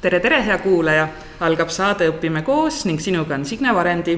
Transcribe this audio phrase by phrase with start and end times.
[0.00, 1.08] tere, tere, hea kuulaja!
[1.44, 4.14] algab saade Õpime koos ning sinuga on Signe Varendi.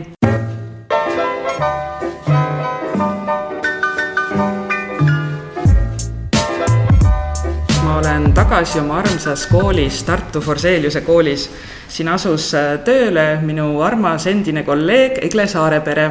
[7.83, 11.50] ma olen tagasi oma armsas koolis, Tartu Forseliuse koolis.
[11.89, 12.53] siin asus
[12.85, 16.07] tööle minu armas endine kolleeg Egle Saarepere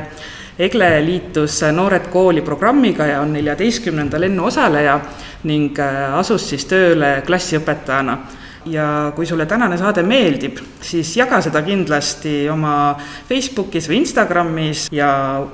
[0.59, 4.99] Egle liitus Noored Kooli programmiga ja on neljateistkümnenda lennu osaleja
[5.43, 5.79] ning
[6.19, 8.19] asus siis tööle klassiõpetajana
[8.65, 12.93] ja kui sulle tänane saade meeldib, siis jaga seda kindlasti oma
[13.29, 15.11] Facebookis või Instagramis ja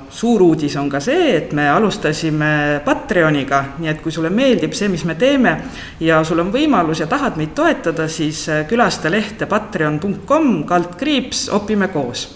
[0.10, 4.90] suur uudis on ka see, et me alustasime Patreoniga, nii et kui sulle meeldib see,
[4.92, 5.56] mis me teeme
[6.04, 12.28] ja sul on võimalus ja tahad meid toetada, siis külasta lehte patreon.com kaldkriips õpime koos.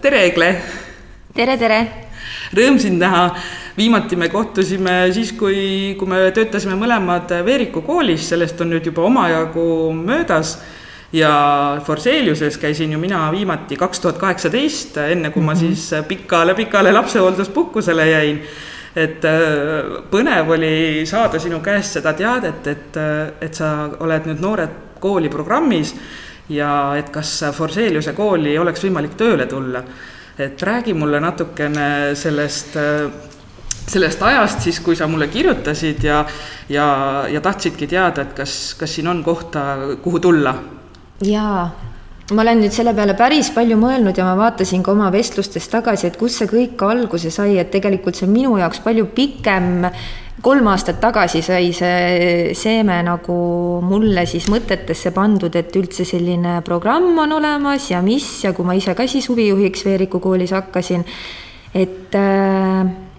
[0.00, 0.54] tere, Egle!
[1.36, 1.80] tere, tere!
[2.56, 3.28] Rõõm sind näha
[3.80, 9.06] viimati me kohtusime siis, kui, kui me töötasime mõlemad Veeriku koolis, sellest on nüüd juba
[9.08, 9.64] omajagu
[9.96, 10.58] möödas
[11.16, 11.32] ja
[11.86, 15.60] Forseliuses käisin ju mina viimati kaks tuhat kaheksateist, enne kui ma mhm.
[15.60, 18.42] siis pikale-pikale lapsehoolduspuhkusele jäin.
[18.96, 22.96] et äh, põnev oli saada sinu käest seda teadet, et,
[23.40, 25.94] et sa oled nüüd Noored Kooli programmis
[26.50, 29.82] ja et kas Forseliuse kooli oleks võimalik tööle tulla.
[30.38, 33.29] et räägi mulle natukene sellest äh,
[33.90, 36.22] sellest ajast siis, kui sa mulle kirjutasid ja,
[36.70, 36.86] ja,
[37.30, 40.54] ja tahtsidki teada, et kas, kas siin on kohta, kuhu tulla?
[41.26, 41.64] jaa,
[42.32, 46.08] ma olen nüüd selle peale päris palju mõelnud ja ma vaatasin ka oma vestlustes tagasi,
[46.08, 49.84] et kust see kõik alguse sai, et tegelikult see on minu jaoks palju pikem
[50.40, 53.34] kolm aastat tagasi sai see seeme nagu
[53.84, 58.78] mulle siis mõtetesse pandud, et üldse selline programm on olemas ja mis ja kui ma
[58.78, 61.04] ise ka siis huvijuhiks Veeriku koolis hakkasin,
[61.76, 63.09] et äh,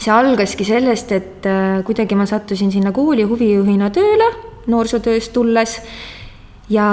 [0.00, 4.28] see algaski sellest, et äh, kuidagi ma sattusin sinna kooli huvijuhina tööle
[4.70, 5.78] noorsootööst tulles
[6.72, 6.86] ja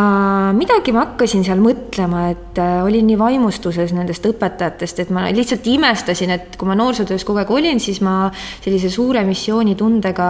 [0.56, 5.68] midagi ma hakkasin seal mõtlema, et äh, olin nii vaimustuses nendest õpetajatest, et ma lihtsalt
[5.72, 8.26] imestasin, et kui ma noorsootöös kogu aeg olin, siis ma
[8.64, 10.30] sellise suure missioonitundega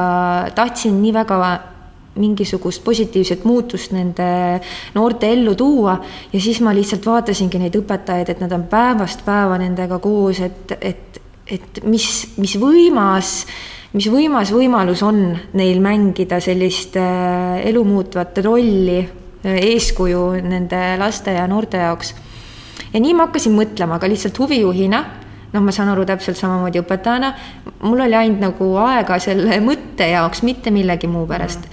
[0.57, 1.41] tahtsin nii väga
[2.21, 4.59] mingisugust positiivset muutust nende
[4.95, 5.95] noorte ellu tuua.
[6.33, 10.75] Ja siis ma lihtsalt vaatasingi neid õpetajaid, et nad on päevast päeva nendega koos, et,
[10.81, 11.20] et
[11.51, 12.07] et mis,
[12.39, 13.31] mis võimas,
[13.95, 15.23] mis võimas võimalus on
[15.57, 22.13] neil mängida sellist äh, elu muutvat rolli, äh, eeskuju nende laste ja noorte jaoks.
[22.93, 25.01] ja nii ma hakkasin mõtlema, aga lihtsalt huvijuhina,
[25.51, 27.33] noh, ma saan aru täpselt samamoodi õpetajana,
[27.83, 31.67] mul oli ainult nagu aega selle mõtte jaoks, mitte millegi muu pärast,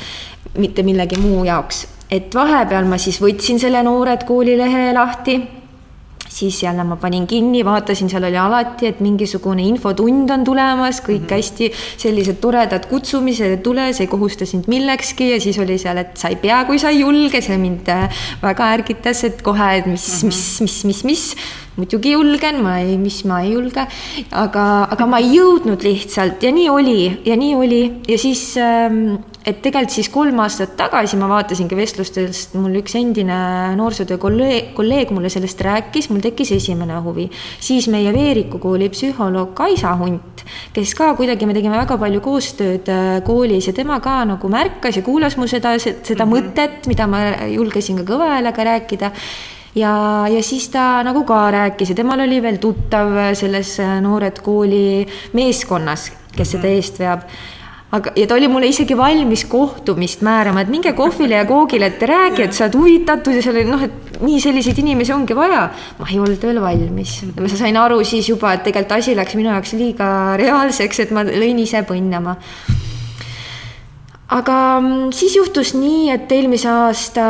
[0.59, 5.37] mitte millegi muu jaoks et vahepeal ma siis võtsin selle Noored Kooli lehe lahti
[6.29, 11.21] siis jälle ma panin kinni, vaatasin, seal oli alati, et mingisugune infotund on tulemas, kõik
[11.21, 11.35] mm -hmm.
[11.35, 16.17] hästi sellised toredad kutsumised, tule, see ei kohusta sind millekski ja siis oli seal, et
[16.17, 18.11] sa ei pea, kui sa ei julge, see mind äh,
[18.43, 20.61] väga ärgitas, et kohe, et mis mm, -hmm.
[20.61, 21.37] mis, mis, mis, mis
[21.77, 23.87] muidugi julgen, ma ei, mis ma ei julge,
[24.31, 29.21] aga, aga ma ei jõudnud lihtsalt ja nii oli ja nii oli ja siis, ähm,
[29.49, 33.39] et tegelikult siis kolm aastat tagasi ma vaatasingi vestlustest, mul üks endine
[33.79, 37.29] noorsootöö kolleeg, kolleeg mulle sellest rääkis, mul tekkis esimene huvi.
[37.61, 40.45] siis meie Veeriku kooli psühholoog Kaisa Hunt,
[40.77, 45.01] kes ka kuidagi, me tegime väga palju koostööd äh, koolis ja tema ka nagu märkas
[45.01, 46.35] ja kuulas mu seda, seda mm -hmm.
[46.35, 49.13] mõtet, mida ma julgesin ka kõva häälega rääkida
[49.75, 49.93] ja,
[50.29, 55.07] ja siis ta nagu ka rääkis ja temal oli veel tuttav selles äh, Noored Kooli
[55.33, 56.77] meeskonnas, kes seda mhm.
[56.77, 57.25] eest veab
[57.93, 62.03] aga, ja ta oli mulle isegi valmis kohtumist määrama, et minge kohvile ja koogile, et
[62.03, 65.69] räägi, et sa oled huvitatud ja seal oli noh, et nii selliseid inimesi ongi vaja.
[65.99, 67.43] ma ei olnud veel valmis, mhm.
[67.43, 70.11] ma sain aru siis juba, et tegelikult asi läks minu jaoks liiga
[70.41, 72.37] reaalseks, et ma lõin ise põnnama.
[74.37, 77.29] aga mm, siis juhtus nii, et eelmise aasta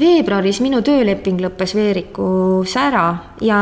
[0.00, 3.04] veebruaris minu tööleping lõppes Veerikus ära
[3.44, 3.58] ja,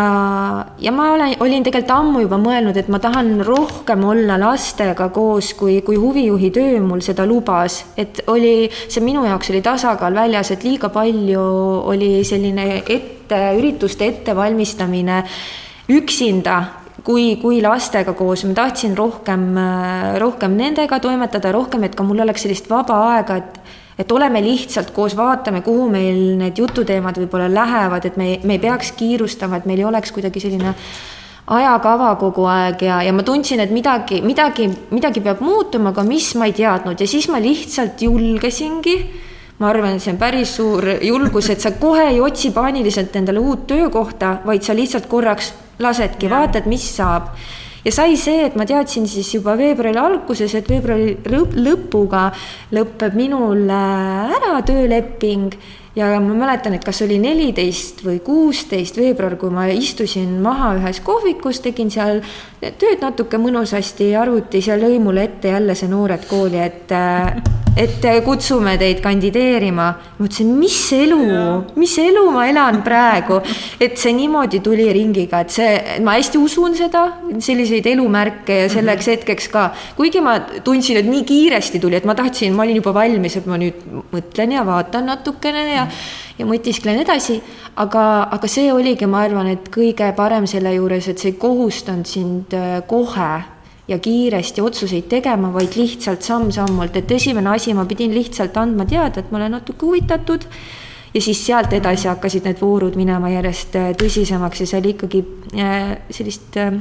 [0.83, 5.53] ja ma olen, olin tegelikult ammu juba mõelnud, et ma tahan rohkem olla lastega koos,
[5.59, 7.83] kui, kui huvijuhi töö mul seda lubas.
[7.97, 11.45] et oli, see minu jaoks oli tasakaal väljas, et liiga palju
[11.93, 15.23] oli selline ette, ürituste ettevalmistamine
[15.93, 16.61] üksinda
[17.07, 19.49] kui, kui lastega koos, ma tahtsin rohkem,
[20.19, 24.91] rohkem nendega toimetada, rohkem, et ka mul oleks sellist vaba aega, et et oleme lihtsalt
[24.93, 29.69] koos, vaatame, kuhu meil need jututeemad võib-olla lähevad, et me, me ei peaks kiirustama, et
[29.69, 30.75] meil ei oleks kuidagi selline
[31.47, 36.33] ajakava kogu aeg ja, ja ma tundsin, et midagi, midagi, midagi peab muutuma, aga mis
[36.39, 37.01] ma ei teadnud.
[37.01, 38.99] Ja siis ma lihtsalt julgesingi.
[39.57, 43.41] ma arvan, et see on päris suur julgus, et sa kohe ei otsi paaniliselt endale
[43.41, 47.31] uut töökohta, vaid sa lihtsalt korraks lasedki, vaatad, mis saab
[47.87, 51.15] ja sai see, et ma teadsin siis juba veebruari alguses, et veebruari
[51.63, 52.29] lõpuga
[52.75, 55.55] lõpeb minul äh, ära tööleping.
[55.97, 61.01] Ja ma mäletan, et kas oli neliteist või kuusteist veebruar, kui ma istusin maha ühes
[61.01, 62.21] kohvikus, tegin seal
[62.61, 66.93] tööd natuke mõnusasti arvutis ja lõi mulle ette jälle see Noored Kooli, et
[67.77, 69.87] et kutsume teid kandideerima.
[70.17, 71.19] ma mõtlesin, mis elu,
[71.77, 73.41] mis elu ma elan praegu,
[73.81, 77.05] et see niimoodi tuli ringiga, et see, ma hästi usun seda,
[77.39, 79.67] selliseid elumärke ja selleks hetkeks ka,
[79.99, 83.51] kuigi ma tundsin, et nii kiiresti tuli, et ma tahtsin, ma olin juba valmis, et
[83.51, 83.85] ma nüüd
[84.15, 85.91] mõtlen ja vaatan natukene ja
[86.37, 87.39] ja mõtisklen edasi,
[87.81, 92.09] aga, aga see oligi, ma arvan, et kõige parem selle juures, et see ei kohustanud
[92.09, 93.56] sind äh, kohe
[93.89, 99.23] ja kiiresti otsuseid tegema, vaid lihtsalt samm-sammult, et esimene asi, ma pidin lihtsalt andma teada,
[99.23, 100.49] et ma olen natuke huvitatud.
[101.15, 105.23] Ja siis sealt edasi hakkasid need voorud minema järjest äh, tõsisemaks ja seal ikkagi
[105.57, 106.75] äh, sellist äh,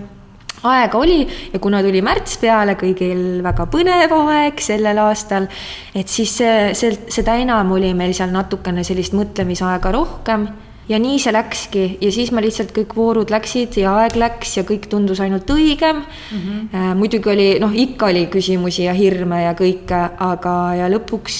[0.65, 1.21] aega oli.
[1.53, 5.47] Ja kuna tuli märts peale, kõigil väga põnev aeg sellel aastal,
[5.95, 10.49] et siis see, see, seda enam oli meil seal natukene sellist mõtlemisaega rohkem
[10.89, 14.65] ja nii see läkski ja siis ma lihtsalt kõik voorud läksid ja aeg läks ja
[14.67, 16.39] kõik tundus ainult õigem mm.
[16.39, 16.97] -hmm.
[16.99, 21.39] muidugi oli noh, ikka oli küsimusi ja hirme ja kõike, aga ja lõpuks,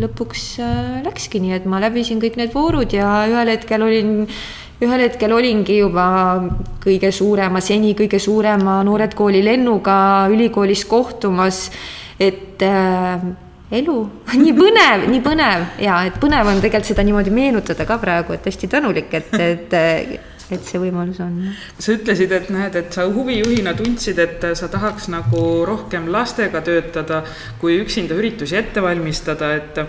[0.00, 4.28] lõpuks äh, läkski nii, et ma läbisin kõik need voorud ja ühel hetkel olin
[4.80, 6.06] ühel hetkel olingi juba
[6.84, 11.70] kõige suurema, seni kõige suurema Noored Kooli lennuga ülikoolis kohtumas,
[12.20, 13.20] et äh,
[13.70, 13.96] elu,
[14.44, 18.46] nii põnev, nii põnev ja et põnev on tegelikult seda niimoodi meenutada ka praegu, et
[18.46, 19.76] hästi tänulik, et, et
[20.54, 21.38] et see võimalus on.
[21.78, 27.22] sa ütlesid, et näed, et sa huvijuhina tundsid, et sa tahaks nagu rohkem lastega töötada,
[27.60, 29.80] kui üksinda üritusi ette valmistada, et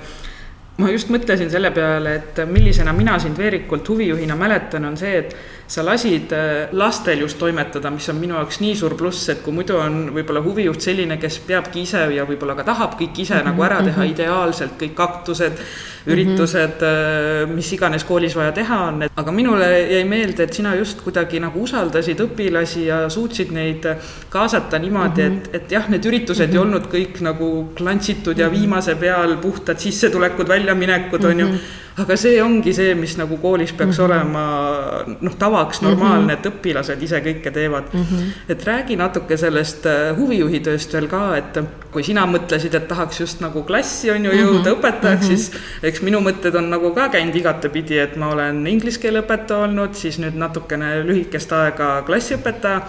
[0.81, 5.37] ma just mõtlesin selle peale, et millisena mina sind Veerikult huvijuhina mäletan, on see, et
[5.67, 9.53] sa lasid äh, lastel just toimetada, mis on minu jaoks nii suur pluss, et kui
[9.55, 13.39] muidu on võib-olla huvijuht selline, kes peabki ise ja võib-olla ka tahab kõik ise mm
[13.39, 14.13] -hmm, nagu ära teha mm -hmm.
[14.15, 15.59] ideaalselt, kõik aktused,
[16.07, 17.55] üritused mm, -hmm.
[17.55, 21.39] mis iganes koolis vaja teha on, et aga minule jäi meelde, et sina just kuidagi
[21.39, 23.87] nagu usaldasid õpilasi ja suutsid neid
[24.29, 25.49] kaasata niimoodi mm, -hmm.
[25.49, 26.55] et, et jah, need üritused mm -hmm.
[26.55, 28.59] ei olnud kõik nagu klantsitud ja mhm.
[28.59, 31.31] viimase peal puhtad sissetulekud, väljaminekud mm, -hmm.
[31.31, 34.05] on ju mhm aga see ongi see, mis nagu koolis peaks mm -hmm.
[34.05, 38.03] olema noh, tavaks normaalne et õpilased ise kõike teevad mm.
[38.03, 38.51] -hmm.
[38.53, 41.57] et räägi natuke sellest äh, huvijuhi tööst veel ka, et
[41.91, 44.77] kui sina mõtlesid, et tahaks just nagu klassi on ju jõuda mm -hmm.
[44.77, 45.37] õpetajaks mm, -hmm.
[45.37, 45.51] siis
[45.83, 49.95] eks minu mõtted on nagu ka käinud igatepidi, et ma olen inglise keele õpetaja olnud,
[49.95, 52.81] siis nüüd natukene lühikest aega klassiõpetaja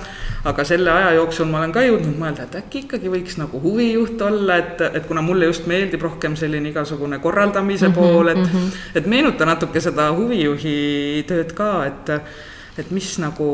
[0.47, 4.21] aga selle aja jooksul ma olen ka jõudnud mõelda, et äkki ikkagi võiks nagu huvijuht
[4.23, 8.39] olla, et, et kuna mulle just meeldib rohkem selline igasugune korraldamise mm -hmm, pool, et
[8.39, 8.97] mm, -hmm.
[9.01, 12.13] et meenuta natuke seda huvijuhi tööd ka, et,
[12.79, 13.49] et mis nagu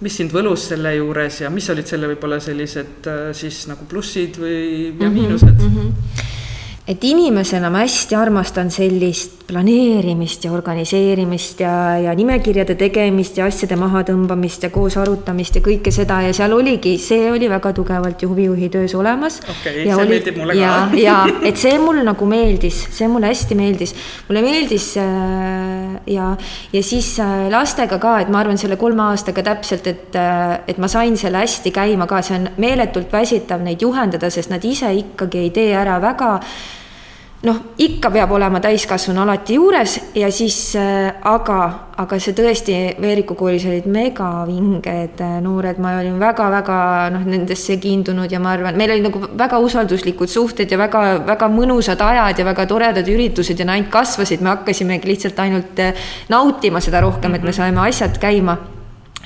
[0.00, 4.94] mis sind võlus selle juures ja mis olid selle võib-olla sellised siis nagu plussid või,
[5.00, 5.76] ja mhm, miinused mm?
[5.76, 6.38] -hmm
[6.90, 11.72] et inimesena ma hästi armastan sellist planeerimist ja organiseerimist ja,
[12.02, 16.96] ja nimekirjade tegemist ja asjade mahatõmbamist ja koos arutamist ja kõike seda ja seal oligi,
[17.02, 19.40] see oli väga tugevalt ju huvijuhi töös olemas.
[19.42, 20.98] okei okay,, see oli, meeldib mulle ja, ka.
[20.98, 21.18] ja
[21.50, 23.94] et see mul nagu meeldis, see mulle hästi meeldis.
[24.28, 26.32] mulle meeldis äh, ja,
[26.72, 30.82] ja siis äh, lastega ka, et ma arvan, selle kolme aastaga täpselt, et, äh, et
[30.82, 34.90] ma sain selle hästi käima ka, see on meeletult väsitav neid juhendada, sest nad ise
[35.04, 36.34] ikkagi ei tee ära väga
[37.46, 41.58] noh, ikka peab olema täiskasvanu alati juures ja siis äh, aga,
[42.00, 46.80] aga see tõesti Veeriku koolis olid megavinged äh, noored, ma olin väga-väga
[47.14, 52.02] noh, nendesse kiindunud ja ma arvan, meil oli nagu väga usalduslikud suhted ja väga-väga mõnusad
[52.04, 56.84] ajad ja väga toredad üritused ja need ainult kasvasid, me hakkasimegi lihtsalt ainult äh, nautima
[56.84, 57.60] seda rohkem, et me mhm.
[57.62, 58.58] saime asjad käima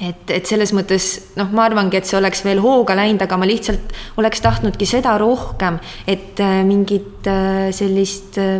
[0.02, 1.08] et, et selles mõttes
[1.38, 5.16] noh, ma arvangi, et see oleks veel hooga läinud, aga ma lihtsalt oleks tahtnudki seda
[5.20, 5.78] rohkem,
[6.10, 8.58] et äh, mingit äh, sellist äh,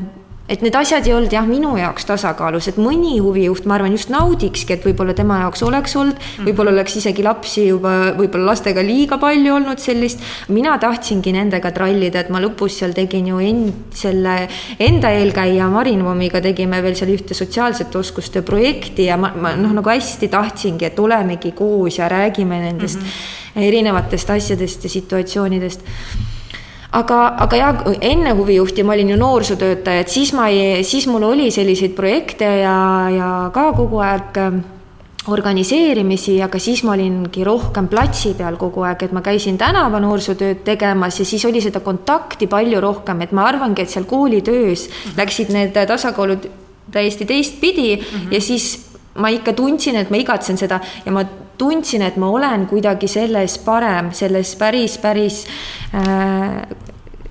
[0.48, 4.10] et need asjad ei olnud jah, minu jaoks tasakaalus, et mõni huvijuht, ma arvan, just
[4.12, 6.48] naudikski, et võib-olla tema jaoks oleks olnud, mhm.
[6.48, 10.20] võib-olla oleks isegi lapsi juba, võib-olla lastega liiga palju olnud sellist.
[10.52, 14.36] mina tahtsingi nendega trallida, et ma lõpus seal tegin ju end, selle
[14.78, 19.72] enda eelkäija Marin Vommiga tegime veel seal ühte sotsiaalsete oskuste projekti ja ma, ma noh,
[19.72, 23.66] nagu hästi tahtsingi, et olemegi koos ja räägime nendest mm -hmm.
[23.70, 25.80] erinevatest asjadest ja situatsioonidest
[26.94, 31.26] aga, aga jah, enne huvijuhti ma olin ju noorsootöötaja, et siis ma ei, siis mul
[31.26, 32.78] oli selliseid projekte ja,
[33.10, 34.62] ja ka kogu aeg ähm,
[35.34, 40.64] organiseerimisi, aga siis ma olingi rohkem platsi peal kogu aeg, et ma käisin tänava noorsootööd
[40.66, 45.54] tegemas ja siis oli seda kontakti palju rohkem, et ma arvangi, et seal koolitöös läksid
[45.54, 46.50] need tasakaalud
[46.92, 48.34] täiesti teistpidi mm -hmm.
[48.34, 51.24] ja siis ma ikka tundsin, et ma igatsen seda ja ma
[51.58, 55.46] tundsin, et ma olen kuidagi selles parem, selles päris, päris
[55.94, 56.62] äh,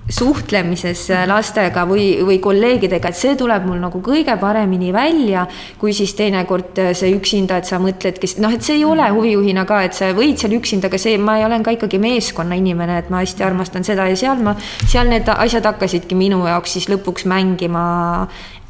[0.10, 5.46] suhtlemises lastega või, või kolleegidega, et see tuleb mul nagu kõige paremini välja,
[5.80, 9.84] kui siis teinekord see üksinda, et sa mõtledki, noh, et see ei ole huvijuhina ka,
[9.88, 13.48] et sa võid seal üksinda, aga see, ma olen ka ikkagi meeskonnainimene, et ma hästi
[13.48, 17.86] armastan seda ja seal ma, seal need asjad hakkasidki minu jaoks siis lõpuks mängima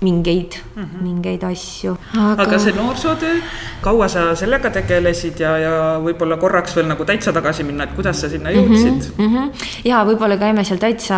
[0.04, 1.04] mingeid mm, -hmm.
[1.04, 1.96] mingeid asju.
[2.38, 3.38] aga see noorsootöö,
[3.82, 8.22] kaua sa sellega tegelesid ja, ja võib-olla korraks veel nagu täitsa tagasi minna, et kuidas
[8.22, 9.36] sa sinna jõudsid mm?
[9.36, 9.66] -hmm.
[9.86, 11.18] ja võib-olla käime seal täitsa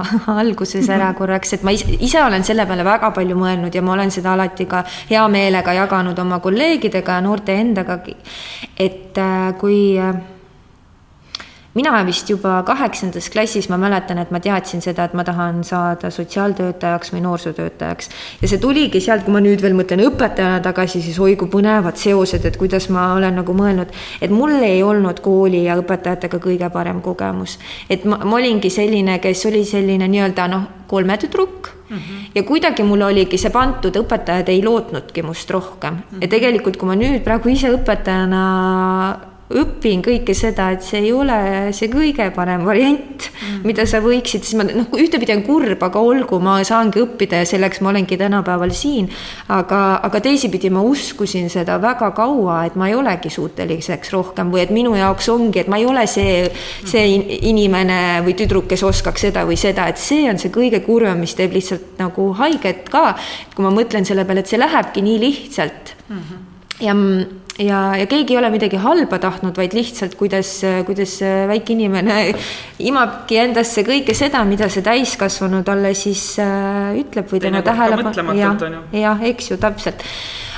[0.42, 1.18] alguses ära -hmm.
[1.18, 4.32] korraks, et ma ise, ise olen selle peale väga palju mõelnud ja ma olen seda
[4.32, 8.16] alati ka hea meelega jaganud oma kolleegidega ja noorte endagagi.
[8.78, 10.14] et äh, kui äh,
[11.76, 16.10] mina vist juba kaheksandas klassis, ma mäletan, et ma teadsin seda, et ma tahan saada
[16.10, 18.10] sotsiaaltöötajaks või noorsootöötajaks.
[18.42, 22.00] ja see tuligi sealt, kui ma nüüd veel mõtlen õpetajana tagasi, siis oi kui põnevad
[22.00, 26.70] seosed, et kuidas ma olen nagu mõelnud, et mul ei olnud kooli ja õpetajatega kõige
[26.72, 27.58] parem kogemus.
[27.90, 32.30] et ma, ma olingi selline, kes oli selline nii-öelda noh, kolmetüdruk Mm -hmm.
[32.34, 36.22] ja kuidagi mul oligi see pandud, õpetajad ei lootnudki must rohkem mm -hmm.
[36.22, 41.36] ja tegelikult, kui ma nüüd praegu ise õpetajana õpin kõike seda, et see ei ole
[41.76, 46.02] see kõige parem variant mm., mida sa võiksid, siis ma noh, ühtepidi on kurb, aga
[46.02, 49.06] olgu, ma saangi õppida ja selleks ma olengi tänapäeval siin.
[49.52, 54.64] aga, aga teisipidi ma uskusin seda väga kaua, et ma ei olegi suuteliseks rohkem või
[54.64, 56.50] et minu jaoks ongi, et ma ei ole see,
[56.82, 57.06] see
[57.52, 61.38] inimene või tüdruk, kes oskaks seda või seda, et see on see kõige kurvem, mis
[61.38, 63.14] teeb lihtsalt nagu haiget ka.
[63.54, 66.16] kui ma mõtlen selle peale, et see lähebki nii lihtsalt mm.
[66.18, 66.46] -hmm.
[66.82, 66.94] ja
[67.58, 71.18] ja, ja keegi ei ole midagi halba tahtnud, vaid lihtsalt, kuidas, kuidas
[71.50, 72.18] väike inimene
[72.90, 78.36] imabki endasse kõike seda, mida see täiskasvanu talle siis äh, ütleb või tema tähelepanu.
[78.38, 80.04] jah, jah, eks ju, täpselt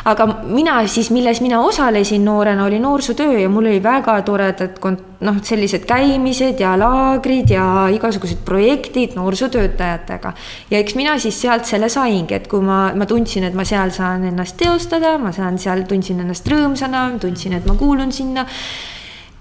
[0.05, 4.79] aga mina siis, milles mina osalesin noorena, oli noorsootöö ja mul oli väga toredad
[5.21, 10.33] noh, sellised käimised ja laagrid ja igasugused projektid noorsootöötajatega.
[10.71, 13.91] ja eks mina siis sealt selle saingi, et kui ma, ma tundsin, et ma seal
[13.95, 18.47] saan ennast teostada, ma saan seal, tundsin ennast rõõmsana, tundsin, et ma kuulun sinna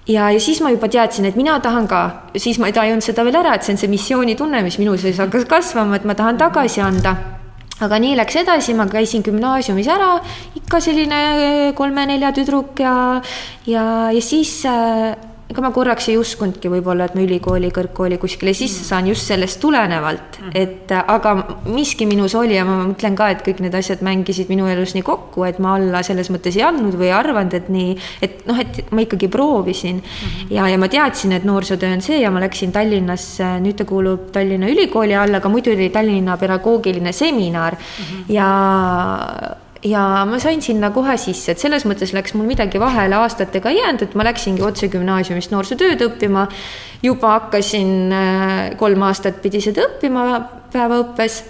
[0.07, 2.03] ja, ja siis ma juba teadsin, et mina tahan ka,
[2.37, 5.19] siis ma ei tajunud seda veel ära, et see on see missioonitunne, mis minu sees
[5.21, 7.36] hakkas kasvama, et ma tahan tagasi anda
[7.85, 10.17] aga nii läks edasi, ma käisin gümnaasiumis ära,
[10.57, 12.95] ikka selline kolme-nelja tüdruk ja,
[13.69, 15.13] ja, ja siis äh,
[15.47, 18.87] ega ma korraks ei uskunudki võib-olla, et ma ülikooli, kõrgkooli kuskile sisse mm.
[18.89, 20.51] saan just sellest tulenevalt, mm.
[20.59, 21.33] et aga
[21.71, 25.05] miski minus oli ja ma mõtlen ka, et kõik need asjad mängisid minu elus nii
[25.07, 27.93] kokku, et ma alla selles mõttes ei andnud või ei arvanud, et nii,
[28.27, 30.17] et noh, et ma ikkagi proovisin mm.
[30.17, 30.55] -hmm.
[30.57, 34.27] ja, ja ma teadsin, et noorsootöö on see ja ma läksin Tallinnasse, nüüd ta kuulub
[34.35, 38.33] Tallinna Ülikooli alla, aga muidu oli Tallinna pedagoogiline seminar mm -hmm.
[38.35, 38.49] ja
[39.85, 43.81] ja ma sain sinna kohe sisse, et selles mõttes läks mul midagi vahele aastatega ei
[43.81, 46.47] jäänud, et ma läksingi otse gümnaasiumist noorsootööd õppima.
[47.03, 50.41] juba hakkasin äh, kolm aastat pidi seda õppima
[50.73, 51.43] päevaõppes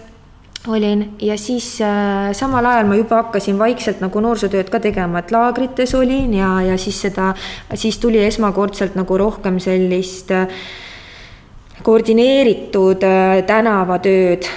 [0.67, 5.31] olin ja siis äh, samal ajal ma juba hakkasin vaikselt nagu noorsootööd ka tegema, et
[5.31, 7.33] laagrites olin ja, ja siis seda,
[7.75, 10.47] siis tuli esmakordselt nagu rohkem sellist äh,
[11.83, 14.49] koordineeritud äh, tänavatööd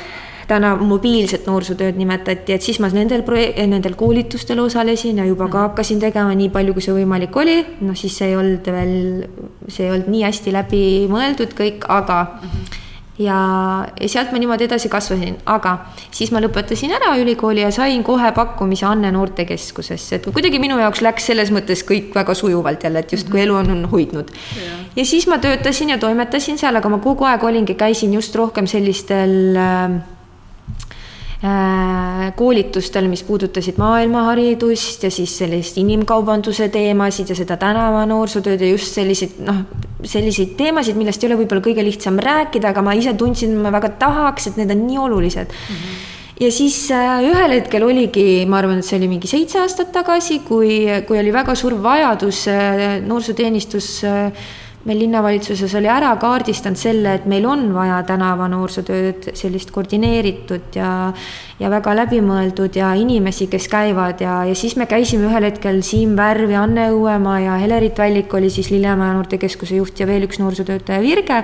[0.50, 5.56] täna mobiilset noorsootööd nimetati, et siis ma nendel proje-, nendel koolitustel osalesin ja juba ka
[5.56, 5.70] mhm.
[5.70, 8.94] hakkasin tegema nii palju, kui see võimalik oli, noh siis see ei olnud veel,
[9.68, 12.86] see ei olnud nii hästi läbi mõeldud kõik, aga -hmm
[13.20, 13.38] ja,
[14.00, 15.74] ja sealt ma niimoodi edasi kasvasin, aga
[16.14, 21.02] siis ma lõpetasin ära ülikooli ja sain kohe pakkumise Anne noortekeskusesse, et kuidagi minu jaoks
[21.04, 24.32] läks selles mõttes kõik väga sujuvalt jälle, et justkui elu on, on hoidnud.
[24.96, 28.66] ja siis ma töötasin ja toimetasin seal, aga ma kogu aeg olingi, käisin just rohkem
[28.70, 30.19] sellistel Äh,
[32.36, 38.92] koolitustel, mis puudutasid maailmaharidust ja siis sellist inimkaubanduse teemasid ja seda tänava noorsootööd ja just
[38.98, 39.62] selliseid noh,
[40.04, 43.94] selliseid teemasid, millest ei ole võib-olla kõige lihtsam rääkida, aga ma ise tundsin, ma väga
[44.02, 45.76] tahaks, et need on nii olulised mm.
[45.76, 46.08] -hmm
[46.40, 50.40] ja siis äh, ühel hetkel oligi, ma arvan, et see oli mingi seitse aastat tagasi,
[50.46, 54.46] kui, kui oli väga suur vajadus äh, noorsooteenistus äh,
[54.88, 60.90] meil linnavalitsuses oli ära kaardistanud selle, et meil on vaja tänava noorsootööd, sellist koordineeritud ja
[61.60, 66.14] ja väga läbimõeldud ja inimesi, kes käivad ja, ja siis me käisime ühel hetkel Siim
[66.16, 70.40] Värv ja Anne Õuemaa ja Helerit Vällik oli siis Lillemäe noortekeskuse juht ja veel üks
[70.40, 71.42] noorsootöötaja Virge.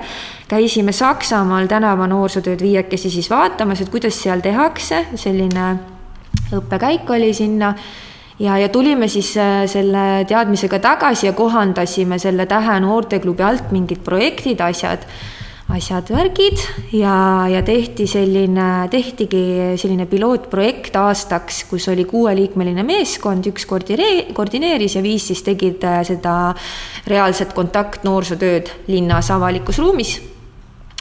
[0.49, 5.69] käisime Saksamaal tänava noorsootööd viiekesi siis vaatamas, et kuidas seal tehakse, selline
[6.57, 7.75] õppekäik oli sinna
[8.39, 14.03] ja, ja tulime siis äh, selle teadmisega tagasi ja kohandasime selle Tähe noorteklubi alt mingid
[14.05, 15.07] projektid, asjad.
[15.67, 16.61] asjad, värgid
[16.95, 24.95] ja, ja tehti selline, tehtigi selline pilootprojekt aastaks, kus oli kuueliikmeline meeskond, üks koordinee-, koordineeris
[24.95, 26.37] ja viis siis tegid äh, seda
[27.07, 30.17] reaalset kontakt noorsootööd linnas avalikus ruumis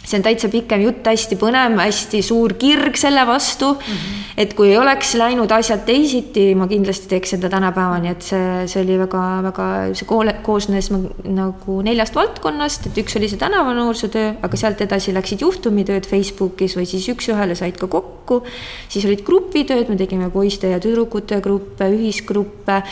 [0.07, 3.81] see on täitsa pikem jutt, hästi põnev, hästi suur kirg selle vastu mm.
[3.81, 4.25] -hmm.
[4.43, 8.83] et kui ei oleks läinud asjad teisiti, ma kindlasti teeks seda tänapäevani, et see, see
[8.85, 9.67] oli väga-väga,
[9.99, 15.15] see kool koosnes nagu neljast valdkonnast, et üks oli see tänava noorsootöö, aga sealt edasi
[15.15, 18.43] läksid juhtumitööd Facebookis või siis üks-ühele said ka kokku.
[18.89, 22.83] siis olid grupitööd, me tegime poiste ja tüdrukute gruppe, ühisgruppe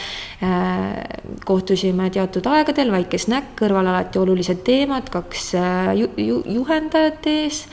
[0.42, 1.04] äh,.
[1.44, 7.36] kohtusime teatud aegadel, väike snäkk, kõrval alati olulised teemad, kaks äh, ju, ju, juhendajat töötajate
[7.44, 7.64] ees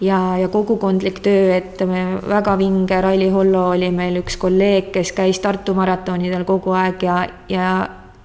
[0.00, 5.12] ja, ja kogukondlik töö, et me väga vinge, Raili Hollo oli meil üks kolleeg, kes
[5.16, 7.68] käis Tartu maratonidel kogu aeg ja, ja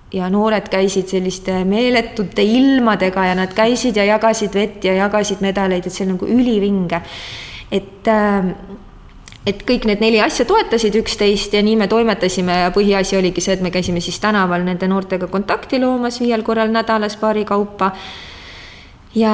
[0.10, 5.86] ja noored käisid selliste meeletute ilmadega ja nad käisid ja jagasid vett ja jagasid medaleid,
[5.86, 7.02] et see on nagu ülivinge.
[7.70, 8.48] et äh,
[9.46, 13.54] et kõik need neli asja toetasid üksteist ja nii me toimetasime ja põhiasi oligi see,
[13.54, 17.92] et me käisime siis tänaval nende noortega kontakti loomas viiel korral nädalas paari kaupa
[19.16, 19.34] ja,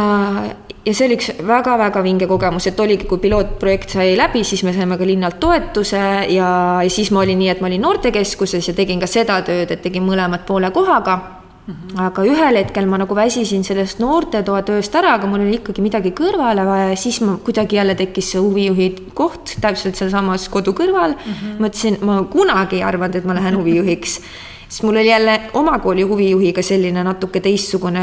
[0.85, 4.73] ja see oli üks väga-väga vinge kogemus, et oligi, kui pilootprojekt sai läbi, siis me
[4.75, 6.51] saime ka linnalt toetuse ja,
[6.83, 9.81] ja siis ma olin nii, et ma olin noortekeskuses ja tegin ka seda tööd, et
[9.81, 11.19] tegin mõlemat poole kohaga
[11.65, 12.01] Mm -hmm.
[12.01, 16.11] aga ühel hetkel ma nagu väsisin sellest noortetoa tööst ära, aga mul oli ikkagi midagi
[16.11, 21.15] kõrvale vaja ja siis ma kuidagi jälle tekkis see huvijuhi koht täpselt sealsamas kodu kõrval
[21.15, 21.31] mm.
[21.31, 21.55] -hmm.
[21.59, 24.21] mõtlesin, ma kunagi ei arvanud, et ma lähen huvijuhiks.
[24.69, 28.01] siis mul oli jälle oma kooli huvijuhiga selline natuke teistsugune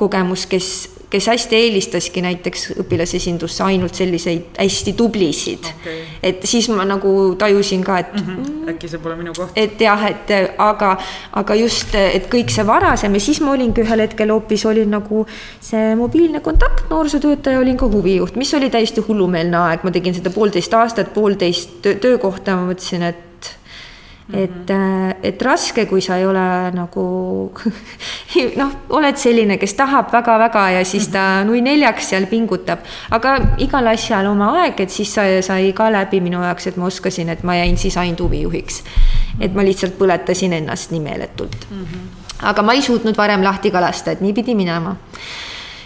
[0.00, 0.70] kogemus, kes
[1.10, 6.02] kes hästi eelistaski näiteks õpilasesindusse ainult selliseid hästi tublisid okay..
[6.22, 8.26] et siis ma nagu tajusin ka, et mm.
[8.26, 8.68] -hmm.
[8.74, 9.56] äkki see pole minu koht.
[9.56, 10.90] et jah, et aga,
[11.42, 15.24] aga just, et kõik see varasem ja siis ma olingi ühel hetkel hoopis olin nagu
[15.60, 20.30] see mobiilne kontakt, noorsootöötaja, olin ka huvijuht, mis oli täiesti hullumeelne aeg, ma tegin seda
[20.30, 23.29] poolteist aastat, poolteist töökohta, ma mõtlesin, et
[24.32, 26.44] et, äh, et raske, kui sa ei ole
[26.74, 27.04] nagu
[28.60, 31.50] noh, oled selline, kes tahab väga-väga ja siis ta mhm.
[31.50, 36.22] nui neljaks seal pingutab, aga igal asjal oma aeg, et siis sai, sai ka läbi
[36.24, 38.82] minu jaoks, et ma oskasin, et ma jäin siis ainult huvijuhiks.
[39.40, 41.66] et ma lihtsalt põletasin ennast nii meeletult.
[41.70, 42.08] -hmm.
[42.42, 44.96] aga ma ei suutnud varem lahti ka lasta, et nii pidi minema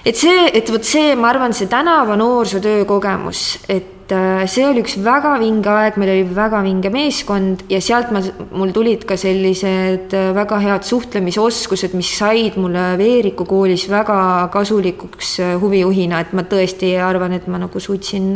[0.05, 4.83] et see, et vot see, ma arvan, see tänava noorsootöö kogemus, et äh, see oli
[4.85, 8.21] üks väga vinge aeg, meil oli väga vinge meeskond ja sealt ma,
[8.53, 14.19] mul tulid ka sellised äh, väga head suhtlemisoskused, mis said mulle Veeriku koolis väga
[14.53, 18.35] kasulikuks äh, huvijuhina, et ma tõesti arvan, et ma nagu suutsin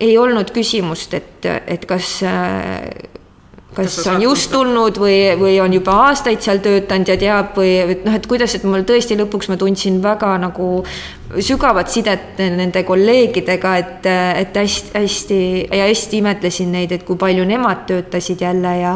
[0.00, 2.18] ei olnud küsimust, et, et kas
[3.76, 8.06] kas on just tulnud või, või on juba aastaid seal töötanud ja teab või et
[8.06, 10.70] noh, et kuidas, et mul tõesti lõpuks ma tundsin väga nagu
[11.42, 14.06] sügavat sidet nende kolleegidega, et,
[14.42, 15.38] et hästi-hästi
[15.74, 18.94] ja hästi imetlesin neid, et kui palju nemad töötasid jälle ja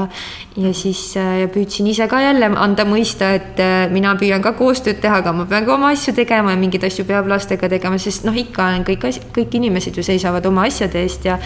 [0.60, 3.60] ja siis ja püüdsin ise ka jälle anda mõista, et
[3.92, 7.06] mina püüan ka koostööd teha, aga ma pean ka oma asju tegema ja mingeid asju
[7.08, 11.28] peab lastega tegema, sest noh, ikka on kõik kõik inimesed ju seisavad oma asjade eest
[11.28, 11.38] ja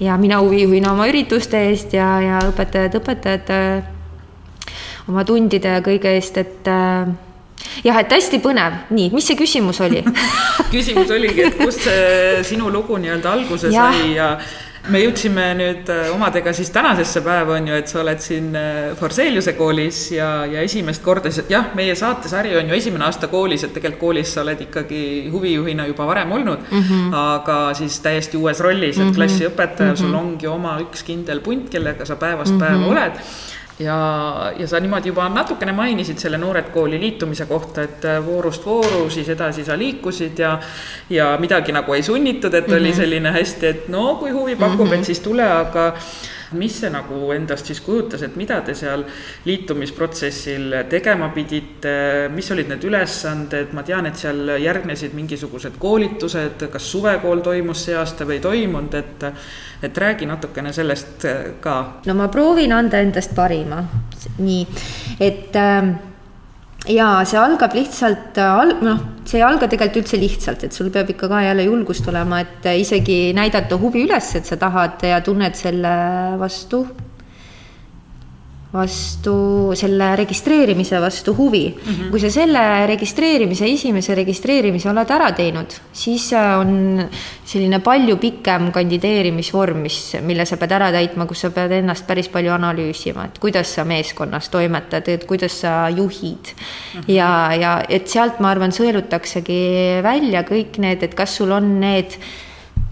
[0.00, 3.52] ja mina huvijuhina oma ürituste eest ja, ja õpetajad, õpetajad
[5.08, 7.08] oma tundide ja kõige eest, et äh,
[7.86, 10.02] jah, et hästi põnev, nii, mis see küsimus oli
[10.74, 13.90] küsimus oligi, et kust see sinu lugu nii-öelda alguse ja.
[13.92, 14.30] sai ja
[14.92, 18.92] me jõudsime nüüd äh, omadega siis tänasesse päeva, on ju, et sa oled siin äh,
[18.98, 23.74] Forseliuse koolis ja, ja esimest korda, jah, meie saatesari on ju esimene aasta koolis, et
[23.74, 27.18] tegelikult koolis sa oled ikkagi huvijuhina juba varem olnud mm, -hmm.
[27.18, 29.14] aga siis täiesti uues rollis, et -hmm.
[29.16, 30.00] klassiõpetaja mm, -hmm.
[30.06, 32.66] sul ongi oma üks kindel punt, kellega sa päevast mm -hmm.
[32.66, 33.20] päeva oled
[33.78, 38.66] ja, ja sa niimoodi juba natukene mainisid selle Noored Kooli liitumise kohta, et äh, voorust
[38.66, 40.58] vooru siis edasi sa liikusid ja
[41.10, 42.96] ja midagi nagu ei sunnitud, et oli mhm.
[42.96, 44.98] selline hästi, et no kui huvi pakub mm, -hmm.
[44.98, 45.92] et siis tule, aga
[46.52, 49.04] mis see nagu endast siis kujutas, et mida te seal
[49.46, 51.94] liitumisprotsessil tegema pidite,
[52.34, 57.96] mis olid need ülesanded, ma tean, et seal järgnesid mingisugused koolitused, kas suvekool toimus see
[57.98, 59.30] aasta või ei toimunud, et
[59.82, 61.26] et räägi natukene sellest
[61.60, 62.00] ka.
[62.06, 63.82] no ma proovin anda endast parima,
[64.38, 64.62] nii,
[65.20, 65.90] et äh,
[66.92, 71.10] ja see algab lihtsalt, äh, noh, see ei alga tegelikult üldse lihtsalt, et sul peab
[71.12, 75.58] ikka ka jälle julgust olema, et isegi näidata huvi üles, et sa tahad ja tunned
[75.58, 75.96] selle
[76.40, 76.84] vastu
[78.76, 79.34] vastu,
[79.78, 81.92] selle registreerimise vastu huvi mm.
[81.92, 82.10] -hmm.
[82.10, 87.02] kui sa selle registreerimise, esimese registreerimise oled ära teinud, siis on
[87.44, 92.28] selline palju pikem kandideerimisvorm, mis, mille sa pead ära täitma, kus sa pead ennast päris
[92.28, 97.00] palju analüüsima, et kuidas sa meeskonnas toimetad, et kuidas sa juhid mm.
[97.00, 97.12] -hmm.
[97.12, 102.18] ja, ja et sealt, ma arvan, sõelutaksegi välja kõik need, et kas sul on need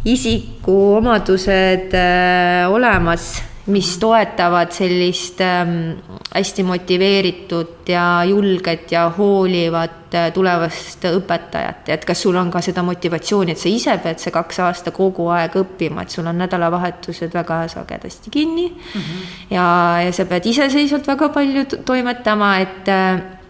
[0.05, 5.97] isikuomadused äh, olemas mis toetavad sellist ähm,
[6.35, 12.85] hästi motiveeritud ja julget ja hoolivat äh, tulevast õpetajat, et kas sul on ka seda
[12.85, 17.33] motivatsiooni, et sa ise pead see kaks aasta kogu aeg õppima, et sul on nädalavahetused
[17.33, 19.01] väga sagedasti kinni mm.
[19.01, 19.33] -hmm.
[19.57, 19.67] ja,
[20.05, 23.44] ja sa pead iseseisvalt väga palju toimetama, et, äh, et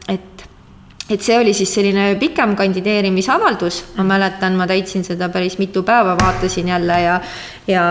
[1.11, 6.17] et see oli siis selline pikem kandideerimisavaldus, ma mäletan, ma täitsin seda päris mitu päeva,
[6.21, 7.21] vaatasin jälle ja
[7.69, 7.85] ja,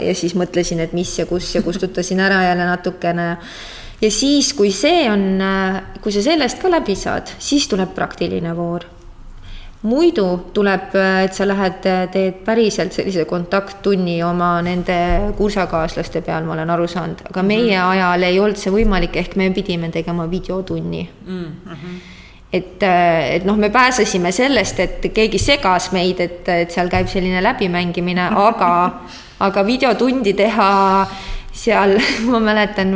[0.00, 3.36] ja siis mõtlesin, et mis ja kus ja kustutasin ära jälle natukene.
[4.00, 5.42] ja siis, kui see on,
[6.00, 8.88] kui sa sellest ka läbi saad, siis tuleb praktiline voor.
[9.84, 14.96] muidu tuleb, et sa lähed, teed päriselt sellise kontakttunni oma nende
[15.36, 17.90] kursakaaslaste peal, ma olen aru saanud, aga meie mhm.
[17.90, 21.46] ajal ei olnud see võimalik, ehk me pidime tegema videotunni mm.
[21.68, 22.13] -hmm
[22.54, 27.42] et, et noh, me pääsesime sellest, et keegi segas meid, et, et seal käib selline
[27.42, 28.72] läbimängimine, aga,
[29.42, 30.68] aga videotundi teha
[31.54, 31.94] seal
[32.30, 32.90] ma mäletan,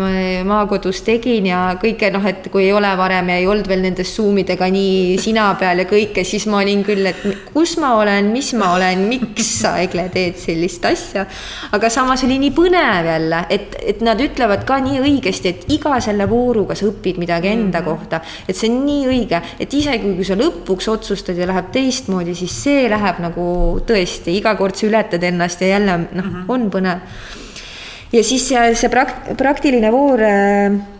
[0.48, 4.04] maakodus tegin ja kõike noh, et kui ei ole varem ja ei olnud veel nende
[4.06, 8.32] Zoom idega nii sina peal ja kõike, siis ma olin küll, et kus ma olen,
[8.34, 11.24] mis ma olen, miks sa, Egle, teed sellist asja.
[11.76, 16.00] aga samas oli nii põnev jälle, et, et nad ütlevad ka nii õigesti, et iga
[16.04, 17.88] selle vooruga sa õpid midagi enda -hmm.
[17.88, 22.34] kohta, et see on nii õige, et isegi kui sa lõpuks otsustad ja läheb teistmoodi,
[22.34, 23.48] siis see läheb nagu
[23.86, 26.48] tõesti, iga kord sa ületad ennast ja jälle noh -hmm.
[26.48, 27.36] on põnev
[28.12, 30.97] ja siis see, prak-, praktiline voor äh,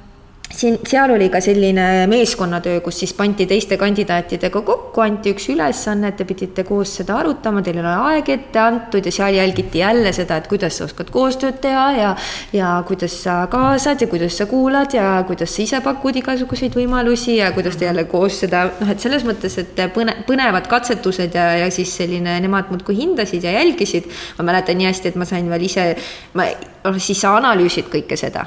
[0.55, 6.13] siin, seal oli ka selline meeskonnatöö, kus siis pandi teiste kandidaatidega kokku, anti üks ülesanne,
[6.17, 10.39] te pidite koos seda arutama, teil oli aeg ette antud ja seal jälgiti jälle seda,
[10.41, 12.13] et kuidas sa oskad koostööd teha ja
[12.53, 17.39] ja kuidas sa kaasad ja kuidas sa kuulad ja kuidas sa ise pakud igasuguseid võimalusi
[17.39, 21.51] ja kuidas te jälle koos seda noh, et selles mõttes, et põne, põnevad katsetused ja,
[21.65, 24.09] ja siis selline, nemad muudkui hindasid ja jälgisid.
[24.39, 25.91] ma mäletan nii hästi, et ma sain veel ise,
[26.39, 26.49] ma,
[26.87, 28.47] noh siis sa analüüsid kõike seda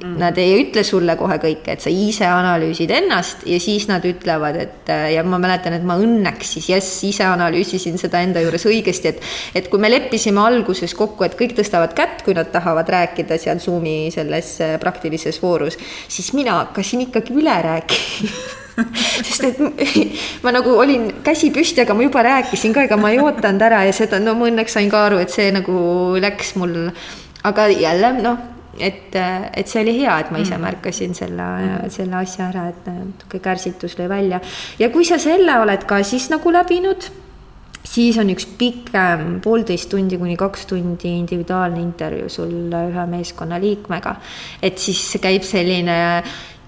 [0.00, 0.14] Mm.
[0.16, 4.56] Nad ei ütle sulle kohe kõike, et sa ise analüüsid ennast ja siis nad ütlevad,
[4.56, 9.12] et ja ma mäletan, et ma õnneks siis jess, ise analüüsisin seda enda juures õigesti,
[9.12, 13.36] et et kui me leppisime alguses kokku, et kõik tõstavad kätt, kui nad tahavad rääkida
[13.42, 15.76] seal Zoomi selles äh, praktilises voorus,
[16.08, 18.56] siis mina hakkasin ikkagi üle rääkima
[19.26, 19.60] sest et
[20.46, 23.82] ma nagu olin käsi püsti, aga ma juba rääkisin ka, ega ma ei ootanud ära
[23.84, 25.76] ja seda, no ma õnneks sain ka aru, et see nagu
[26.24, 26.88] läks mul,
[27.44, 30.66] aga jälle noh et, et see oli hea, et ma ise mm.
[30.66, 31.48] märkasin selle,
[31.92, 34.40] selle asja ära, et natuke kärsitus lõi välja.
[34.78, 37.10] ja kui sa selle oled ka siis nagu läbinud,
[37.86, 44.16] siis on üks pikem, poolteist tundi kuni kaks tundi individuaalne intervjuu sul ühe meeskonna liikmega.
[44.62, 46.00] et siis käib selline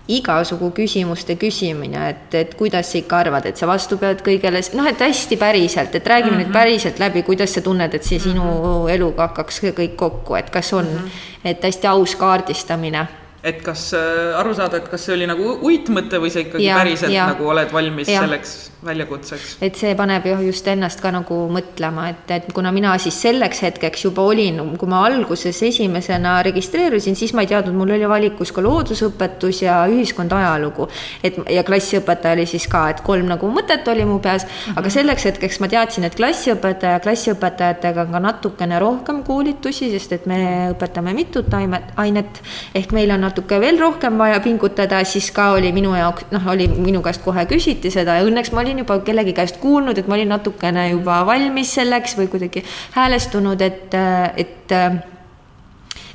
[0.08, 4.88] igasugu küsimuste küsimine, et, et kuidas sa ikka arvad, et sa vastu pead kõigele, noh,
[4.90, 6.46] et hästi päriselt, et räägime mm -hmm.
[6.46, 8.90] nüüd päriselt läbi, kuidas sa tunned, et see sinu mm -hmm.
[8.90, 11.50] eluga hakkaks kõik kokku, et kas on mm, -hmm.
[11.50, 13.06] et hästi aus kaardistamine
[13.44, 16.76] et kas äh, aru saada, et kas see oli nagu uitmõte või sa ikkagi ja,
[16.76, 17.26] päriselt ja.
[17.26, 18.20] nagu oled valmis ja.
[18.20, 19.56] selleks väljakutseks?
[19.62, 23.62] et see paneb ju just ennast ka nagu mõtlema, et, et kuna mina siis selleks
[23.66, 28.52] hetkeks juba olin, kui ma alguses esimesena registreerusin, siis ma ei teadnud, mul oli valikus
[28.54, 30.88] ka loodusõpetus ja ühiskond, ajalugu.
[31.24, 35.26] et ja klassiõpetaja oli siis ka, et kolm nagu mõtet oli mu peas aga selleks
[35.28, 40.38] hetkeks ma teadsin, et klassiõpetaja, klassiõpetajatega on ka natukene rohkem koolitusi, sest et me
[40.72, 42.42] õpetame mitut ainet
[42.78, 46.68] ehk meil on natuke veel rohkem vaja pingutada, siis ka oli minu jaoks, noh, oli
[46.72, 50.16] minu käest kohe küsiti seda ja õnneks ma olin juba kellegi käest kuulnud, et ma
[50.16, 52.64] olin natukene juba valmis selleks või kuidagi
[52.96, 53.94] häälestunud, et,
[54.36, 54.78] et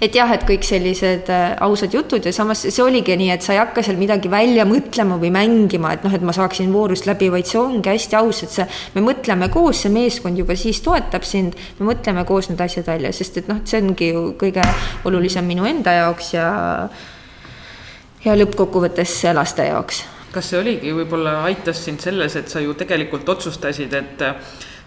[0.01, 3.55] et jah, et kõik sellised äh, ausad jutud ja samas see oligi nii, et sa
[3.55, 7.31] ei hakka seal midagi välja mõtlema või mängima, et noh, et ma saaksin voorust läbi,
[7.33, 11.25] vaid see ongi hästi aus, et see, me mõtleme koos, see meeskond juba siis toetab
[11.27, 14.65] sind, me mõtleme koos need asjad välja, sest et noh, see ongi ju kõige
[15.09, 16.51] olulisem minu enda jaoks ja
[18.25, 20.03] ja lõppkokkuvõttes laste jaoks.
[20.31, 24.25] Kas see oligi, võib-olla aitas sind selles, et sa ju tegelikult otsustasid, et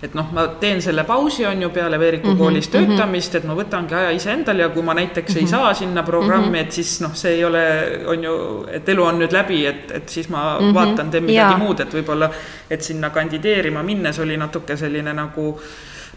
[0.00, 2.86] et noh, ma teen selle pausi, on ju, peale Veeriku mm -hmm, koolis mhm.
[2.86, 5.38] töötamist, et ma võtangi aja iseendale ja kui ma näiteks mm -hmm.
[5.38, 5.50] ei mhm.
[5.50, 6.60] saa sinna programmi mm, -hmm.
[6.60, 7.64] et siis noh, see ei ole,
[8.06, 10.74] on ju, et elu on nüüd läbi, et, et siis ma mm -hmm.
[10.74, 11.58] vaatan, teen midagi ja.
[11.58, 12.30] muud, et võib-olla,
[12.70, 15.60] et sinna kandideerima minnes oli natuke selline nagu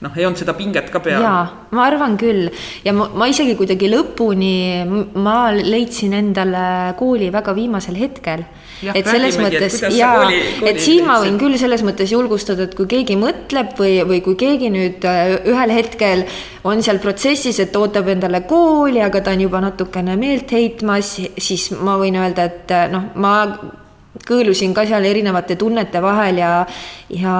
[0.01, 1.21] noh, ei olnud seda pinget ka peal.
[1.21, 2.49] jaa, ma arvan küll
[2.86, 8.43] ja ma, ma isegi kuidagi lõpuni, ma leidsin endale kooli väga viimasel hetkel
[8.91, 10.30] et selles mõttes jaa,
[10.67, 14.36] et siin ma võin küll selles mõttes julgustada, et kui keegi mõtleb või, või kui
[14.39, 16.26] keegi nüüd äh, ühel hetkel
[16.67, 21.69] on seal protsessis, et ootab endale kooli, aga ta on juba natukene meelt heitmas, siis
[21.80, 23.36] ma võin öelda, et äh, noh, ma
[24.28, 26.52] kõõlusin ka seal erinevate tunnete vahel ja,
[27.10, 27.36] ja,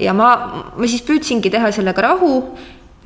[0.00, 0.30] ja ma,
[0.76, 2.38] ma siis püüdsingi teha sellega rahu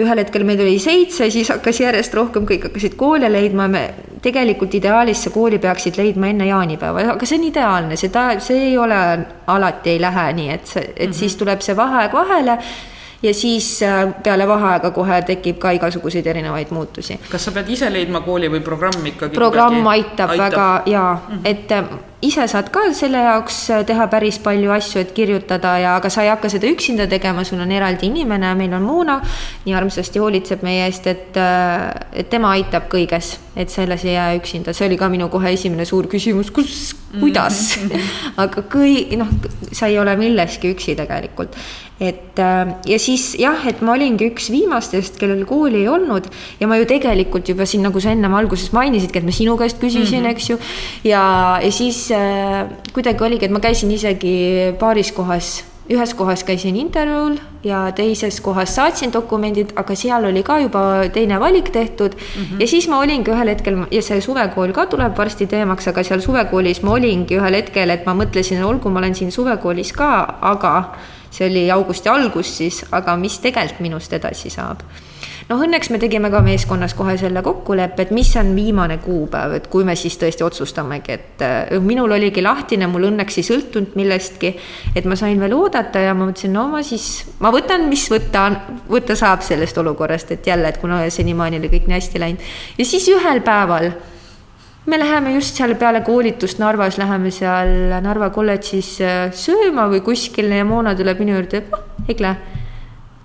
[0.01, 3.83] ühel hetkel meid oli seitse, siis hakkas järjest rohkem, kõik hakkasid koole leidma, me
[4.23, 8.79] tegelikult ideaalis see kooli peaksid leidma enne jaanipäeva, aga see on ideaalne, seda, see ei
[8.79, 9.01] ole,
[9.51, 11.19] alati ei lähe nii, et et mm -hmm.
[11.23, 12.59] siis tuleb see vaheaeg vahele
[13.23, 17.21] ja siis äh, peale vaheaega kohe tekib ka igasuguseid erinevaid muutusi.
[17.31, 19.35] kas sa pead ise leidma kooli või programm ikkagi?
[19.35, 21.41] programm aitab, aitab väga jaa mm, -hmm.
[21.45, 21.85] et äh,
[22.23, 26.25] ise saad ka selle jaoks äh, teha päris palju asju, et kirjutada ja, aga sa
[26.25, 29.19] ei hakka seda üksinda tegema, sul on eraldi inimene, meil on Muuna,
[29.65, 31.37] nii armsasti hoolitseb meie eest, et,
[32.13, 35.87] et tema aitab kõiges, et selles ei jää üksinda, see oli ka minu kohe esimene
[35.89, 38.11] suur küsimus, kus, kuidas mm, -hmm.
[38.45, 39.31] aga kõi-, noh,
[39.73, 41.57] sa ei ole milleski üksi tegelikult
[42.01, 46.31] et äh, ja siis jah, et ma olingi üks viimastest, kellel kooli ei olnud
[46.61, 49.77] ja ma ju tegelikult juba siin, nagu sa ennem alguses mainisidki, et ma sinu käest
[49.83, 50.31] küsisin mm, -hmm.
[50.31, 50.57] eks ju.
[51.05, 52.10] ja, ja siis äh,
[52.95, 54.37] kuidagi oligi, et ma käisin isegi
[54.81, 60.61] paaris kohas ühes kohas käisin intervjuul ja teises kohas saatsin dokumendid, aga seal oli ka
[60.63, 62.43] juba teine valik tehtud mm.
[62.45, 62.61] -hmm.
[62.61, 66.21] ja siis ma olingi ühel hetkel ja see suvekool ka tuleb varsti teemaks, aga seal
[66.21, 70.95] suvekoolis ma olingi ühel hetkel, et ma mõtlesin, olgu, ma olen siin suvekoolis ka, aga
[71.31, 74.87] see oli augusti algus siis, aga mis tegelikult minust edasi saab
[75.51, 79.67] noh, õnneks me tegime ka meeskonnas kohe selle kokkuleppe, et mis on viimane kuupäev, et
[79.73, 84.53] kui me siis tõesti otsustamegi, et äh, minul oligi lahtine, mul õnneks ei sõltunud millestki,
[84.95, 87.09] et ma sain veel oodata ja ma mõtlesin, no ma siis,
[87.43, 88.47] ma võtan, mis võtta,
[88.91, 92.49] võtta saab sellest olukorrast, et jälle, et kuna senimaani oli kõik nii hästi läinud.
[92.79, 93.91] ja siis ühel päeval
[94.87, 100.51] me läheme just seal peale koolitust Narvas, läheme seal Narva kolledžis äh, sööma või kuskil
[100.55, 101.85] ja Moona tuleb minu juurde, oh,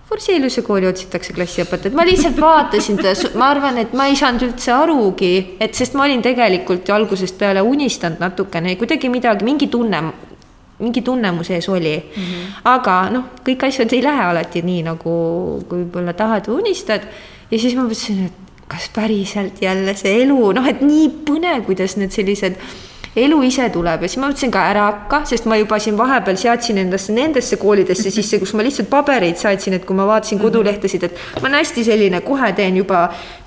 [0.05, 4.43] Egle, Forseliuse kooli otsitakse klassiõpetajat, ma lihtsalt vaatasin teda, ma arvan, et ma ei saanud
[4.45, 9.67] üldse arugi, et sest ma olin tegelikult ju algusest peale unistanud natukene, kuidagi midagi, mingi
[9.67, 10.01] tunne,
[10.79, 12.21] mingi tunne mu sees oli mm.
[12.21, 12.61] -hmm.
[12.63, 15.11] aga noh, kõik asjad ei lähe alati nii, nagu
[15.69, 17.01] võib-olla tahad või unistad.
[17.51, 21.97] ja siis ma mõtlesin, et kas päriselt jälle see elu, noh, et nii põnev, kuidas
[21.97, 22.55] need sellised
[23.15, 26.37] elu ise tuleb ja siis ma mõtlesin ka ära hakka, sest ma juba siin vahepeal
[26.39, 31.07] seadsin endasse nendesse koolidesse sisse, kus ma lihtsalt pabereid saatsin, et kui ma vaatasin kodulehtesid,
[31.07, 33.05] et ma olen hästi selline, kohe teen juba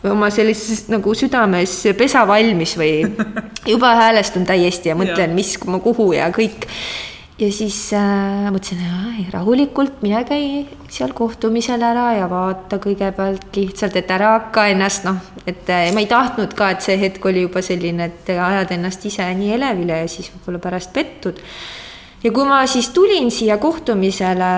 [0.08, 2.94] oma sellises nagu südames pesa valmis või
[3.74, 6.68] juba häälestun täiesti ja mõtlen, mis, kuhu ja kõik
[7.38, 8.82] ja siis äh, mõtlesin,
[9.32, 15.20] rahulikult mine käi seal kohtumisel ära ja vaata kõigepealt lihtsalt, et ära hakka ennast noh,
[15.46, 19.06] et äh, ma ei tahtnud ka, et see hetk oli juba selline, et ajad ennast
[19.06, 21.38] ise nii elevile ja siis võib-olla pärast pettud.
[22.24, 24.52] ja kui ma siis tulin siia kohtumisele,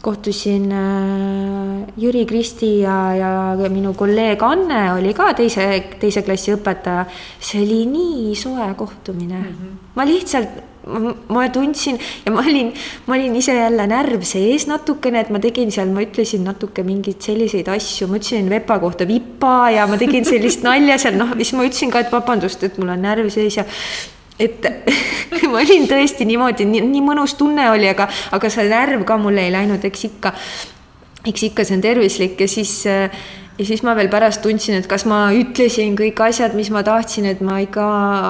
[0.00, 3.34] kohtusin äh, Jüri Kristi ja, ja
[3.66, 5.66] minu kolleeg Anne oli ka teise,
[5.98, 7.08] teise klassi õpetaja.
[7.40, 9.78] see oli nii soe kohtumine mm, -hmm.
[9.98, 10.69] ma lihtsalt
[11.28, 12.70] ma tundsin ja ma olin,
[13.06, 17.20] ma olin ise jälle närv sees natukene, et ma tegin seal, ma ütlesin natuke mingeid
[17.24, 21.52] selliseid asju, ma ütlesin Vepa kohta vipa ja ma tegin sellist nalja seal, noh, siis
[21.58, 23.66] ma ütlesin ka, et vabandust, et mul on närv sees ja
[24.40, 24.64] et
[25.52, 29.52] ma olin tõesti niimoodi, nii, mõnus tunne oli, aga, aga see närv ka mul ei
[29.52, 30.32] läinud, eks ikka,
[31.28, 33.20] eks ikka see on tervislik ja siis äh,
[33.60, 37.26] ja siis ma veel pärast tundsin, et kas ma ütlesin kõik asjad, mis ma tahtsin,
[37.28, 37.84] et ma ikka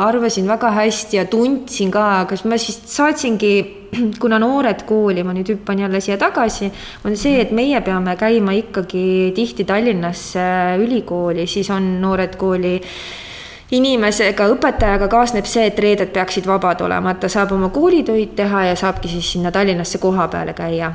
[0.09, 3.53] arvasin väga hästi ja tundsin ka, kas ma siis saatsingi,
[4.23, 6.71] kuna noored kooli, ma nüüd hüppan jälle siia tagasi,
[7.07, 10.47] on see, et meie peame käima ikkagi tihti Tallinnasse
[10.83, 12.75] ülikooli, siis on noored kooli
[13.71, 18.67] inimesega, õpetajaga kaasneb see, et reeded peaksid vabad olema, et ta saab oma koolitöid teha
[18.73, 20.91] ja saabki siis sinna Tallinnasse koha peale käia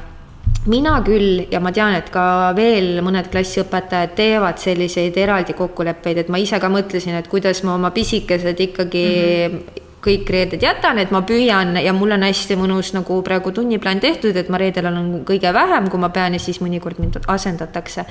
[0.71, 6.29] mina küll ja ma tean, et ka veel mõned klassiõpetajad teevad selliseid eraldi kokkuleppeid, et
[6.33, 10.99] ma ise ka mõtlesin, et kuidas ma oma pisikesed ikkagi mm -hmm kõik reeded jätan,
[11.01, 14.89] et ma püüan ja mul on hästi mõnus nagu praegu tunniplaan tehtud, et ma reedel
[14.91, 18.05] olen kõige vähem, kui ma pean ja siis mõnikord mind asendatakse.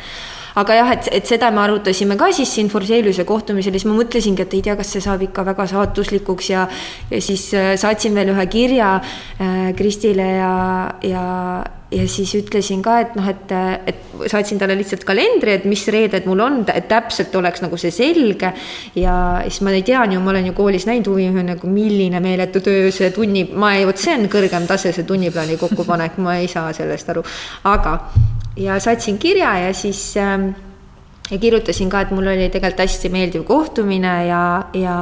[0.55, 4.43] aga jah, et, et seda me arutasime ka siis siin Forseliuse kohtumisel, siis ma mõtlesingi,
[4.43, 6.67] et ei tea, kas see saab ikka väga saatuslikuks ja
[7.11, 10.55] ja siis äh, saatsin veel ühe kirja äh, Kristile ja,
[11.03, 11.25] ja
[11.91, 13.53] ja siis ütlesin ka, et noh, et,
[13.87, 17.93] et saatsin talle lihtsalt kalendri, et mis reeded mul on, et täpselt oleks nagu see
[17.95, 18.53] selge.
[18.99, 19.17] ja
[19.49, 23.11] siis ma tean ju, ma olen ju koolis näinud huvijuhi nagu milline meeletu töö see
[23.15, 27.15] tunni, ma ei, vot see on kõrgem tase, see tunniplaani kokkupanek, ma ei saa sellest
[27.15, 27.25] aru.
[27.71, 27.99] aga
[28.57, 30.51] ja saatsin kirja ja siis äh,
[31.31, 34.43] ja kirjutasin ka, et mul oli tegelikult hästi meeldiv kohtumine ja,
[34.75, 34.99] ja,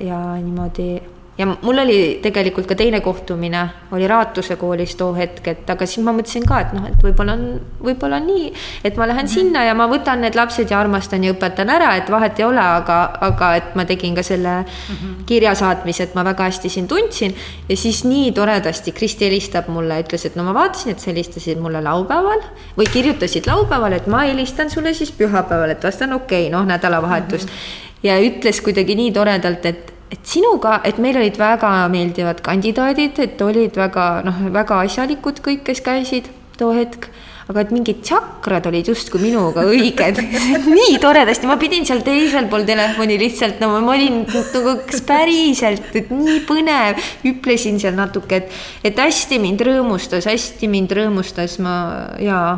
[0.00, 3.62] ja niimoodi ja mul oli tegelikult ka teine kohtumine,
[3.96, 7.36] oli Raatuse koolis too hetk, et aga siis ma mõtlesin ka, et noh, et võib-olla
[7.38, 7.44] on,
[7.80, 8.50] võib-olla on nii,
[8.84, 9.34] et ma lähen mm -hmm.
[9.34, 12.60] sinna ja ma võtan need lapsed ja armastan ja õpetan ära, et vahet ei ole,
[12.60, 12.98] aga,
[13.28, 15.14] aga et ma tegin ka selle mm -hmm.
[15.26, 17.34] kirja saatmise, et ma väga hästi sind tundsin.
[17.68, 21.58] ja siis nii toredasti Kristi helistab mulle, ütles, et no ma vaatasin, et sa helistasid
[21.58, 22.40] mulle laupäeval
[22.76, 27.44] või kirjutasid laupäeval, et ma helistan sulle siis pühapäeval, et vastan okei okay,, noh, nädalavahetus
[27.44, 27.48] mm.
[27.48, 28.02] -hmm.
[28.02, 33.42] ja ütles kuidagi nii toredalt, et et sinuga, et meil olid väga meeldivad kandidaadid, et
[33.46, 37.08] olid väga noh, väga asjalikud kõik, kes käisid too hetk,
[37.50, 40.20] aga et mingid tsakrad olid justkui minuga õiged.
[40.78, 45.90] Nii toredasti, ma pidin seal teisel pool telefoni lihtsalt, no ma olin nagu kas päriselt,
[45.98, 51.76] et nii põnev, hüplesin seal natuke, et, et hästi mind rõõmustas, hästi mind rõõmustas ma
[52.22, 52.50] jaa,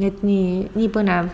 [0.00, 1.30] et nii, nii põnev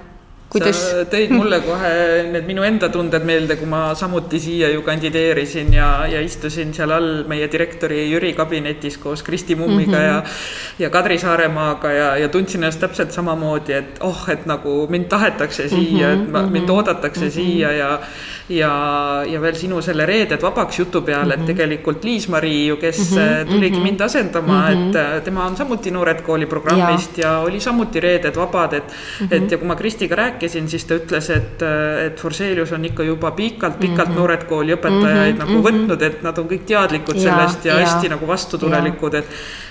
[0.52, 0.78] kuidas?
[0.78, 1.92] sa tõid mulle kohe
[2.30, 6.94] need minu enda tunded meelde, kui ma samuti siia ju kandideerisin ja, ja istusin seal
[6.94, 10.06] all meie direktori Jüri kabinetis koos Kristi Mummiga mm -hmm.
[10.06, 15.08] ja ja Kadri Saaremaaga ja, ja tundsin ennast täpselt samamoodi, et oh, et nagu mind
[15.08, 16.74] tahetakse siia mm, -hmm, et ma, mind mhm.
[16.74, 17.34] oodatakse mm -hmm.
[17.34, 18.00] siia ja
[18.48, 21.34] ja, ja veel sinu selle Reeded vabaks jutu peale mm, -hmm.
[21.34, 21.46] et mhm.
[21.46, 23.48] tegelikult Liis-Mari ju, kes mm -hmm.
[23.50, 24.88] tuligi mind asendama mm, -hmm.
[24.88, 28.84] et äh, tema on samuti Noored Kooli programmist ja, ja oli samuti Reeded vabad, et
[28.84, 29.34] mm, -hmm.
[29.36, 31.62] et ja kui ma Kristiga rääkisin, siis ta ütles, et,
[32.06, 34.18] et Forselius on ikka juba pikalt-pikalt mm -hmm.
[34.18, 35.48] Noored Kooli õpetajaid mm -hmm.
[35.48, 39.26] nagu võtnud, et nad on kõik teadlikud ja, sellest ja, ja hästi nagu vastutulelikud, et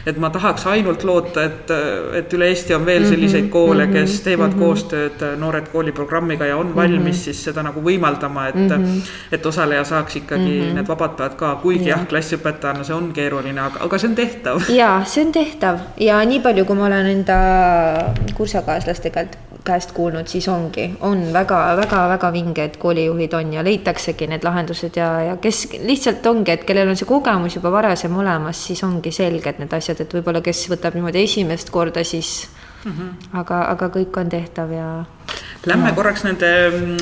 [0.06, 1.72] et ma tahaks ainult loota, et,
[2.20, 4.60] et üle Eesti on veel selliseid koole, kes teevad mm -hmm.
[4.60, 7.24] koostööd Noored Kooli programmiga ja on valmis mm -hmm.
[7.24, 9.36] siis seda nagu võimaldama, et mm, -hmm.
[9.38, 10.74] et osaleja saaks ikkagi mm -hmm.
[10.80, 11.98] need vabad päevad ka, kuigi ja.
[11.98, 14.62] jah, klassiõpetajana see on keeruline, aga, aga see on tehtav.
[14.82, 17.40] ja see on tehtav ja nii palju, kui ma olen enda
[18.34, 19.26] kursakaaslastega
[19.66, 25.38] käest kuulnud, siis ongi, on väga-väga-väga vinged koolijuhid on ja leitaksegi need lahendused ja, ja
[25.42, 29.74] kes lihtsalt ongi, et kellel on see kogemus juba varasem olemas, siis ongi selged need
[29.74, 32.46] asjad, et võib-olla kes võtab niimoodi esimest korda, siis
[32.86, 33.40] mm -hmm.
[33.40, 35.06] aga, aga kõik on tehtav ja
[35.66, 35.96] Lähme no.
[35.98, 36.50] korraks nende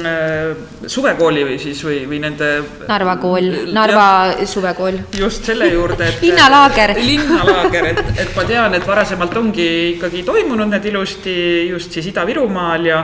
[0.07, 0.53] äh,
[0.87, 2.47] suvekooli või siis või, või nende.
[2.87, 5.01] Narva kool, Narva ja, suvekool.
[5.19, 6.21] just selle juurde, et.
[6.23, 6.93] linnalaager.
[7.09, 9.65] linnalaager, et, et ma tean, et varasemalt ongi
[9.97, 11.33] ikkagi toimunud need ilusti
[11.73, 13.01] just siis Ida-Virumaal ja,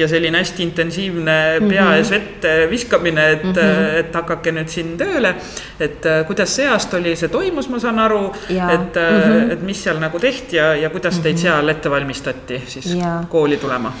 [0.00, 2.16] ja selline hästi intensiivne pea ees mhm.
[2.16, 4.00] vette viskamine, et mm, -hmm.
[4.00, 5.34] et hakake nüüd siin tööle.
[5.80, 9.52] et äh, kuidas see aasta oli, see toimus, ma saan aru, et mm, -hmm.
[9.52, 11.42] et mis seal nagu tehti ja, ja kuidas teid mm -hmm.
[11.42, 12.21] seal ette valmistati
[12.68, 13.22] siis ja.
[13.30, 13.92] kooli tulema?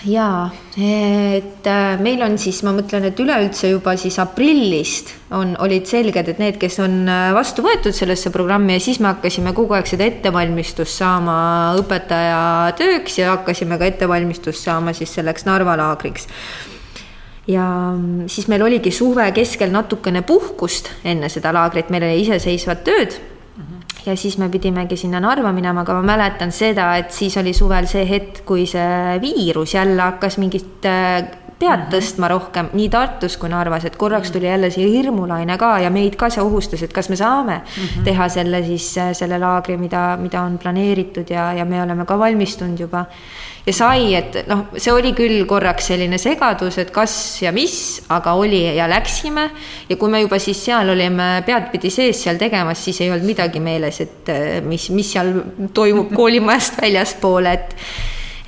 [0.00, 0.46] Jaa,
[0.80, 6.30] et äh, meil on siis, ma mõtlen, et üleüldse juba siis aprillist on, olid selged,
[6.32, 9.90] et need, kes on äh, vastu võetud sellesse programmi ja siis me hakkasime kogu aeg
[9.90, 11.36] seda ettevalmistust saama
[11.82, 12.40] õpetaja
[12.80, 16.30] tööks ja hakkasime ka ettevalmistust saama siis selleks Narva laagriks.
[17.50, 22.86] Ja mm, siis meil oligi suve keskel natukene puhkust enne seda laagrit, meil oli iseseisvad
[22.88, 23.20] tööd
[24.06, 27.88] ja siis me pidimegi sinna Narva minema, aga ma mäletan seda, et siis oli suvel
[27.90, 31.20] see hetk, kui see viirus jälle hakkas mingit äh,
[31.60, 31.90] pead mhm.
[31.92, 36.16] tõstma rohkem nii Tartus kui Narvas, et korraks tuli jälle see hirmulaine ka ja meid
[36.20, 38.04] ka see ohustas, et kas me saame mm -hmm.
[38.04, 42.18] teha selle siis, äh, selle laagri, mida, mida on planeeritud ja, ja me oleme ka
[42.18, 43.04] valmistunud juba
[43.66, 47.74] ja sai, et noh, see oli küll korraks selline segadus, et kas ja mis,
[48.12, 49.48] aga oli ja läksime.
[49.88, 53.60] ja kui me juba siis seal olime peadpidi sees seal tegemas, siis ei olnud midagi
[53.60, 55.34] meeles, et eh, mis, mis seal
[55.76, 57.76] toimub koolimajast väljaspool, et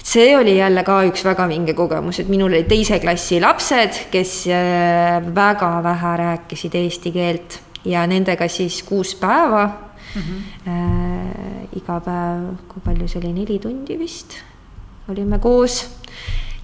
[0.03, 4.39] see oli jälle ka üks väga vinge kogemus, et minul olid teise klassi lapsed, kes
[4.49, 10.23] eh, väga vähe rääkisid eesti keelt ja nendega siis kuus päeva mm.
[10.23, 10.41] -hmm.
[10.69, 14.37] Äh, iga päev, kui palju see oli, neli tundi vist
[15.09, 15.87] olime koos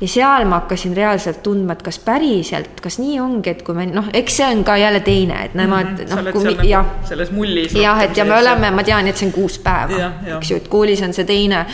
[0.00, 3.86] ja seal ma hakkasin reaalselt tundma, et kas päriselt, kas nii ongi, et kui me
[3.90, 6.22] noh, eks see on ka jälle teine, et nemad mm -hmm.
[6.22, 6.86] noh, kui jah.
[7.08, 7.74] selles mullis.
[7.74, 10.68] jah, et ja me oleme, ma tean, et see on kuus päeva, eks ju, et
[10.68, 11.66] koolis on see teine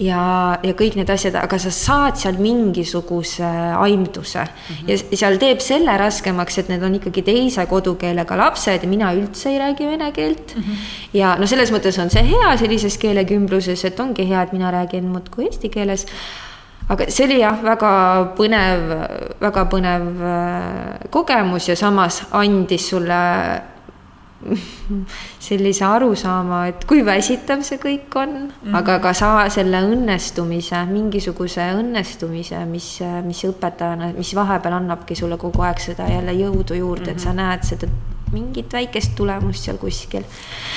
[0.00, 3.46] ja, ja kõik need asjad, aga sa saad seal mingisuguse
[3.78, 4.90] aimduse mm -hmm.
[4.90, 9.50] ja seal teeb selle raskemaks, et need on ikkagi teise kodukeelega lapsed ja mina üldse
[9.50, 10.62] ei räägi vene keelt mm.
[10.62, 10.76] -hmm.
[11.12, 15.04] ja no selles mõttes on see hea sellises keelekümbluses, et ongi hea, et mina räägin
[15.04, 16.06] muudkui eesti keeles
[16.90, 17.90] aga see oli jah, väga
[18.38, 18.86] põnev,
[19.40, 23.20] väga põnev äh, kogemus ja samas andis sulle
[25.46, 28.76] sellise arusaama, et kui väsitav see kõik on mm, -hmm.
[28.78, 32.88] aga ka sa selle õnnestumise, mingisuguse õnnestumise, mis,
[33.24, 37.12] mis õpetajana, mis vahepeal annabki sulle kogu aeg seda jälle jõudu juurde mm, -hmm.
[37.12, 37.36] et sa mhm.
[37.36, 37.86] näed seda
[38.32, 40.26] mingit väikest tulemust seal kuskil.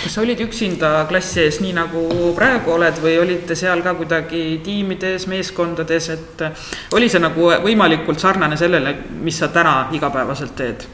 [0.03, 2.05] kas sa olid üksinda klassi ees, nii nagu
[2.37, 6.47] praegu oled või olite seal ka kuidagi tiimides, meeskondades, et
[6.97, 10.87] oli see nagu võimalikult sarnane sellele, mis sa täna igapäevaselt teed?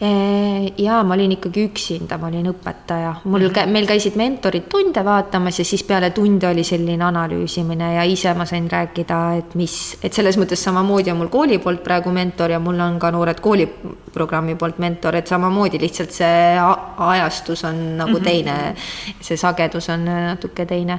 [0.00, 3.70] Ja ma olin ikkagi üksinda, ma olin õpetaja, mul mm, -hmm.
[3.70, 8.44] meil käisid mentorid tunde vaatamas ja siis peale tunde oli selline analüüsimine ja ise ma
[8.44, 12.58] sain rääkida, et mis, et selles mõttes samamoodi on mul kooli poolt praegu mentor ja
[12.58, 16.58] mul on ka Noored kooliprogrammi poolt mentor, et samamoodi lihtsalt see
[16.98, 18.24] ajastus on nagu mm -hmm.
[18.24, 18.74] teine,
[19.20, 20.98] see sagedus on natuke teine.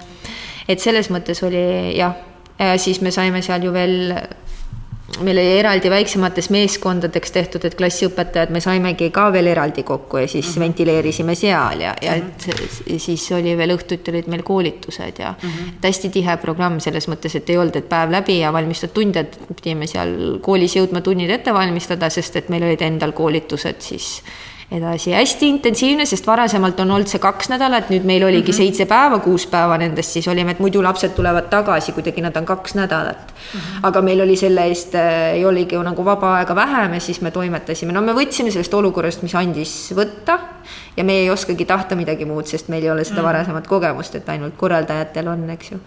[0.68, 2.16] et selles mõttes oli jah,
[2.78, 4.16] siis me saime seal ju veel
[5.22, 10.28] meil oli eraldi väiksemateks meeskondadeks tehtud, et klassiõpetajad, me saimegi ka veel eraldi kokku ja
[10.28, 10.66] siis mm -hmm.
[10.66, 13.00] ventileerisime seal ja, ja mm -hmm.
[13.00, 15.78] siis oli veel õhtuti olid meil koolitused ja mm -hmm.
[15.84, 19.40] hästi tihe programm selles mõttes, et ei olnud, et päev läbi ja valmistad tunde, et
[19.62, 24.24] pidime seal koolis jõudma tunnid ette valmistada, sest et meil olid endal koolitused siis
[24.72, 28.58] edasi, hästi intensiivne, sest varasemalt on olnud see kaks nädalat, nüüd meil oligi mm -hmm.
[28.58, 32.46] seitse päeva, kuus päeva nendest siis olime, et muidu lapsed tulevad tagasi, kuidagi nad on
[32.46, 33.60] kaks nädalat mm.
[33.60, 33.80] -hmm.
[33.84, 37.32] aga meil oli selle eest äh,, ei oligi nagu vaba aega vähem ja siis me
[37.32, 40.40] toimetasime, no me võtsime sellest olukorrast, mis andis võtta
[40.98, 43.28] ja me ei oskagi tahta midagi muud, sest meil ei ole seda mm -hmm.
[43.28, 45.80] varasemat kogemust, et ainult korraldajatel on, eks ju.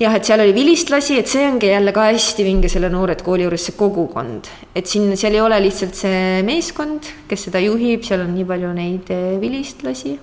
[0.00, 3.46] Jah, et seal oli vilistlasi, et see ongi jälle ka hästi vinge selle Noored Kooli
[3.46, 4.50] juures, see kogukond.
[4.76, 8.72] et siin, seal ei ole lihtsalt see meeskond, kes seda juhib, seal on nii palju
[8.76, 10.16] neid eh, vilistlasi,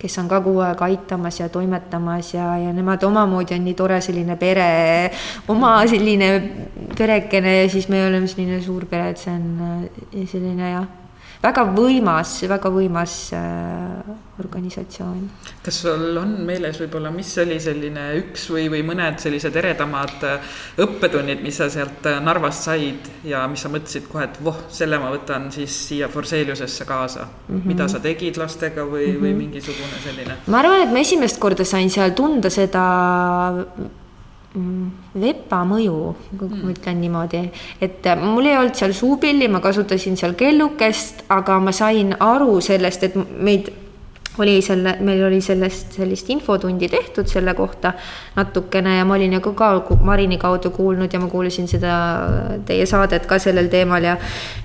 [0.00, 4.00] kes on ka kogu aeg aitamas ja toimetamas ja, ja nemad omamoodi on nii tore
[4.04, 4.66] selline pere,
[5.48, 6.34] oma selline
[6.98, 9.80] perekene ja siis me oleme selline suur pere, et see on
[10.12, 10.92] eh, selline jah
[11.44, 15.24] väga võimas, väga võimas äh, organisatsioon.
[15.64, 20.54] kas sul on meeles võib-olla, mis oli selline üks või, või mõned sellised eredamad äh,
[20.84, 25.00] õppetunnid, mis sa sealt äh, Narvast said ja mis sa mõtlesid kohe, et voh, selle
[25.02, 27.54] ma võtan siis siia Forseliusesse kaasa mm.
[27.54, 27.66] -hmm.
[27.72, 29.26] mida sa tegid lastega või mm, -hmm.
[29.26, 30.38] või mingisugune selline?
[30.46, 32.84] ma arvan, et ma esimest korda sain seal tunda seda
[34.54, 36.00] vepa mõju,
[36.38, 36.74] kui ma mm.
[36.74, 37.40] ütlen niimoodi,
[37.82, 42.60] et äh, mul ei olnud seal suupilli, ma kasutasin seal kellukest, aga ma sain aru
[42.62, 43.72] sellest, et meid
[44.38, 47.92] oli selle, meil oli sellest sellist infotundi tehtud selle kohta
[48.34, 51.94] natukene ja ma olin ka, ka Marini kaudu kuulnud ja ma kuulasin seda
[52.66, 54.16] teie saadet ka sellel teemal ja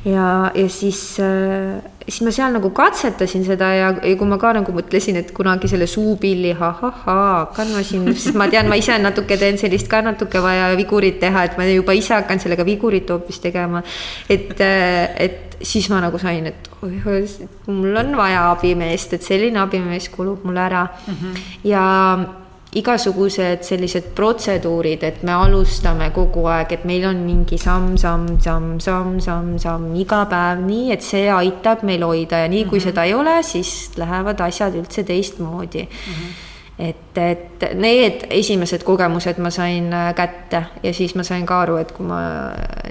[0.05, 0.25] ja,
[0.55, 1.77] ja siis äh,
[2.09, 5.69] siis ma seal nagu katsetasin seda ja, ja kui ma ka nagu mõtlesin, et kunagi
[5.71, 6.55] selle suupilli
[7.73, 11.45] ma siin, sest ma tean, ma ise natuke teen sellist ka natuke vaja vigurit teha,
[11.45, 13.83] et ma juba ise hakkan sellega vigurit hoopis tegema.
[14.29, 17.07] et, et siis ma nagu sain, et oih,
[17.67, 21.13] mul on vaja abimeest, et selline abimees kulub mul ära mm.
[21.13, 21.41] -hmm.
[21.63, 21.85] ja
[22.77, 28.75] igasugused sellised protseduurid, et me alustame kogu aeg, et meil on mingi samm, samm, samm,
[28.83, 32.81] samm, samm, samm iga päev nii, et see aitab meil hoida ja nii kui mm
[32.81, 32.83] -hmm.
[32.91, 36.13] seda ei ole, siis lähevad asjad üldse teistmoodi mm.
[36.13, 36.47] -hmm
[36.79, 41.75] et, et need esimesed kogemused ma sain äh, kätte ja siis ma sain ka aru,
[41.77, 42.21] et kui ma,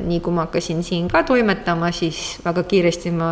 [0.04, 3.30] nii kui ma hakkasin siin ka toimetama, siis väga kiiresti ma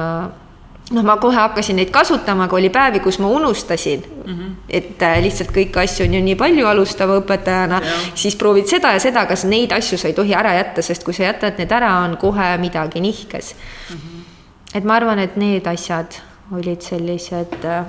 [0.90, 4.52] noh, ma kohe hakkasin neid kasutama, aga oli päevi, kus ma unustasin mm, -hmm.
[4.70, 7.80] et äh, lihtsalt kõiki asju on ju nii palju alustava õpetajana,
[8.14, 11.14] siis proovid seda ja seda, kas neid asju sa ei tohi ära jätta, sest kui
[11.14, 13.54] sa jätad need ära, on kohe midagi nihkes
[13.90, 13.96] mm.
[13.96, 14.78] -hmm.
[14.78, 16.20] et ma arvan, et need asjad
[16.52, 17.84] olid sellised äh,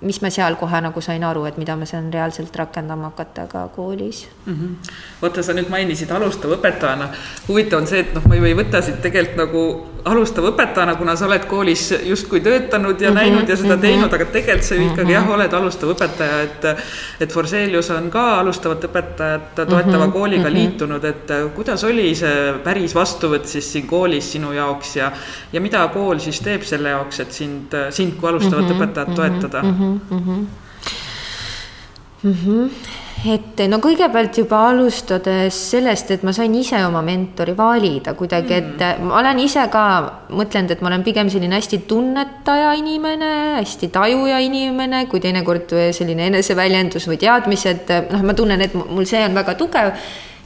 [0.00, 3.68] mis ma seal kohe nagu sain aru, et mida ma saan reaalselt rakendama hakata ka
[3.74, 4.54] koolis mm.
[4.54, 4.92] -hmm.
[5.22, 7.08] vaata, sa nüüd mainisid alustava õpetajana,
[7.48, 9.62] huvitav on see, et noh, ma ju ei võta siit tegelikult nagu
[10.04, 13.78] alustava õpetajana, kuna sa oled koolis justkui töötanud ja mm -hmm, näinud ja seda mm
[13.78, 13.80] -hmm.
[13.80, 15.26] teinud, aga tegelikult sa ju ikkagi mm -hmm.
[15.26, 16.64] jah, oled alustav õpetaja, et
[17.20, 20.58] et Forselius on ka alustavat õpetajat toetava mm -hmm, kooliga mm -hmm.
[20.58, 25.12] liitunud, et kuidas oli see päris vastuvõtt siis siin koolis sinu jaoks ja
[25.52, 29.14] ja mida kool siis teeb selle jaoks, et sind, sind kui alustavat mm -hmm, õpetajat
[29.14, 29.68] toetada mm?
[29.68, 30.46] -hmm, mm -hmm.
[32.22, 38.16] Mm -hmm et no kõigepealt juba alustades sellest, et ma sain ise oma mentori valida
[38.18, 39.06] kuidagi, et mm.
[39.06, 39.84] ma olen ise ka
[40.34, 46.26] mõtlenud, et ma olen pigem selline hästi tunnetaja inimene, hästi tajuja inimene, kui teinekord selline
[46.32, 49.94] eneseväljendus või teadmised, noh, ma tunnen, et mul see on väga tugev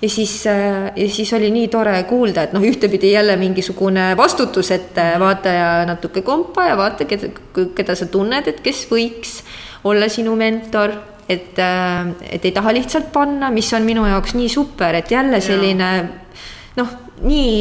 [0.03, 4.99] ja siis, ja siis oli nii tore kuulda, et noh, ühtepidi jälle mingisugune vastutus, et
[5.18, 7.32] vaata ja natuke kompa ja vaata, keda,
[7.74, 9.40] keda sa tunned, et kes võiks
[9.84, 10.92] olla sinu mentor
[11.28, 15.40] et, äh, et ei taha lihtsalt panna, mis on minu jaoks nii super, et jälle
[15.42, 15.90] selline
[16.76, 16.94] noh,
[17.26, 17.59] nii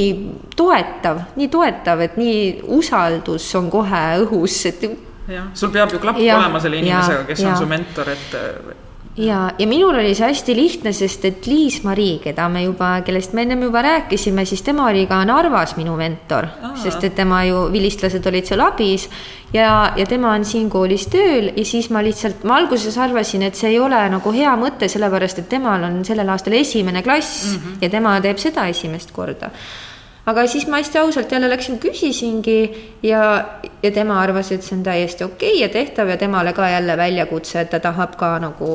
[0.56, 2.40] toetav, nii toetav, et nii
[2.78, 4.86] usaldus on kohe õhus, et.
[5.32, 8.85] jah, sul peab ju klapp ja, olema selle inimesega, kes ja, on su mentor, et
[9.18, 13.46] ja, ja minul oli see hästi lihtne, sest et Liis-Mari, keda me juba, kellest me
[13.46, 16.50] ennem juba rääkisime, siis tema oli ka Narvas minu mentor,
[16.82, 19.08] sest et tema ju, vilistlased olid seal abis
[19.54, 23.56] ja, ja tema on siin koolis tööl ja siis ma lihtsalt, ma alguses arvasin, et
[23.56, 27.60] see ei ole nagu hea mõte, sellepärast et temal on sellel aastal esimene klass mm
[27.60, 27.82] -hmm.
[27.82, 29.52] ja tema teeb seda esimest korda
[30.26, 32.60] aga siis ma hästi ausalt jälle läksin, küsisingi
[33.04, 33.24] ja,
[33.84, 36.98] ja tema arvas, et see on täiesti okei okay ja tehtav ja temale ka jälle
[36.98, 38.72] väljakutse, et ta tahab ka nagu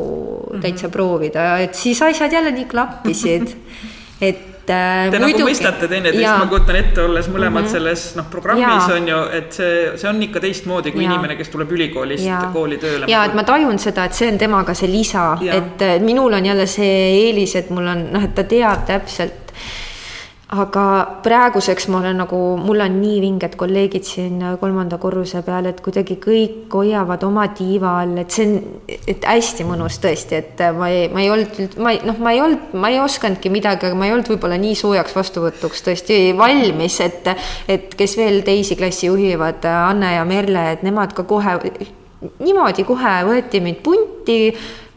[0.60, 0.92] täitsa mm -hmm.
[0.92, 3.56] proovida, et siis asjad jälle nii klappisid
[4.28, 7.72] et Te muidugi, nagu mõistate teineteist, ma kujutan ette, olles mõlemad mm -hmm.
[7.72, 8.94] selles noh, programmis ja.
[8.94, 11.10] on ju, et see, see on ikka teistmoodi kui ja.
[11.10, 12.40] inimene, kes tuleb ülikoolist ja.
[12.52, 13.08] kooli tööle.
[13.08, 16.66] ja et ma tajun seda, et see on temaga see lisa, et minul on jälle
[16.66, 19.49] see eelis, et mul on noh, et ta teab täpselt
[20.50, 20.84] aga
[21.22, 26.16] praeguseks ma olen nagu, mul on nii vinged kolleegid siin kolmanda korruse peal, et kuidagi
[26.22, 28.56] kõik hoiavad oma tiiva all, et see on,
[28.88, 32.42] et hästi mõnus tõesti, et ma ei, ma ei olnud, ma ei, noh, ma ei
[32.42, 36.98] olnud, ma ei osanudki midagi, aga ma ei olnud võib-olla nii soojaks vastuvõtuks tõesti valmis,
[37.06, 37.30] et,
[37.70, 41.58] et kes veel teisi klassi juhivad, Anne ja Merle, et nemad ka kohe
[42.20, 44.50] niimoodi kohe võeti mind punti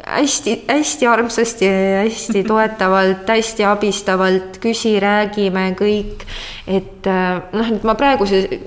[0.07, 1.67] hästi-hästi armsasti,
[2.03, 6.25] hästi toetavalt, hästi abistavalt, küsi, räägime kõik.
[6.67, 8.61] et äh, noh, et ma praegu see,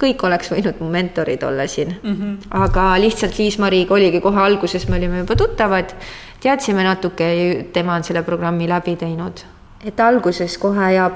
[0.00, 2.16] kõik oleks võinud mu mentorid olla siin mm.
[2.16, 2.36] -hmm.
[2.62, 5.94] aga lihtsalt Liis-Mariga oligi kohe alguses, me olime juba tuttavad,
[6.40, 9.44] teadsime natuke, tema on selle programmi läbi teinud.
[9.84, 11.10] et alguses kohe ja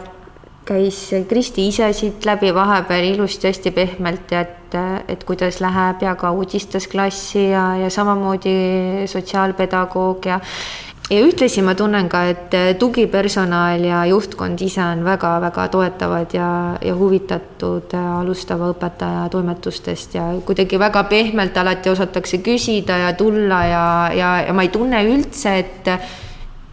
[0.64, 4.63] käis Kristi ise siit läbi vahepeal ilusti hästi pehmelt, et,
[5.08, 10.40] et kuidas läheb ja ka uudistas klassi ja, ja samamoodi sotsiaalpedagoog ja
[11.10, 16.48] ja ühtlasi ma tunnen ka, et tugipersonal ja juhtkond ise on väga-väga toetavad ja,
[16.80, 23.86] ja huvitatud alustava õpetaja toimetustest ja kuidagi väga pehmelt alati osatakse küsida ja tulla ja,
[24.16, 25.92] ja, ja ma ei tunne üldse, et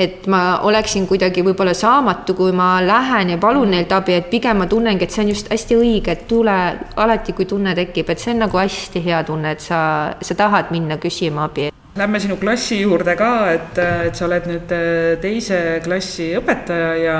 [0.01, 3.75] et ma oleksin kuidagi võib-olla saamatu, kui ma lähen ja palun mm.
[3.77, 6.57] neilt abi, et pigem ma tunnengi, et see on just hästi õige, et tule
[7.05, 9.81] alati, kui tunne tekib, et see on nagu hästi hea tunne, et sa,
[10.21, 11.69] sa tahad minna küsima abi.
[11.99, 17.17] Lähme sinu klassi juurde ka, et, et sa oled nüüd äh, teise klassi õpetaja ja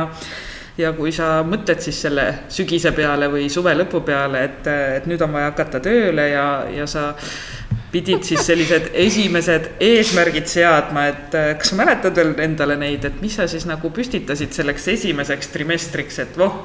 [0.78, 4.70] ja kui sa mõtled siis selle sügise peale või suve lõpu peale, et,
[5.00, 7.12] et nüüd on vaja hakata tööle ja, ja sa
[7.92, 13.36] pidid siis sellised esimesed eesmärgid seadma, et kas sa mäletad veel endale neid, et mis
[13.36, 16.56] sa siis nagu püstitasid selleks esimeseks trimestriks, et voh,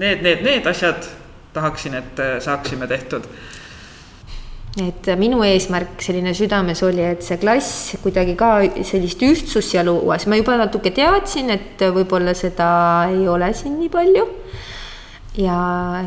[0.00, 1.04] need, need, need asjad
[1.56, 3.28] tahaksin, et äh, saaksime tehtud
[4.76, 8.50] et minu eesmärk selline südames oli, et see klass kuidagi ka
[8.84, 12.68] sellist ühtsust seal luua, siis ma juba natuke teadsin, et võib-olla seda
[13.12, 14.26] ei ole siin nii palju.
[15.36, 15.56] Ja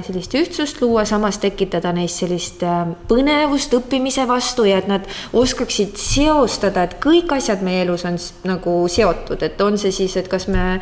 [0.05, 5.05] sellist ühtsust luua, samas tekitada neis sellist äh, põnevust õppimise vastu ja et nad
[5.38, 8.17] oskaksid seostada, et kõik asjad meie elus on
[8.49, 10.80] nagu seotud, et on see siis, et kas me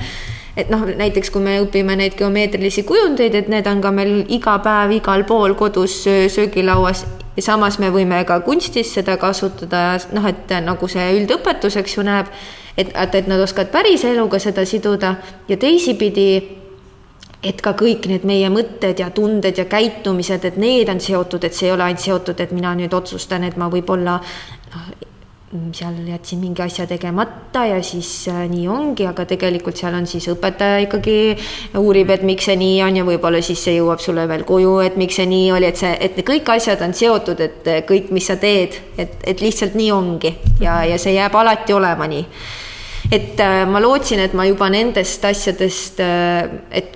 [0.58, 4.56] et noh, näiteks kui me õpime neid geomeetrilisi kujundeid, et need on ka meil iga
[4.64, 7.04] päev igal pool kodus söögilauas
[7.38, 11.98] ja samas me võime ka kunstis seda kasutada ja noh, et nagu see üldõpetus, eks
[11.98, 12.32] ju, näeb,
[12.78, 15.16] et, et, nad oskavad päris eluga seda siduda.
[15.48, 16.30] Ja teisipidi
[17.46, 21.54] et ka kõik need meie mõtted ja tunded ja käitumised, et need on seotud, et
[21.54, 24.90] see ei ole ainult seotud, et mina nüüd otsustan, et ma võib-olla noh,
[25.72, 30.28] seal jätsin mingi asja tegemata ja siis äh, nii ongi, aga tegelikult seal on siis
[30.34, 31.18] õpetaja ikkagi
[31.80, 34.98] uurib, et miks see nii on ja võib-olla siis see jõuab sulle veel koju, et
[35.00, 38.36] miks see nii oli, et see, et kõik asjad on seotud, et kõik, mis sa
[38.42, 42.26] teed, et, et lihtsalt nii ongi ja, ja see jääb alati olema nii
[43.12, 46.94] et äh, ma lootsin, et ma juba nendest asjadest, äh, et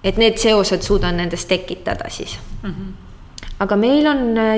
[0.00, 2.70] et need seosed suudan nendest tekitada siis mm.
[2.70, 3.44] -hmm.
[3.58, 4.56] aga meil on äh,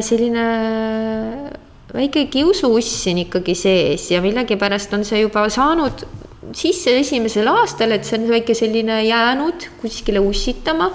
[1.93, 6.07] selline väike kiusuuss siin ikkagi sees ja millegipärast on see juba saanud
[6.53, 10.91] sisse esimesel aastal, et see on väike selline jäänud kuskile ussitama.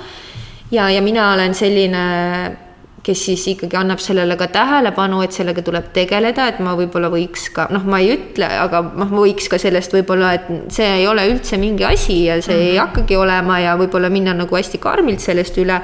[0.72, 2.58] ja, ja mina olen selline
[3.04, 7.48] kes siis ikkagi annab sellele ka tähelepanu, et sellega tuleb tegeleda, et ma võib-olla võiks
[7.56, 11.08] ka, noh, ma ei ütle, aga noh, ma võiks ka sellest võib-olla, et see ei
[11.08, 12.72] ole üldse mingi asi ja see mm -hmm.
[12.74, 15.80] ei hakkagi olema ja võib-olla minna nagu hästi karmilt sellest üle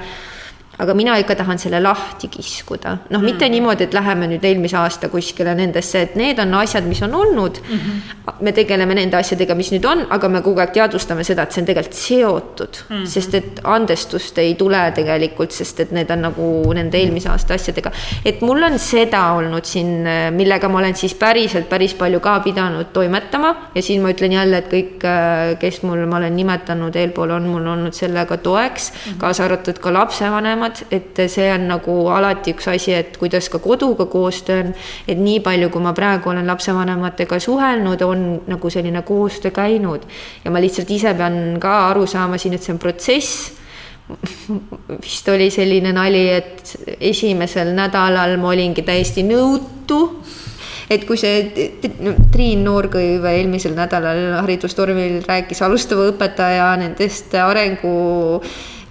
[0.82, 4.78] aga mina ikka tahan selle lahti kiskuda, noh mm., mitte niimoodi, et läheme nüüd eelmise
[4.80, 7.80] aasta kuskile nendesse, et need on asjad, mis on olnud mm.
[7.80, 8.40] -hmm.
[8.42, 11.62] me tegeleme nende asjadega, mis nüüd on, aga me kogu aeg teadvustame seda, et see
[11.62, 13.06] on tegelikult seotud mm, -hmm.
[13.06, 17.92] sest et andestust ei tule tegelikult, sest et need on nagu nende eelmise aasta asjadega.
[18.26, 22.90] et mul on seda olnud siin, millega ma olen siis päriselt päris palju ka pidanud
[22.94, 25.06] toimetama ja siin ma ütlen jälle, et kõik,
[25.60, 29.18] kes mul, ma olen nimetanud eelpool, on mul olnud sellega toeks mm, -hmm.
[29.18, 33.60] kaasa arvatud ka lapsevanemad lapsevanemad, et see on nagu alati üks asi, et kuidas ka
[33.60, 34.74] koduga koostöö on.
[35.08, 40.02] et nii palju, kui ma praegu olen lapsevanematega suhelnud, on nagu selline koostöö käinud
[40.44, 43.52] ja ma lihtsalt ise pean ka aru saama siin, et see on protsess
[45.04, 50.02] vist oli selline nali, et esimesel nädalal ma olingi täiesti nõutu
[50.92, 51.80] et kui see
[52.34, 58.42] Triin Noorkõiv eelmisel nädalal Haridustormil rääkis alustava õpetaja nendest arengu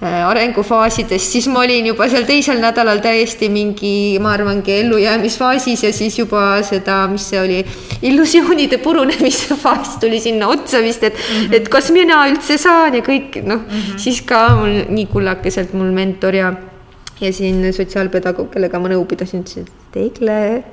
[0.03, 6.18] arengufaasidest, siis ma olin juba seal teisel nädalal täiesti mingi, ma arvangi, ellujäämisfaasis ja siis
[6.18, 7.61] juba seda, mis see oli,
[8.11, 11.55] illusioonide purunemise faas tuli sinna otsa vist, et mm, -hmm.
[11.61, 15.72] et kas mina üldse saan ja kõik noh mm -hmm., siis ka mul nii kullakeselt
[15.72, 16.53] mul mentor ja
[17.20, 20.64] ja siin sotsiaalpedagoog, kellega ma nõu pidasin, ütles, et Tegle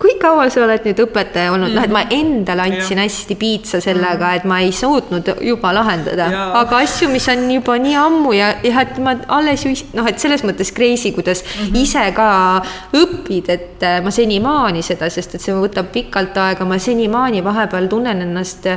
[0.00, 3.04] kui kaua sa oled nüüd õpetaja olnud mm, noh, et ma endale andsin ja.
[3.04, 4.40] hästi piitsa sellega, mhm.
[4.40, 6.30] et ma ei suutnud juba lahendada,
[6.60, 10.22] aga asju, mis on juba nii ammu ja jah, et ma alles ju noh, et
[10.22, 11.80] selles mõttes crazy, kuidas mm -hmm.
[11.82, 12.28] ise ka
[12.96, 17.88] õpid, et äh, ma senimaani seda, sest et see võtab pikalt aega, ma senimaani vahepeal
[17.92, 18.68] tunnen ennast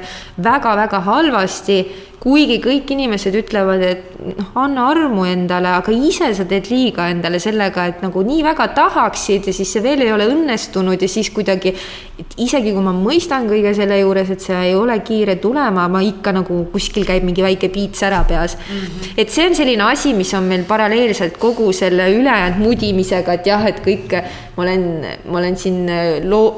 [0.43, 1.79] väga-väga halvasti
[2.23, 7.39] kuigi kõik inimesed ütlevad, et noh, anna armu endale, aga ise sa teed liiga endale
[7.43, 11.33] sellega, et nagu nii väga tahaksid ja siis see veel ei ole õnnestunud ja siis
[11.35, 11.73] kuidagi,
[12.21, 15.99] et isegi kui ma mõistan kõige selle juures, et see ei ole kiire tulema, ma
[16.05, 18.77] ikka nagu kuskil käib mingi väike piits ära peas mm.
[18.77, 19.09] -hmm.
[19.17, 23.65] et see on selline asi, mis on meil paralleelselt kogu selle ülejäänud mudimisega, et jah,
[23.67, 24.15] et kõik,
[24.55, 24.87] ma olen,
[25.27, 25.83] ma olen siin
[26.23, 26.55] loo-,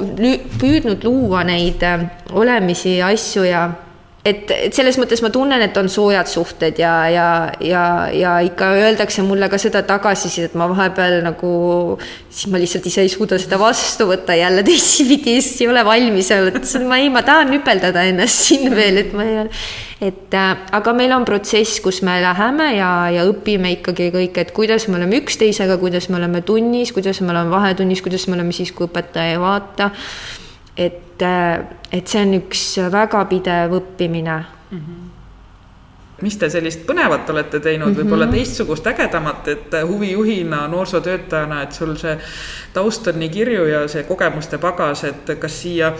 [0.61, 3.65] püüdnud luua neid äh, olemisi ja asju ja
[4.25, 7.27] et, et selles mõttes ma tunnen, et on soojad suhted ja, ja,
[7.61, 11.51] ja, ja ikka öeldakse mulle ka seda tagasisidet, ma vahepeal nagu,
[12.29, 16.31] siis ma lihtsalt ise ei suuda seda vastu võtta jälle teisipidi, siis ei ole valmis
[16.33, 16.57] olnud,
[16.89, 19.65] ma ei, ma tahan nüpeldada ennast siin veel, et ma ei ole.
[20.09, 24.55] et äh, aga meil on protsess, kus me läheme ja, ja õpime ikkagi kõik, et
[24.57, 28.57] kuidas me oleme üksteisega, kuidas me oleme tunnis, kuidas me oleme vahetunnis, kuidas me oleme
[28.57, 29.93] siis, kui õpetaja ei vaata
[30.77, 34.39] et, äh, et see on üks väga pidev õppimine
[34.71, 34.79] mm.
[34.79, 35.03] -hmm
[36.21, 41.73] mis te sellist põnevat olete teinud mm -hmm., võib-olla teistsugust, ägedamat, et huvijuhina, noorsootöötajana, et
[41.73, 42.15] sul see
[42.73, 45.91] taust on nii kirju ja see kogemuste pagas, et kas siia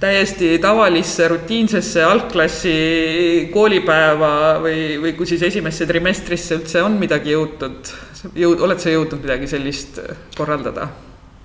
[0.00, 7.92] täiesti tavalisse rutiinsesse algklassi koolipäeva või, või kui siis esimesse trimestrisse üldse on midagi jõutud,
[8.34, 9.98] jõud, oled sa jõudnud midagi sellist
[10.36, 10.88] korraldada?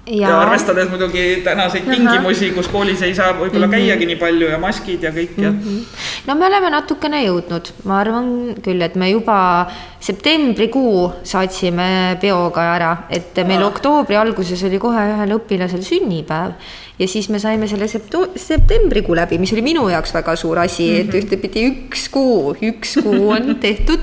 [0.08, 3.88] Ja, ja arvestades muidugi tänaseid tingimusi, kus koolis ei saa võib-olla mm -hmm.
[3.88, 5.60] käiagi nii palju ja maskid ja kõik ja mm.
[5.60, 5.82] -hmm.
[6.28, 9.68] no me oleme natukene jõudnud, ma arvan küll, et me juba
[10.00, 13.68] septembrikuu saatsime peoga ära, et meil Aa.
[13.68, 16.52] oktoobri alguses oli kohe ühel õpilasel sünnipäev
[17.00, 17.88] ja siis me saime selle
[18.36, 21.00] septembrikuu läbi, mis oli minu jaoks väga suur asi mm, -hmm.
[21.02, 21.18] et mhm.
[21.18, 24.00] ühtepidi üks kuu, üks kuu on tehtud.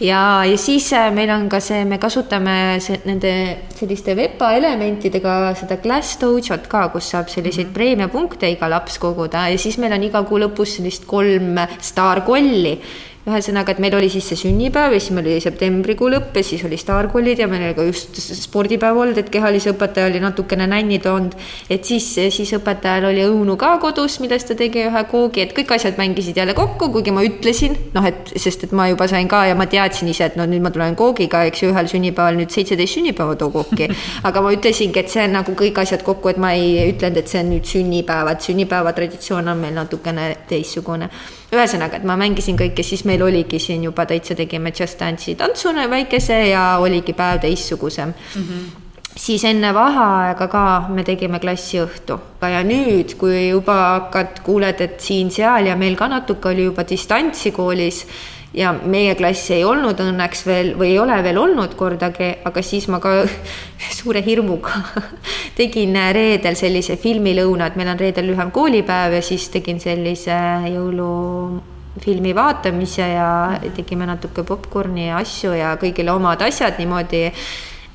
[0.00, 3.32] ja, ja siis äh, meil on ka see, me kasutame see, nende
[3.74, 7.74] selliste VEPA elementidega seda Glass Dojo't ka, kus saab selliseid mm -hmm.
[7.74, 12.80] preemiapunkte iga laps koguda ja siis meil on iga kuu lõpus sellist kolm staarkolli
[13.22, 16.64] ühesõnaga, et meil oli siis see sünnipäev ja siis meil oli septembrikuu lõpp ja siis
[16.66, 20.98] oli staarkollid ja meil oli ka just spordipäev olnud, et kehalise õpetaja oli natukene nänni
[21.02, 21.36] toonud.
[21.70, 25.70] et siis, siis õpetajal oli õunu ka kodus, millest ta tegi ühe koogi, et kõik
[25.76, 29.44] asjad mängisid jälle kokku, kuigi ma ütlesin, noh, et sest et ma juba sain ka
[29.46, 32.50] ja ma teadsin ise, et no nüüd ma tulen koogiga, eks ju, ühel sünnipäeval nüüd
[32.50, 33.86] seitseteist sünnipäeva too kooki.
[34.28, 37.30] aga ma ütlesingi, et see on nagu kõik asjad kokku, et ma ei ütlenud, et
[37.30, 41.12] see on nüüd sünnipäev, et sünnipäeva traditsioon on meil natukene teistsugune
[41.52, 45.88] ühesõnaga, et ma mängisin kõike, siis meil oligi siin juba täitsa tegime Just Dance'i tantsuna
[45.90, 48.46] väikese ja oligi päev teistsugusem mm.
[48.46, 48.70] -hmm
[49.16, 55.68] siis enne vaheaega ka me tegime klassiõhtu ja nüüd, kui juba hakkad, kuuled, et siin-seal
[55.68, 58.06] ja meil ka natuke oli juba distantsi koolis
[58.54, 62.88] ja meie klassi ei olnud õnneks veel või ei ole veel olnud kordagi, aga siis
[62.92, 63.22] ma ka
[63.98, 64.82] suure hirmuga
[65.58, 70.36] tegin reedel sellise filmilõuna, et meil on reedel lühem koolipäev ja siis tegin sellise
[70.68, 73.30] jõulufilmi vaatamise ja
[73.76, 77.24] tegime natuke popkorni ja asju ja kõigile omad asjad niimoodi,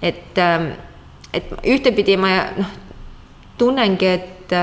[0.01, 0.43] et,
[1.37, 2.75] et ühtepidi ma noh,
[3.57, 4.53] tunnengi, et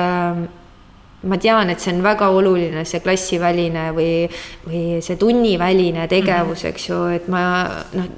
[1.24, 4.26] ma tean, et see on väga oluline, see klassiväline või,
[4.66, 7.44] või see tunniväline tegevus, eks ju, et ma
[7.96, 8.10] noh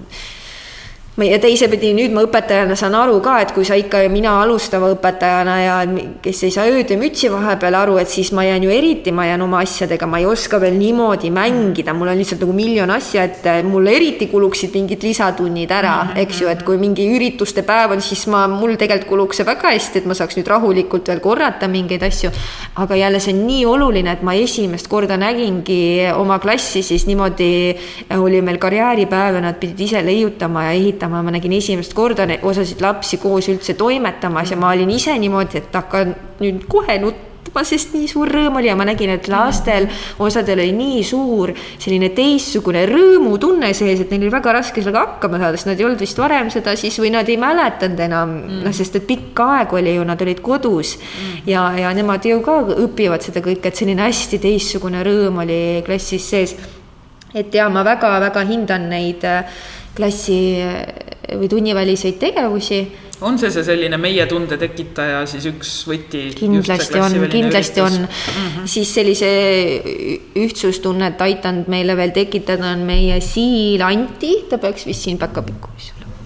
[1.24, 5.54] ja teisepidi nüüd ma õpetajana saan aru ka, et kui sa ikka, mina alustava õpetajana
[5.62, 5.76] ja
[6.22, 9.24] kes ei saa ööd ja mütsi vahepeal aru, et siis ma jään ju eriti, ma
[9.24, 13.24] jään oma asjadega, ma ei oska veel niimoodi mängida, mul on lihtsalt nagu miljon asja,
[13.24, 17.96] et mul eriti kuluksid mingid lisatunnid ära, mhm, eks ju, et kui mingi ürituste päev
[17.96, 21.24] on, siis ma, mul tegelikult kuluks see väga hästi, et ma saaks nüüd rahulikult veel
[21.24, 22.32] korrata mingeid asju.
[22.76, 27.48] aga jälle see on nii oluline, et ma esimest korda nägingi oma klassi siis niimoodi,
[28.18, 32.26] oli meil karjääripäev ja nad pidid ise leiutama ja ehitama toimetama, ma nägin esimest korda
[32.42, 37.62] osasid lapsi koos üldse toimetamas ja ma olin ise niimoodi, et hakkan nüüd kohe nutma
[37.64, 39.86] sest nii suur rõõm oli ja ma nägin, et lastel,
[40.18, 45.40] osadel oli nii suur selline teistsugune rõõmutunne sees, et neil oli väga raske sellega hakkama
[45.40, 48.64] saada, sest nad ei olnud vist varem seda siis või nad ei mäletanud enam mm.,
[48.66, 51.46] noh, sest et pikk aeg oli ju, nad olid kodus mm.
[51.52, 56.28] ja, ja nemad ju ka õpivad seda kõike, et selline hästi teistsugune rõõm oli klassis
[56.28, 56.56] sees.
[57.34, 59.64] et ja ma väga-väga hindan neid äh,
[59.96, 60.84] klassi äh,
[61.36, 62.84] või tunniväliseid tegevusi
[63.24, 66.22] on see see selline meie tunde tekitaja siis üks võti?
[66.36, 67.98] kindlasti on, kindlasti üritus.
[67.98, 68.48] on mm.
[68.56, 68.66] -hmm.
[68.68, 69.30] siis sellise
[70.36, 75.72] ühtsustunnet aidanud meile veel tekitada on meie Siil Anti, ta peaks vist siin päkapikku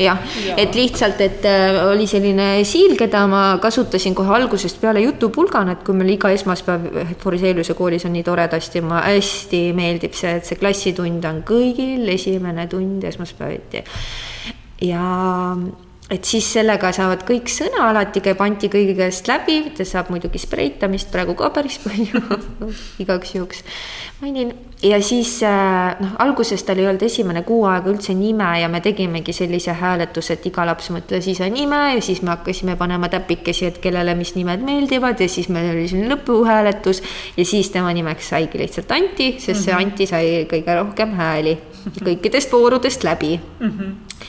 [0.00, 5.02] jah ja., et lihtsalt, et äh, oli selline siil, keda ma kasutasin kohe algusest peale
[5.04, 10.38] jutupulgana, et kui meil iga esmaspäev Foriseeliuse koolis on nii toredasti, mulle hästi meeldib see,
[10.40, 13.84] et see klassitund on kõigil esimene tund esmaspäeviti.
[14.88, 15.04] ja
[16.10, 20.40] et siis sellega saavad kõik sõna, alati käib Anti kõigi käest läbi, ta saab muidugi
[20.42, 22.22] spreitamist praegu ka päris palju
[23.02, 23.62] igaks juhuks
[24.20, 24.50] mainin.
[24.82, 28.80] ja siis äh, noh, alguses tal ei olnud esimene kuu aega üldse nime ja me
[28.82, 33.70] tegimegi sellise hääletuse, et iga laps mõtles ise nime ja siis me hakkasime panema täpikesi,
[33.70, 37.04] et kellele mis nimed meeldivad ja siis meil oli selline lõpuhääletus
[37.36, 39.86] ja siis tema nimeks saigi lihtsalt Anti, sest see mhm.
[39.86, 41.54] Anti sai kõige rohkem hääli
[42.02, 43.70] kõikidest voorudest läbi mm.
[43.70, 44.19] -hmm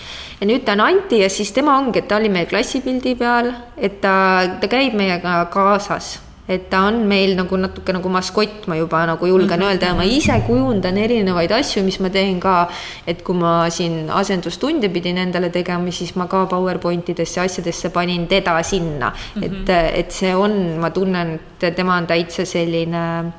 [0.42, 3.54] ja nüüd ta on Anti ja siis tema ongi, et ta oli meil klassipildi peal,
[3.78, 4.14] et ta,
[4.62, 6.18] ta käib meiega kaasas
[6.52, 9.70] et ta on meil nagu natuke nagu maskott, ma juba nagu julgen mm -hmm.
[9.70, 12.68] öelda ja ma ise kujundan erinevaid asju, mis ma teen ka.
[13.08, 18.28] et kui ma siin asendustunde pidin endale tegema, siis ma ka PowerPoint idesse asjadesse panin
[18.28, 19.46] teda sinna mm, -hmm.
[19.46, 19.70] et,
[20.00, 23.32] et see on, ma tunnen, et tema on täitsa selline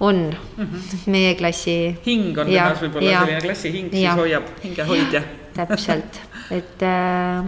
[0.00, 0.16] on
[0.56, 1.10] mm -hmm.
[1.10, 1.98] meie klassi.
[2.06, 5.22] hing on temas võib-olla selline klassi hing, siis hoiab hingehoidja
[5.66, 7.42] täpselt, et äh,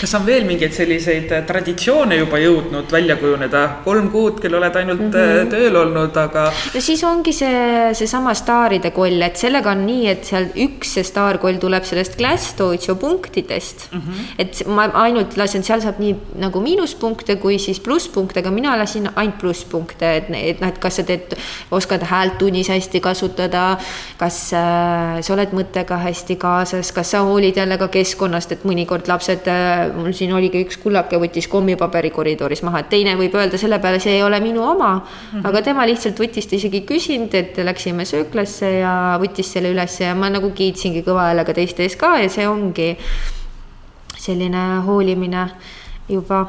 [0.00, 4.76] kas on veel mingeid selliseid äh, traditsioone juba jõudnud välja kujuneda, kolm kuud küll oled
[4.76, 5.50] ainult mm -hmm.
[5.52, 6.46] tööl olnud, aga.
[6.74, 11.04] no siis ongi see, seesama staaride koll, et sellega on nii, et seal üks see
[11.06, 14.00] staarkoll tuleb sellest Glassdojo punktidest mm.
[14.00, 14.34] -hmm.
[14.38, 19.08] et ma ainult lasen, seal saab nii nagu miinuspunkte kui siis plusspunkte, aga mina lasin
[19.16, 21.36] ainult plusspunkte, et, et noh, et kas sa teed,
[21.70, 23.78] oskad häält tunnis hästi kasutada,
[24.18, 29.08] kas äh, sa oled mõttega hästi kaasas, kas sa hoolid jälle ka keskkonnast, et mõnikord
[29.08, 33.58] lapsed äh, mul siin oligi üks kullake võttis kommipaberi koridoris maha, et teine võib öelda
[33.60, 35.06] selle peale, see ei ole minu oma mm.
[35.32, 35.46] -hmm.
[35.48, 40.04] aga tema lihtsalt võttis, ta isegi ei küsinud, et läksime sööklasse ja võttis selle ülesse
[40.04, 42.96] ja ma nagu kiitsingi kõva häälega teiste ees ka ja see ongi
[44.18, 45.48] selline hoolimine
[46.08, 46.46] juba.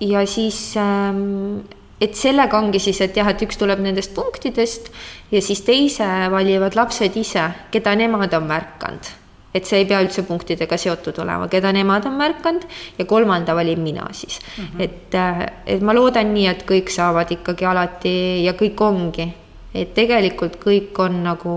[0.00, 1.60] ja siis ähm,
[2.00, 4.90] et sellega ongi siis, et jah, et üks tuleb nendest punktidest
[5.32, 10.24] ja siis teise valivad lapsed ise, keda nemad on märganud et see ei pea üldse
[10.28, 12.66] punktidega seotud olema, keda nemad on märganud
[12.98, 14.64] ja kolmanda valin mina siis mm.
[14.64, 14.82] -hmm.
[14.82, 19.28] et, äh, et ma loodan nii, et kõik saavad ikkagi alati ja kõik ongi,
[19.74, 21.54] et tegelikult kõik on nagu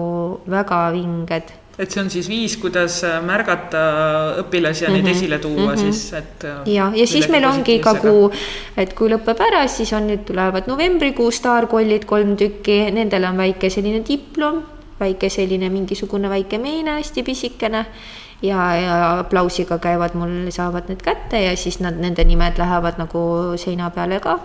[0.47, 3.81] väga vinged et see on siis viis, kuidas äh, märgata
[4.41, 5.03] õpilasi ja mm -hmm.
[5.03, 5.17] neid mhm.
[5.17, 5.91] esile tuua mm -hmm.
[5.91, 6.43] siis, et.
[6.43, 8.31] Äh, ja, ja siis meil ongi iga kuu,
[8.77, 13.69] et kui lõpeb ära, siis on nüüd tulevad novembrikuu staarkollid, kolm tükki, nendel on väike
[13.69, 14.63] selline diplom
[14.99, 17.85] väike selline mingisugune väike meene, hästi pisikene
[18.41, 23.21] ja, ja aplausiga käivad mul, saavad need kätte ja siis nad, nende nimed lähevad nagu
[23.57, 24.39] seina peale ka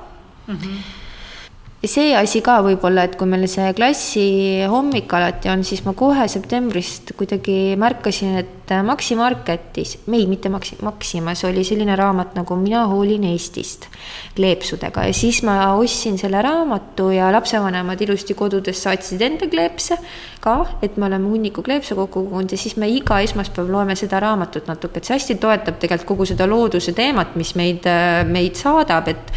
[0.47, 0.55] mm.
[0.57, 1.04] -hmm
[1.91, 4.25] see asi ka võib-olla, et kui meil see klassi
[4.71, 10.79] hommik alati on, siis ma kohe septembrist kuidagi märkasin, et Maxi Marketis, ei, mitte Maxi,
[10.85, 13.91] Maximas oli selline raamat nagu Mina hoolin Eestist
[14.39, 15.05] kleepsudega.
[15.11, 19.99] Ja siis ma ostsin selle raamatu ja lapsevanemad ilusti kodudes saatsid enda kleepse
[20.41, 24.23] ka, et me oleme hunniku kleepse kokku kogunud ja siis me iga esmaspäev loeme seda
[24.25, 27.85] raamatut natuke, et see hästi toetab tegelikult kogu seda looduse teemat, mis meid,
[28.33, 29.37] meid saadab, et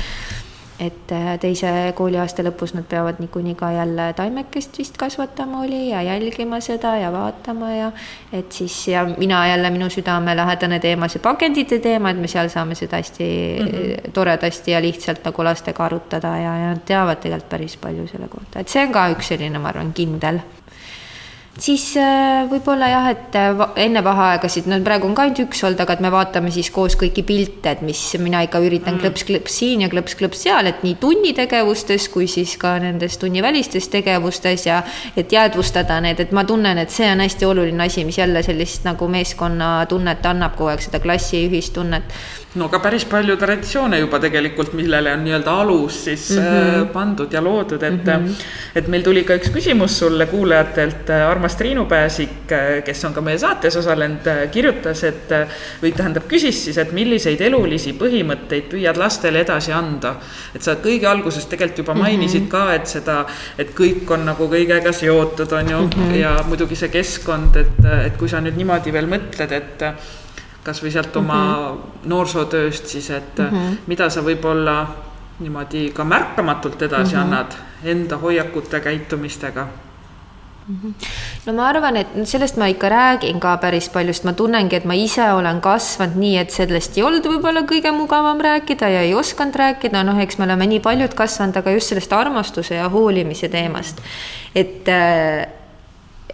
[0.80, 6.02] et äh, teise kooliaasta lõpus nad peavad niikuinii ka jälle taimekest vist kasvatama oli ja
[6.06, 7.92] jälgima seda ja vaatama ja
[8.34, 12.76] et siis ja mina jälle, minu südamelähedane teema, see pakendite teema, et me seal saame
[12.76, 14.12] seda hästi mm -hmm.
[14.14, 18.60] toredasti ja lihtsalt nagu lastega arutada ja, ja nad teavad tegelikult päris palju selle kohta,
[18.60, 20.40] et see on ka üks selline, ma arvan, kindel
[21.62, 25.82] siis äh, võib-olla jah, et äh, enne vaheaegasid, no praegu on ka ainult üks olnud,
[25.84, 29.04] aga et me vaatame siis koos kõiki pilte, et mis mina ikka üritan mm.
[29.04, 34.82] klõps-klõps siin ja klõps-klõps seal, et nii tunnitegevustes kui siis ka nendes tunnivälistes tegevustes ja
[35.18, 38.88] et jäädvustada need, et ma tunnen, et see on hästi oluline asi, mis jälle sellist
[38.88, 42.14] nagu meeskonnatunnet annab kogu aeg, seda klassi ühistunnet.
[42.58, 46.88] No aga päris palju traditsioone juba tegelikult, millele on nii-öelda alus siis mm -hmm.
[46.94, 48.36] pandud ja loodud, et mm, -hmm.
[48.76, 52.54] et meil tuli ka üks küsimus sulle kuulajatelt, armas Triinu Pääsik,
[52.86, 55.30] kes on ka meie saates osalenud, kirjutas, et
[55.84, 60.16] või tähendab, küsis siis, et milliseid elulisi põhimõtteid püüad lastele edasi anda.
[60.56, 62.52] et sa kõige alguses tegelikult juba mainisid mm -hmm.
[62.52, 63.26] ka, et seda,
[63.58, 66.16] et kõik on nagu kõigega seotud, on ju mm, -hmm.
[66.16, 69.84] ja muidugi see keskkond, et, et kui sa nüüd niimoodi veel mõtled, et
[70.68, 72.08] kasvõi sealt oma mm -hmm.
[72.12, 73.78] noorsootööst siis, et mm -hmm.
[73.88, 74.78] mida sa võib-olla
[75.40, 77.26] niimoodi ka märkamatult edasi mm -hmm.
[77.26, 79.68] annad enda hoiakute, käitumistega
[80.68, 80.94] mhm.
[81.46, 84.86] no ma arvan, et sellest ma ikka räägin ka päris palju, sest ma tunnengi, et
[84.86, 89.14] ma ise olen kasvanud nii, et sellest ei olnud võib-olla kõige mugavam rääkida ja ei
[89.14, 93.50] osanud rääkida, noh, eks me oleme nii paljud kasvanud, aga just sellest armastuse ja hoolimise
[93.50, 94.02] teemast.
[94.56, 95.48] et äh,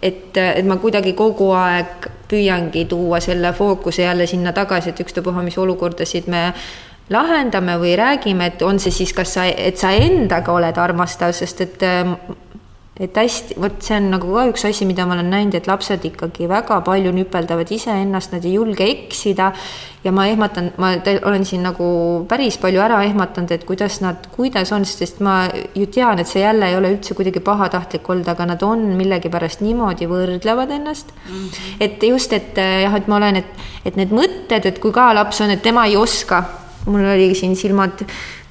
[0.04, 5.42] et, et ma kuidagi kogu aeg püüangi tuua selle fookuse jälle sinna tagasi, et ükstapuha,
[5.46, 6.48] mis olukordasid me
[7.10, 11.60] lahendame või räägime, et on see siis, kas sa, et sa endaga oled armastav, sest
[11.60, 11.84] et
[12.94, 16.04] et hästi, vot see on nagu ka üks asi, mida ma olen näinud, et lapsed
[16.06, 19.50] ikkagi väga palju nüpeldavad iseennast, nad ei julge eksida.
[20.04, 20.90] ja ma ehmatan, ma
[21.24, 21.86] olen siin nagu
[22.28, 26.42] päris palju ära ehmatanud, et kuidas nad, kuidas on, sest ma ju tean, et see
[26.44, 31.32] jälle ei ole üldse kuidagi pahatahtlik olnud, aga nad on millegipärast niimoodi võrdlevad ennast mm.
[31.32, 31.80] -hmm.
[31.80, 35.40] et just, et jah, et ma olen, et, et need mõtted, et kui ka laps
[35.40, 36.44] on, et tema ei oska,
[36.86, 38.04] mul oli siin silmad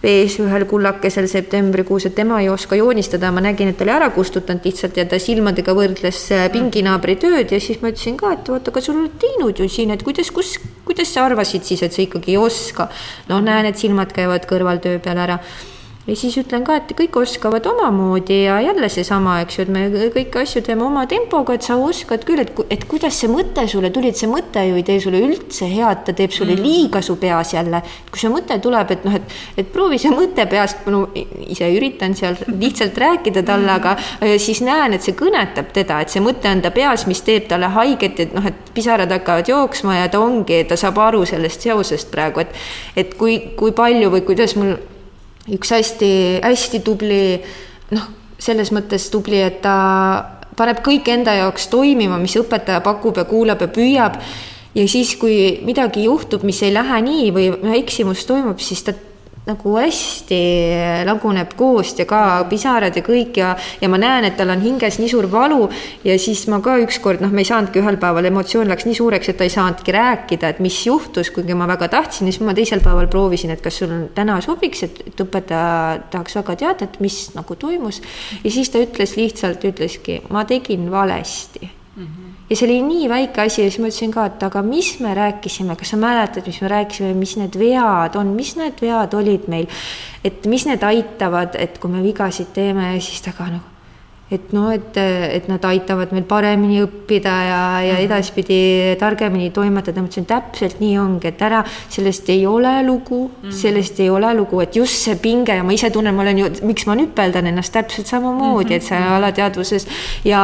[0.03, 4.09] vees ühel kullakesel septembrikuus, et tema ei oska joonistada, ma nägin, et ta oli ära
[4.15, 8.51] kustutanud lihtsalt ja ta silmadega võrdles äh, pinginaabri tööd ja siis ma ütlesin ka, et
[8.51, 11.95] vaata, aga sul oled teinud ju siin, et kuidas, kus, kuidas sa arvasid siis, et
[11.95, 12.89] sa ikkagi ei oska.
[13.31, 15.39] noh, näen, et silmad käivad kõrval töö peal ära
[16.07, 19.83] ja siis ütlen ka, et kõik oskavad omamoodi ja jälle seesama, eks ju, et me
[20.11, 23.91] kõiki asju teeme oma tempoga, et sa oskad küll, et, et kuidas see mõte sulle
[23.95, 26.65] tuli, et see mõte ju ei tee sulle üldse head, ta teeb sulle mm.
[26.67, 27.79] liiga su peas jälle.
[28.11, 32.17] kui see mõte tuleb, et noh, et, et proovi see mõte peast, no ise üritan
[32.19, 33.95] seal lihtsalt rääkida talle, aga
[34.43, 37.71] siis näen, et see kõnetab teda, et see mõte on ta peas, mis teeb talle
[37.77, 42.11] haiget, et noh, et pisarad hakkavad jooksma ja ta ongi, ta saab aru sellest seosest
[42.11, 42.65] praegu, et,
[42.99, 44.75] et kui, kui palju või kuidas mul
[45.51, 47.41] üks hästi-hästi tubli,
[47.91, 48.07] noh,
[48.39, 49.75] selles mõttes tubli, et ta
[50.57, 54.19] paneb kõik enda jaoks toimima, mis õpetaja pakub ja kuulab ja püüab.
[54.73, 58.93] ja siis, kui midagi juhtub, mis ei lähe nii või eksimus toimub, siis ta
[59.47, 60.39] nagu hästi
[61.07, 64.99] laguneb koost ja ka pisarad ja kõik ja, ja ma näen, et tal on hinges
[65.01, 65.67] nii suur valu
[66.05, 69.33] ja siis ma ka ükskord, noh, me ei saanudki ühel päeval, emotsioon läks nii suureks,
[69.33, 72.83] et ta ei saanudki rääkida, et mis juhtus, kuigi ma väga tahtsin, siis ma teisel
[72.85, 77.19] päeval proovisin, et kas sul täna sobiks, et, et õpetaja tahaks väga teada, et mis
[77.35, 78.01] nagu toimus.
[78.43, 82.03] ja siis ta ütles lihtsalt, ütleski, ma tegin valesti mm.
[82.03, 84.93] -hmm ja see oli nii väike asi ja siis ma ütlesin ka, et aga mis
[85.01, 89.13] me rääkisime, kas sa mäletad, mis me rääkisime, mis need vead on, mis need vead
[89.17, 89.69] olid meil,
[90.23, 93.71] et mis need aitavad, et kui me vigasid teeme ja siis ta ka nagu
[94.33, 98.05] et noh, et, et nad aitavad meil paremini õppida ja, ja mhm.
[98.07, 98.59] edaspidi
[98.97, 101.59] targemini toimetada, ma ütlesin, täpselt nii ongi, et ära,
[101.91, 103.59] sellest ei ole lugu mm, -hmm.
[103.59, 106.49] sellest ei ole lugu, et just see pinge ja ma ise tunnen, ma olen ju,
[106.65, 108.75] miks ma nüpeldan ennast täpselt samamoodi mm, -hmm.
[108.75, 109.13] et sa mhm.
[109.19, 109.87] alateadvuses
[110.25, 110.43] ja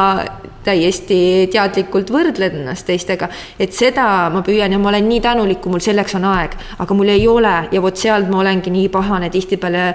[0.69, 1.19] täiesti
[1.51, 5.83] teadlikult võrdled ennast teistega, et seda ma püüan ja ma olen nii tänulik, kui mul
[5.83, 9.85] selleks on aeg, aga mul ei ole ja vot sealt ma olengi nii pahane tihtipeale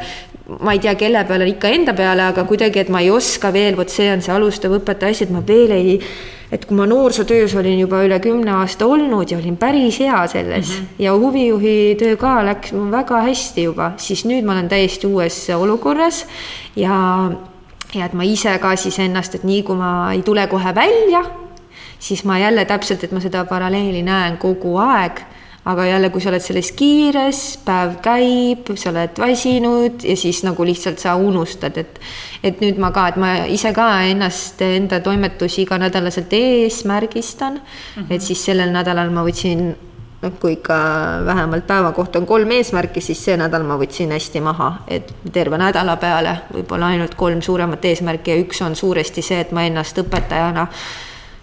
[0.60, 3.76] ma ei tea, kelle peale, ikka enda peale, aga kuidagi, et ma ei oska veel,
[3.78, 5.94] vot see on see alustav õpetaja asi, et ma veel ei,
[6.52, 10.68] et kui ma noorsootöös olin juba üle kümne aasta olnud ja olin päris hea selles
[10.68, 11.02] mm -hmm.
[11.06, 15.48] ja huvijuhi töö ka läks mul väga hästi juba, siis nüüd ma olen täiesti uues
[15.50, 16.26] olukorras
[16.76, 17.30] ja,
[17.94, 21.24] ja et ma ise ka siis ennast, et nii kui ma ei tule kohe välja,
[21.98, 25.24] siis ma jälle täpselt, et ma seda paralleeli näen kogu aeg
[25.64, 30.66] aga jälle, kui sa oled selles kiires, päev käib, sa oled väsinud ja siis nagu
[30.66, 32.00] lihtsalt sa unustad, et
[32.44, 38.12] et nüüd ma ka, et ma ise ka ennast, enda toimetusi iganädalaselt eesmärgistan mm, -hmm.
[38.14, 39.72] et siis sellel nädalal ma võtsin
[40.24, 40.76] noh, kui ikka
[41.26, 45.58] vähemalt päeva kohta on kolm eesmärki, siis see nädal ma võtsin hästi maha, et terve
[45.60, 49.98] nädala peale võib-olla ainult kolm suuremat eesmärki ja üks on suuresti see, et ma ennast
[50.02, 50.66] õpetajana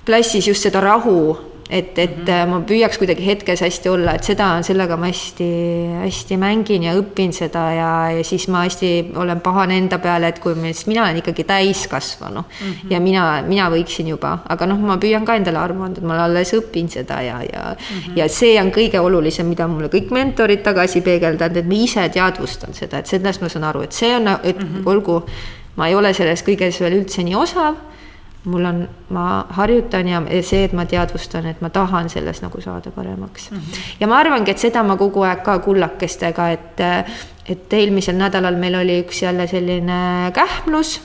[0.05, 2.49] klassis just seda rahu et, et -hmm.
[2.49, 7.61] ma püüaks kuidagi hetkes hästi olla, et seda, sellega ma hästi-hästi mängin ja õpin seda
[7.71, 11.21] ja, ja siis ma hästi olen pahane enda peale, et kui ma, sest mina olen
[11.21, 12.91] ikkagi täiskasvanu mm -hmm.
[12.91, 16.17] ja mina, mina võiksin juba, aga noh, ma püüan ka endale aru anda, et ma
[16.23, 18.17] alles õpin seda ja, ja mm, -hmm.
[18.17, 22.73] ja see on kõige olulisem, mida mulle kõik mentorid tagasi peegeldavad, et ma ise teadvustan
[22.73, 24.83] seda, et sellest ma saan aru, et see on, et mm -hmm.
[24.85, 25.23] olgu,
[25.75, 27.75] ma ei ole selles kõiges veel üldse nii osav
[28.43, 28.81] mul on,
[29.13, 33.57] ma harjutan ja see, et ma teadvustan, et ma tahan selles nagu saada paremaks mm.
[33.57, 33.81] -hmm.
[33.99, 36.81] ja ma arvangi, et seda ma kogu aeg ka kullakestega, et,
[37.45, 41.01] et eelmisel nädalal meil oli üks jälle selline kähmlus,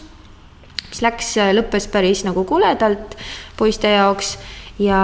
[0.89, 3.17] mis läks, lõppes päris nagu koledalt
[3.57, 4.39] poiste jaoks
[4.79, 5.01] ja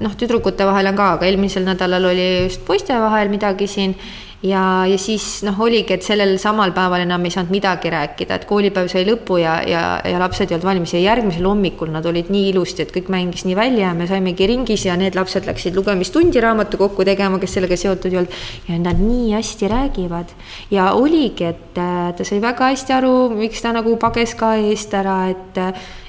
[0.00, 3.96] noh, tüdrukute vahel on ka, aga eelmisel nädalal oli just poiste vahel midagi siin
[4.42, 8.46] ja, ja siis noh, oligi, et sellel samal päeval enam ei saanud midagi rääkida, et
[8.48, 12.30] koolipäev sai lõpu ja, ja, ja lapsed ei olnud valmis ja järgmisel hommikul nad olid
[12.32, 15.76] nii ilusti, et kõik mängis nii välja ja me saimegi ringis ja need lapsed läksid
[15.76, 18.42] lugemistundi raamatukokku tegema, kes sellega seotud ei olnud.
[18.68, 20.36] ja nad nii hästi räägivad
[20.72, 24.94] ja oligi, et äh, ta sai väga hästi aru, miks ta nagu pages ka eest
[24.96, 25.64] ära, et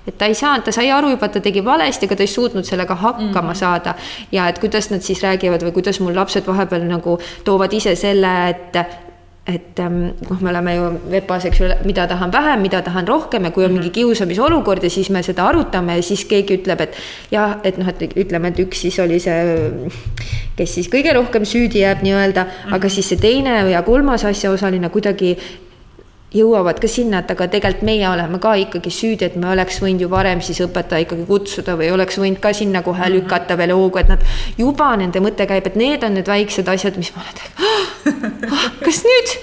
[0.07, 2.31] et ta ei saanud, ta sai aru juba, et ta tegi valesti, aga ta ei
[2.31, 3.59] suutnud sellega hakkama mm -hmm.
[3.59, 3.95] saada.
[4.31, 8.49] ja et kuidas nad siis räägivad või kuidas mul lapsed vahepeal nagu toovad ise selle,
[8.49, 8.77] et
[9.47, 9.79] et
[10.29, 13.65] noh, me oleme ju VEPA-s, eks ju, mida tahan vähem, mida tahan rohkem ja kui
[13.65, 13.93] on mingi mhm.
[13.93, 16.95] kiusamisolukord ja siis me seda arutame ja siis keegi ütleb, et
[17.33, 19.57] jah, et noh, et ütleme, et üks siis oli see,
[20.55, 22.75] kes siis kõige rohkem süüdi jääb nii-öelda mm, -hmm.
[22.77, 25.37] aga siis see teine ja kolmas asjaosaline kuidagi
[26.31, 30.05] jõuavad ka sinna, et aga tegelikult meie oleme ka ikkagi süüdi, et me oleks võinud
[30.05, 33.15] ju varem siis õpetaja ikkagi kutsuda või oleks võinud ka sinna kohe mhm.
[33.17, 34.23] lükata veel hoogu, et nad
[34.59, 38.69] juba nende mõte käib, et need on need väiksed asjad, mis ma olen oh,.
[38.85, 39.35] kas nüüd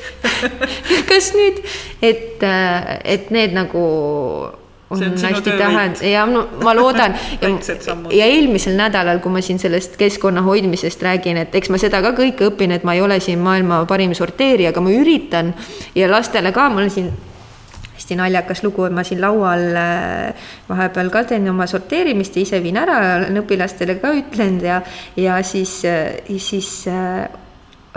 [1.10, 1.60] kas nüüd,
[2.02, 3.84] et, äh, et need nagu
[4.90, 7.14] hästi tähend- ja no ma loodan.
[7.42, 7.48] Ja,
[8.10, 12.12] ja eelmisel nädalal, kui ma siin sellest keskkonna hoidmisest räägin, et eks ma seda ka
[12.16, 15.54] kõike õpin, et ma ei ole siin maailma parim sorteerija, aga ma üritan.
[15.94, 17.10] Ja lastele ka, mul on siin
[17.98, 22.62] hästi naljakas lugu, et ma siin laual äh, vahepeal ka teen oma sorteerimist ja ise
[22.62, 24.80] viin ära, olen õpilastele ka ütlenud ja,
[25.16, 27.28] ja siis, äh, siis äh,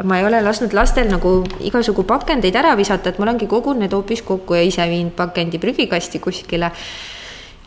[0.04, 3.96] ma ei ole lasknud lastel nagu igasugu pakendeid ära visata, et ma olengi kogunud need
[3.96, 6.72] hoopis kokku ja ise viinud pakendi prügikasti kuskile.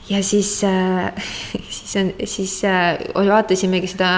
[0.09, 1.12] ja siis äh,,
[1.76, 4.11] siis on, siis äh, vaatasimegi seda,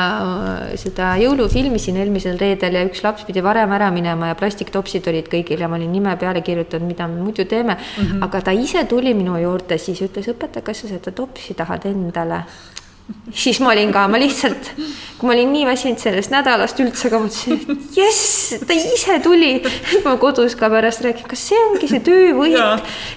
[0.74, 5.30] seda jõulufilmi siin eelmisel reedel ja üks laps pidi varem ära minema ja plastiktopsid olid
[5.30, 8.02] kõigil ja ma olin nime peale kirjutanud, mida me muidu teeme mm.
[8.02, 8.24] -hmm.
[8.24, 12.42] aga ta ise tuli minu juurde, siis ütles õpetaja, kas sa seda topsi tahad endale
[13.34, 14.70] siis ma olin ka, ma lihtsalt,
[15.18, 19.52] kui ma olin nii väsinud sellest nädalast üldse, aga mõtlesin, et jess, ta ise tuli.
[20.04, 22.58] ma kodus ka pärast räägin, kas see ongi see töövõit.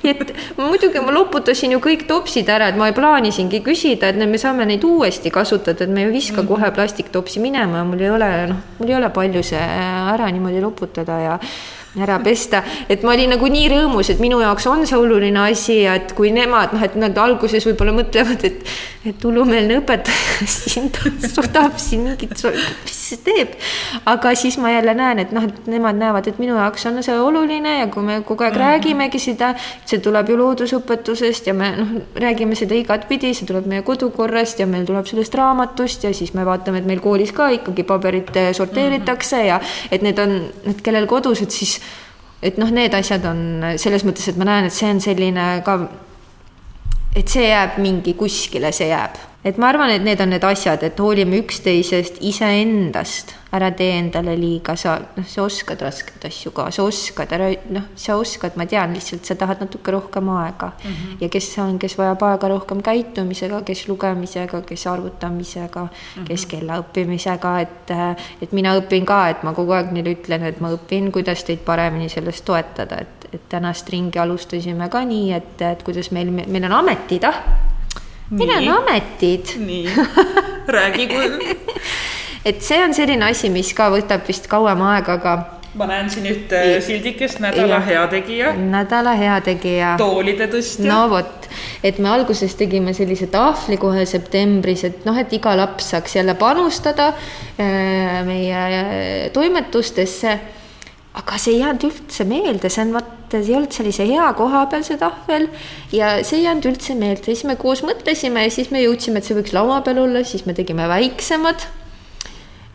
[0.04, 4.68] et muidugi ma loputasin ju kõik topsid ära, et ma plaanisingi küsida, et me saame
[4.70, 6.76] neid uuesti kasutada, et me ei viska kohe mhm.
[6.78, 11.20] plastiktopsi minema ja mul ei ole, noh, mul ei ole palju see ära niimoodi loputada
[11.24, 11.38] ja
[11.98, 15.80] ära pesta, et ma olin nagu nii rõõmus, et minu jaoks on see oluline asi
[15.82, 18.74] ja et kui nemad noh, et nad alguses võib-olla mõtlevad, et,
[19.10, 22.36] et hullumeelne õpetaja siin tahab siin mingit,
[22.86, 23.56] mis see teeb.
[24.06, 27.18] aga siis ma jälle näen, et noh, et nemad näevad, et minu jaoks on see
[27.18, 28.66] oluline ja kui me kogu aeg mm -hmm.
[28.68, 33.82] räägimegi seda, see tuleb ju loodusõpetusest ja me noh, räägime seda igatpidi, see tuleb meie
[33.82, 37.84] kodukorrast ja meil tuleb sellest raamatust ja siis me vaatame, et meil koolis ka ikkagi
[37.84, 39.48] paberit sorteeritakse mm -hmm.
[39.48, 39.60] ja
[39.92, 41.80] et need on, need kellel kodus, et siis
[42.42, 43.42] et noh, need asjad on
[43.78, 45.80] selles mõttes, et ma näen, et see on selline ka,
[47.16, 50.82] et see jääb mingi kuskile, see jääb et ma arvan, et need on need asjad,
[50.84, 56.68] et hoolime üksteisest, iseendast, ära tee endale liiga, sa noh, sa oskad raskeid asju ka,
[56.76, 60.90] sa oskad, ära noh, sa oskad, ma tean, lihtsalt sa tahad natuke rohkem aega mm.
[60.90, 61.16] -hmm.
[61.24, 66.28] ja kes on, kes vajab aega rohkem käitumisega, kes lugemisega, kes arvutamisega mm, -hmm.
[66.28, 67.96] kes kella õppimisega, et
[68.42, 71.60] et mina õpin ka, et ma kogu aeg neile ütlen, et ma õpin, kuidas teid
[71.66, 76.66] paremini selles toetada, et, et tänast ringi alustasime ka nii, et, et kuidas meil, meil
[76.66, 77.70] on ametid, ah
[78.30, 79.56] meil on ametid.
[79.58, 79.86] nii,
[80.68, 81.40] räägi küll
[82.50, 85.38] et see on selline asi, mis ka võtab vist kauem aega, aga
[85.80, 88.54] ma näen siin ühte sildikest, nädala heategija.
[88.58, 89.96] nädala heategija.
[90.02, 90.88] toolide tõstja.
[90.90, 91.50] no vot,
[91.86, 96.36] et me alguses tegime sellise tahvli kohe septembris, et noh, et iga laps saaks jälle
[96.40, 100.40] panustada äh, meie toimetustesse
[101.20, 104.66] aga see ei jäänud üldse meelde, see on vot, see ei olnud sellise hea koha
[104.72, 105.50] peal, see tahvel.
[105.96, 109.30] ja see ei jäänud üldse meelde, siis me koos mõtlesime ja siis me jõudsime, et
[109.30, 111.68] see võiks laua peal olla, siis me tegime väiksemad.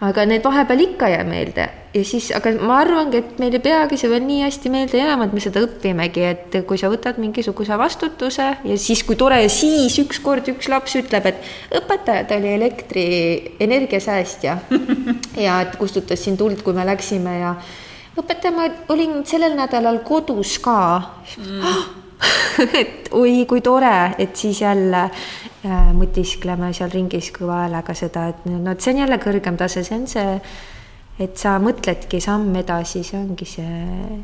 [0.05, 3.63] aga need vahepeal ikka ei jää meelde ja siis, aga ma arvangi, et meil ei
[3.63, 7.21] peagi see veel nii hästi meelde jääma, et me seda õpimegi, et kui sa võtad
[7.23, 12.51] mingisuguse vastutuse ja siis, kui tore, siis ükskord üks laps ütleb, et õpetaja, ta oli
[12.57, 14.59] elektrienergia säästja
[15.47, 17.55] ja et kustutas siin tuld, kui me läksime ja
[18.19, 20.79] õpetaja, ma olin sellel nädalal kodus ka
[21.39, 21.65] mm.
[22.81, 28.47] et oi, kui tore, et siis jälle äh, mõtiskleme seal ringis kõva häälega seda, et
[28.51, 30.39] no et see on jälle kõrgem tase, see on see,
[31.25, 34.23] et sa mõtledki samm edasi, see ongi see mm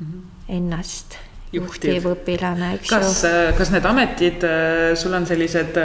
[0.00, 0.22] -hmm.
[0.60, 1.18] ennast
[1.52, 3.52] juhtiv õpilane, eks kas, ju.
[3.58, 4.44] kas need ametid,
[5.00, 5.78] sul on sellised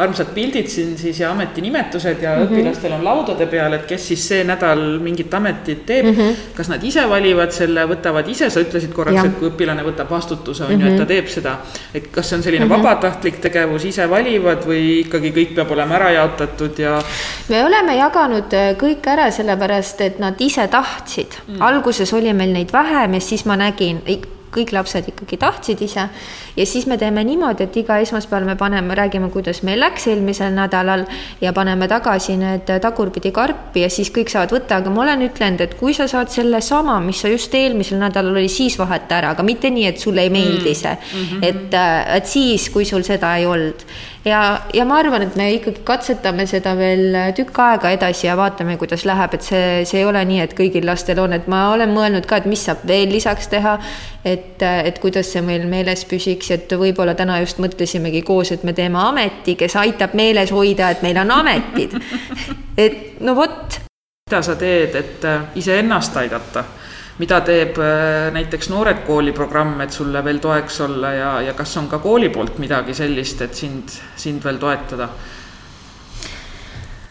[0.00, 2.52] armsad pildid siin siis ja ametinimetused ja mm -hmm.
[2.52, 6.14] õpilastel on laudade peal, et kes siis see nädal mingit ametit teeb mm.
[6.14, 6.54] -hmm.
[6.54, 10.64] kas nad ise valivad selle, võtavad ise, sa ütlesid korraks, et kui õpilane võtab vastutuse,
[10.64, 11.08] on ju, et ta mhm.
[11.08, 11.58] teeb seda.
[11.94, 12.82] et kas see on selline mm -hmm.
[12.82, 17.02] vabatahtlik tegevus, ise valivad või ikkagi kõik peab olema ära jaotatud ja?
[17.48, 21.54] me oleme jaganud äh, kõik ära, sellepärast et nad ise tahtsid mm.
[21.54, 21.62] -hmm.
[21.62, 24.02] alguses oli meil neid vähem ja siis ma nägin
[24.54, 26.06] kõik lapsed ikkagi tahtsid ise
[26.56, 30.52] ja siis me teeme niimoodi, et iga esmaspäeval me paneme, räägime, kuidas meil läks eelmisel
[30.56, 31.04] nädalal
[31.40, 35.64] ja paneme tagasi need tagurpidi karpi ja siis kõik saavad võtta, aga ma olen ütlenud,
[35.64, 39.46] et kui sa saad sellesama, mis sa just eelmisel nädalal oli, siis vaheta ära, aga
[39.46, 41.26] mitte nii, et sulle ei meeldi see mm.
[41.26, 41.44] -hmm.
[41.46, 41.80] et,
[42.16, 43.86] et siis, kui sul seda ei olnud
[44.24, 48.76] ja, ja ma arvan, et me ikkagi katsetame seda veel tükk aega edasi ja vaatame,
[48.80, 51.92] kuidas läheb, et see, see ei ole nii, et kõigil lastel on, et ma olen
[51.94, 53.78] mõelnud ka, et mis saab veel lisaks teha.
[54.24, 58.74] et, et kuidas see meil meeles püsiks, et võib-olla täna just mõtlesimegi koos, et me
[58.76, 61.96] teeme ameti, kes aitab meeles hoida, et meil on ametid.
[62.84, 63.80] et no vot.
[64.28, 66.64] mida sa teed, et iseennast aidata?
[67.18, 71.76] Mida teeb äh, näiteks Noored Kooli programm, et sulle veel toeks olla ja, ja kas
[71.76, 75.08] on ka kooli poolt midagi sellist, et sind, sind veel toetada?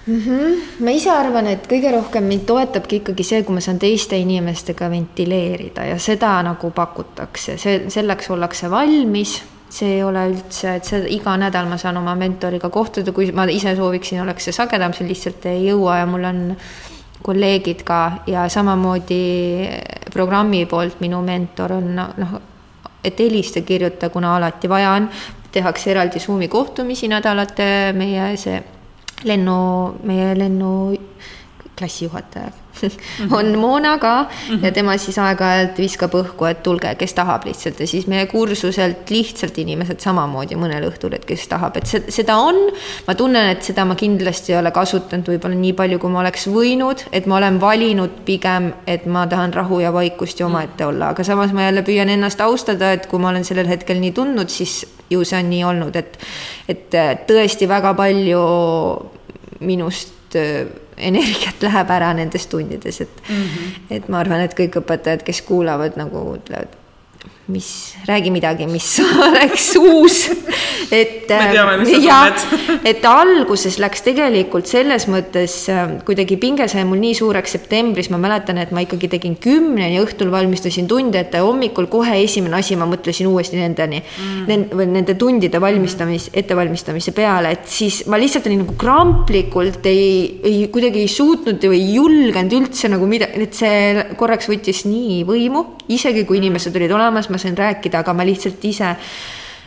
[0.07, 0.55] Mm -hmm.
[0.79, 4.89] ma ise arvan, et kõige rohkem mind toetabki ikkagi see, kui ma saan teiste inimestega
[4.89, 11.05] ventileerida ja seda nagu pakutakse, see, selleks ollakse valmis see ei ole üldse, et see
[11.13, 15.07] iga nädal ma saan oma mentoriga kohtuda, kui ma ise sooviksin, oleks see sagedam, see
[15.07, 16.41] lihtsalt ei jõua ja mul on
[17.23, 19.23] kolleegid ka ja samamoodi
[20.13, 22.39] programmi poolt minu mentor on noh,
[23.03, 25.09] et helista, kirjuta, kuna alati vaja on,
[25.51, 28.59] tehakse eraldi Zoomi kohtumisi nädalate, meie see
[29.27, 29.59] lennu,
[30.03, 30.71] meie lennu
[31.79, 32.51] klassijuhataja
[33.37, 34.13] on Moona ka
[34.61, 37.79] ja tema siis aeg-ajalt viskab õhku, et tulge, kes tahab lihtsalt.
[37.79, 42.59] Ja siis meie kursuselt lihtsalt inimesed samamoodi mõnel õhtul, et kes tahab, et seda on.
[43.07, 46.47] ma tunnen, et seda ma kindlasti ei ole kasutanud võib-olla nii palju, kui ma oleks
[46.51, 51.13] võinud, et ma olen valinud pigem, et ma tahan rahu ja vaikust ja omaette olla,
[51.13, 54.51] aga samas ma jälle püüan ennast austada, et kui ma olen sellel hetkel nii tundnud,
[54.51, 56.19] siis ju see on nii olnud, et,
[56.69, 56.99] et
[57.29, 58.45] tõesti väga palju
[59.65, 63.79] minust energiat läheb ära nendes tundides, et mm, -hmm.
[63.97, 66.75] et ma arvan, et kõik õpetajad, kes kuulavad, nagu ütlevad,
[67.49, 68.87] mis, räägi midagi, mis
[69.27, 70.29] oleks uus.
[70.91, 71.25] et.
[71.85, 72.43] sa tunned.
[72.91, 78.19] et alguses läks tegelikult selles mõttes äh, kuidagi pinge sai mul nii suureks septembris, ma
[78.21, 82.87] mäletan, et ma ikkagi tegin kümneni õhtul valmistasin tunde ette, hommikul kohe esimene asi, ma
[82.89, 88.63] mõtlesin uuesti nendeni mm., nende, nende tundide valmistamis, ettevalmistamise peale, et siis ma lihtsalt olin
[88.63, 94.07] nagu kramplikult ei, ei kuidagi ei suutnud või ei julgenud üldse nagu midagi, et see
[94.19, 98.25] korraks võttis nii võimu, isegi kui inimesed olid olemas, ma ma sain rääkida, aga ma
[98.27, 98.89] lihtsalt ise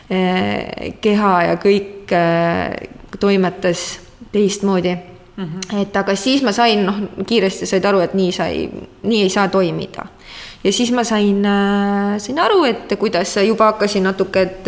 [0.09, 3.99] eh, keha ja kõik eh, toimetas
[4.31, 5.45] teistmoodi mm.
[5.45, 5.81] -hmm.
[5.81, 8.69] et aga siis ma sain, noh, kiiresti said aru, et nii sai,
[9.03, 10.05] nii ei saa toimida.
[10.63, 14.67] ja siis ma sain, eh, sain aru, et kuidas juba hakkasin natuke, et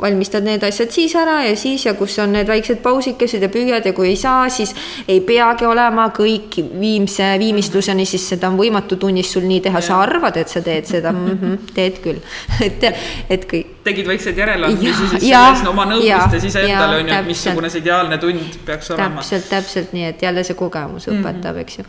[0.00, 3.86] valmistad need asjad siis ära ja siis ja kus on need väiksed pausikesed ja püüad
[3.86, 4.74] ja kui ei saa, siis
[5.08, 10.00] ei peagi olema kõik viimse viimistluseni, siis seda on võimatu tunnis sul nii teha, sa
[10.04, 12.22] arvad, et sa teed seda mm, -hmm, teed küll,
[12.66, 12.88] et,
[13.30, 13.74] et kõik.
[13.84, 18.58] tegid väikseid järeleandmisi siis selles oma nõudmistes iseendale on ju, et missugune see ideaalne tund
[18.66, 19.20] peaks olema.
[19.20, 21.60] täpselt, täpselt nii, et jälle see kogemus õpetab mm, -hmm.
[21.60, 21.84] eks ju.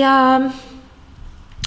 [0.00, 0.14] ja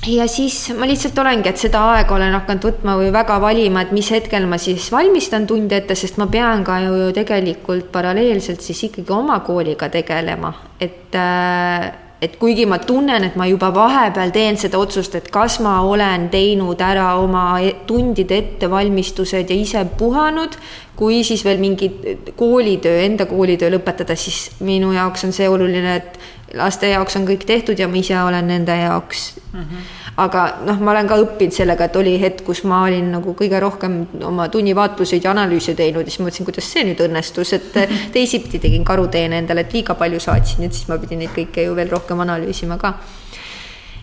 [0.07, 3.93] ja siis ma lihtsalt olengi, et seda aega olen hakanud võtma või väga valima, et
[3.95, 8.87] mis hetkel ma siis valmistan tunde ette, sest ma pean ka ju tegelikult paralleelselt siis
[8.89, 11.87] ikkagi oma kooliga tegelema, et äh,
[12.21, 16.27] et kuigi ma tunnen, et ma juba vahepeal teen seda otsust, et kas ma olen
[16.33, 20.57] teinud ära oma e-, tundide ettevalmistused ja ise puhanud,
[20.97, 21.91] kui siis veel mingi
[22.39, 26.17] koolitöö, enda koolitöö lõpetada, siis minu jaoks on see oluline, et
[26.55, 29.61] laste jaoks on kõik tehtud ja ma ise olen nende jaoks mm.
[29.61, 33.35] -hmm aga noh, ma olen ka õppinud sellega, et oli hetk, kus ma olin nagu
[33.37, 37.77] kõige rohkem oma tunnivaatluseid ja analüüse teinud ja siis mõtlesin, kuidas see nüüd õnnestus, et
[38.15, 41.77] teisipidi tegin karuteene endale, et liiga palju saatsin, et siis ma pidin neid kõike ju
[41.77, 42.95] veel rohkem analüüsima ka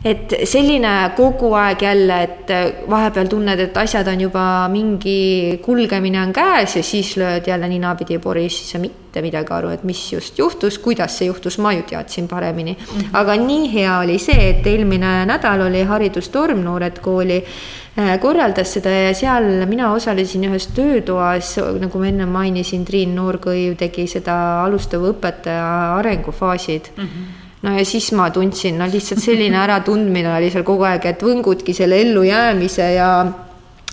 [0.04, 2.50] et selline kogu aeg jälle, et
[2.90, 8.18] vahepeal tunned, et asjad on juba mingi kulgemine on käes ja siis lööd jälle ninapidi
[8.20, 11.86] poris, siis sa mitte midagi aru, et mis just juhtus, kuidas see juhtus, ma ju
[11.88, 12.76] teadsin paremini.
[12.76, 13.06] -hmm.
[13.12, 17.44] aga nii hea oli see, et eelmine nädal oli haridustorm Noored Kooli
[17.98, 23.76] äh, korraldas seda ja seal mina osalesin ühes töötoas, nagu ma enne mainisin, Triin Noorkõiv
[23.76, 27.02] tegi seda alustava õpetaja arengufaasid mm.
[27.04, 31.24] -hmm no ja siis ma tundsin, no lihtsalt selline äratundmine oli seal kogu aeg, et
[31.24, 33.10] võngudki selle ellujäämise ja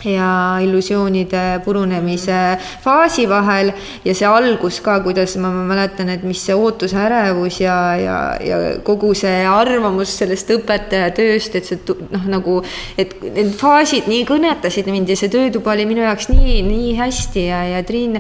[0.06, 3.72] ja illusioonide purunemise faasi vahel.
[4.06, 8.16] Ja see algus ka, kuidas ma, ma mäletan, et mis see ootuse ärevus ja, ja,
[8.42, 12.58] ja kogu see arvamus sellest õpetaja tööst, et see noh, nagu,
[12.98, 17.46] et need faasid nii kõnetasid mind ja see töötuba oli minu jaoks nii, nii hästi
[17.52, 18.18] ja, ja Triin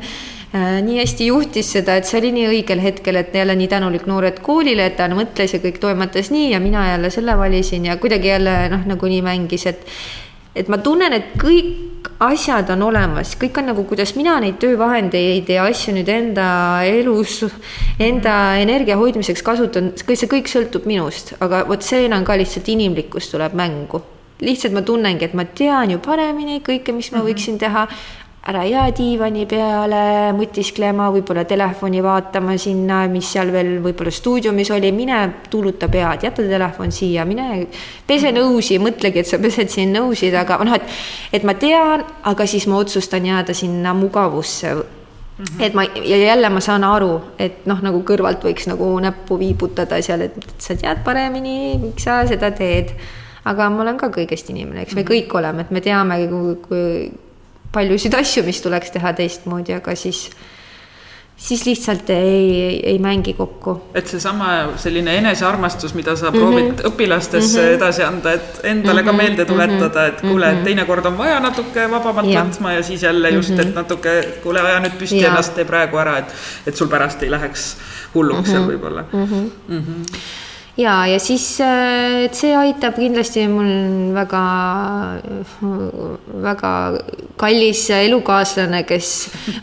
[0.51, 4.41] nii hästi juhtis seda, et see oli nii õigel hetkel, et jälle nii tänulik Noored
[4.43, 8.33] Koolile, et ta mõtles ja kõik toimetas nii ja mina jälle selle valisin ja kuidagi
[8.33, 9.87] jälle noh, nagu nii mängis, et
[10.55, 15.49] et ma tunnen, et kõik asjad on olemas, kõik on nagu, kuidas mina neid töövahendeid
[15.49, 16.47] ja asju nüüd enda
[16.85, 17.39] elus,
[18.01, 23.31] enda energia hoidmiseks kasutan, see kõik sõltub minust, aga vot see on ka lihtsalt inimlikkus
[23.31, 24.03] tuleb mängu.
[24.41, 27.27] lihtsalt ma tunnengi, et ma tean ju paremini kõike, mis ma mhm.
[27.27, 27.87] võiksin teha,
[28.49, 34.89] ära jää diivani peale mõtisklema, võib-olla telefoni vaatama sinna, mis seal veel võib-olla stuudiumis oli,
[34.95, 35.19] mine
[35.49, 37.67] tuuluta pead, jäta telefon siia, mine
[38.07, 40.97] pese nõusi, mõtlegi, et sa pesed siin nõusid, aga noh, et,
[41.37, 44.75] et ma tean, aga siis ma otsustan jääda sinna mugavusse
[45.41, 45.63] Mm -hmm.
[45.63, 50.01] et ma ja jälle ma saan aru, et noh, nagu kõrvalt võiks nagu näppu viibutada
[50.01, 52.91] seal, et sa tead paremini, miks sa seda teed.
[53.45, 55.11] aga ma olen ka kõigest inimene, eks me mm -hmm.
[55.11, 57.11] kõik oleme, et me teame, kui, kui
[57.71, 60.29] paljusid asju, mis tuleks teha teistmoodi, aga siis
[61.41, 63.81] siis lihtsalt ei, ei, mängi kokku.
[63.93, 66.91] et seesama selline enesearmastus, mida sa proovid mm -hmm.
[66.91, 67.77] õpilastesse mm -hmm.
[67.77, 69.05] edasi anda, et endale mm -hmm.
[69.05, 69.21] ka mhm.
[69.21, 70.63] meelde tuletada, et kuule, et mhm.
[70.63, 72.45] teinekord on vaja natuke vabamalt ja.
[72.45, 73.75] võtma ja siis jälle just, et mhm.
[73.75, 75.27] natuke, kuule, aja nüüd püsti ja.
[75.27, 76.33] ennast, tee praegu ära, et,
[76.67, 77.77] et sul pärast ei läheks
[78.13, 78.71] hulluks seal mm -hmm.
[78.71, 79.25] võib-olla mm.
[79.25, 79.49] -hmm.
[79.67, 84.43] Mm -hmm ja, ja siis, äh, see aitab kindlasti mul väga,
[86.45, 86.73] väga
[87.41, 89.11] kallis elukaaslane, kes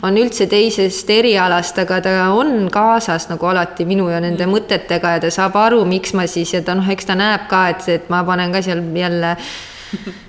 [0.02, 5.24] on üldse teisest erialast, aga ta on kaasas nagu alati minu ja nende mõtetega ja
[5.24, 8.12] ta saab aru, miks ma siis ja ta noh, eks ta näeb ka, et, et
[8.12, 9.36] ma panen ka seal jälle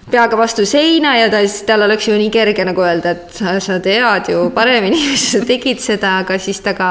[0.09, 3.77] peaga vastu seina ja ta siis, tal oleks ju nii kerge nagu öelda, et sa,
[3.83, 6.89] tead ju paremini, sa tegid seda, aga siis ta ka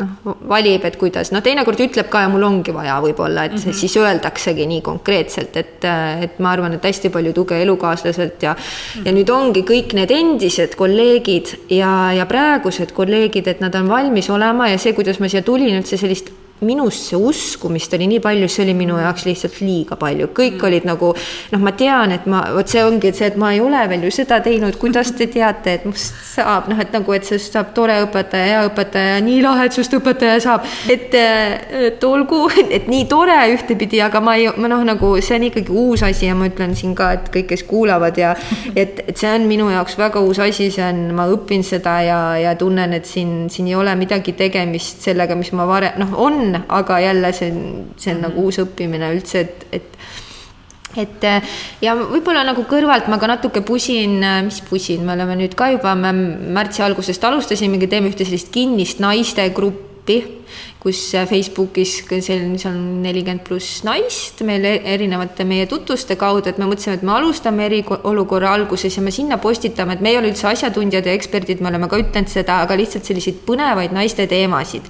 [0.00, 3.62] noh, valib, et kuidas, noh, teinekord ütleb ka ja mul ongi vaja võib-olla, et mm
[3.62, 3.78] -hmm.
[3.82, 5.86] siis öeldaksegi nii konkreetselt, et,
[6.26, 9.06] et ma arvan, et hästi palju tuge elukaaslaselt ja mm -hmm.
[9.06, 14.30] ja nüüd ongi kõik need endised kolleegid ja, ja praegused kolleegid, et nad on valmis
[14.30, 16.30] olema ja see, kuidas ma siia tulin üldse sellist
[16.66, 20.66] minusse uskumist oli nii palju, see oli minu jaoks lihtsalt liiga palju, kõik mm.
[20.68, 23.80] olid nagu noh, ma tean, et ma, vot see ongi see, et ma ei ole
[23.90, 27.56] veel ju seda teinud, kuidas te teate, et must saab noh, et nagu, et sinust
[27.56, 32.42] saab tore õpetaja, hea õpetaja, nii lahe, et sinust õpetaja saab, et, et olgu,
[32.76, 36.28] et nii tore ühtepidi, aga ma ei, ma noh, nagu see on ikkagi uus asi
[36.28, 38.34] ja ma ütlen siin ka, et kõik, kes kuulavad ja
[38.82, 42.20] et, et see on minu jaoks väga uus asi, see on, ma õpin seda ja,
[42.40, 46.49] ja tunnen, et siin, siin ei ole midagi tegemist sellega, mis ma varem, noh, on
[46.50, 47.60] on, aga jälle see on,
[47.96, 48.26] see on -hmm.
[48.28, 49.98] nagu uus õppimine üldse, et, et
[50.96, 51.22] et
[51.82, 55.94] ja võib-olla nagu kõrvalt ma ka natuke pusin, mis pusin, me oleme nüüd ka juba,
[55.94, 56.12] me
[56.56, 60.18] märtsi algusest alustasimegi, teeme ühte sellist kinnist naistegruppi
[60.80, 66.60] kus Facebookis seal, seal on nelikümmend pluss naist meil e-, erinevate meie tutvuste kaudu, et
[66.60, 70.30] me mõtlesime, et me alustame eriolukorra alguses ja me sinna postitame, et me ei ole
[70.32, 74.88] üldse asjatundjad ja eksperdid, me oleme ka ütelnud seda, aga lihtsalt selliseid põnevaid naiste teemasid.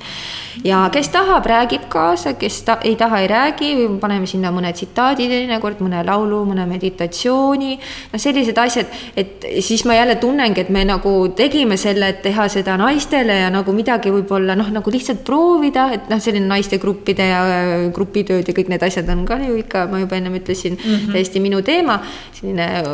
[0.65, 5.27] ja kes tahab, räägib kaasa, kes ta ei taha, ei räägi, paneme sinna mõne tsitaadi
[5.31, 7.75] teinekord, mõne laulu, mõne meditatsiooni,
[8.13, 12.47] noh, sellised asjad, et siis ma jälle tunnengi, et me nagu tegime selle, et teha
[12.53, 17.27] seda naistele ja nagu midagi võib-olla noh, nagu lihtsalt proovida leida, et noh, selline naistegruppide
[17.31, 20.77] ja äh, grupitööd ja kõik need asjad on ka ju ikka, ma juba ennem ütlesin
[20.77, 21.13] mm, -hmm.
[21.13, 22.01] täiesti minu teema,
[22.37, 22.91] selline äh,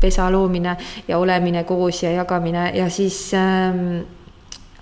[0.00, 0.76] pesa loomine
[1.08, 4.02] ja olemine koos ja jagamine ja siis ähm,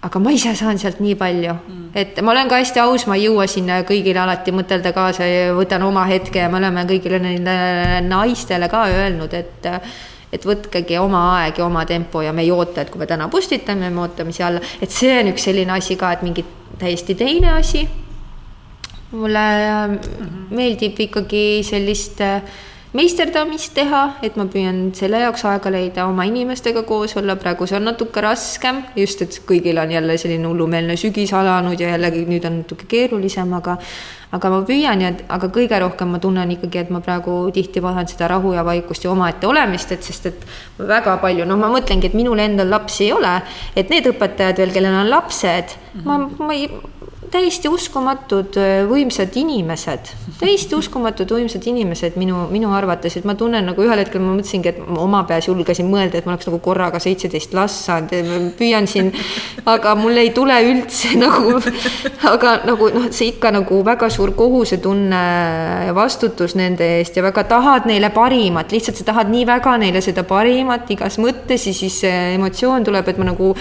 [0.03, 3.17] aga ma ise saan sealt nii palju mm., et ma olen ka hästi aus, ma
[3.17, 7.21] ei jõua sinna kõigile alati mõtelda kaasa ja võtan oma hetke ja me oleme kõigile
[7.21, 9.69] neile naistele ka öelnud, et
[10.31, 13.29] et võtkegi oma aeg ja oma tempo ja me ei oota, et kui me täna
[13.29, 17.15] postitame, me ootame siia alla, et see on üks selline asi ka, et mingit täiesti
[17.15, 17.89] teine asi.
[19.11, 19.39] mulle
[19.89, 20.55] mm -hmm.
[20.55, 22.43] meeldib ikkagi sellist äh,
[22.97, 27.79] meisterdamist teha, et ma püüan selle jaoks aega leida, oma inimestega koos olla, praegu see
[27.79, 32.49] on natuke raskem, just et kõigil on jälle selline hullumeelne sügis alanud ja jällegi nüüd
[32.49, 33.79] on natuke keerulisem, aga
[34.31, 38.07] aga ma püüan ja, aga kõige rohkem ma tunnen ikkagi, et ma praegu tihti vajan
[38.11, 40.47] seda rahu ja vaikust ja omaette olemist, et sest et
[40.79, 43.37] väga palju, no ma mõtlengi, et minul endal lapsi ei ole,
[43.75, 46.07] et need õpetajad veel, kellel on lapsed mm, -hmm.
[46.07, 46.69] ma, ma ei
[47.31, 53.69] täiesti uskumatud äh, võimsad inimesed, täiesti uskumatud võimsad inimesed minu, minu arvates, et ma tunnen
[53.71, 56.59] nagu ühel hetkel ma mõtlesingi, et ma oma peas julgesin mõelda, et ma oleks nagu
[56.65, 59.13] korraga seitseteist last saanud püüan siin,
[59.71, 61.61] aga mul ei tule üldse nagu,
[62.33, 65.23] aga nagu noh, see ikka nagu väga suur kohusetunne
[65.87, 70.03] ja vastutus nende eest ja väga tahad neile parimat, lihtsalt sa tahad nii väga neile
[70.03, 73.55] seda parimat igas mõttes ja siis emotsioon tuleb, et ma nagu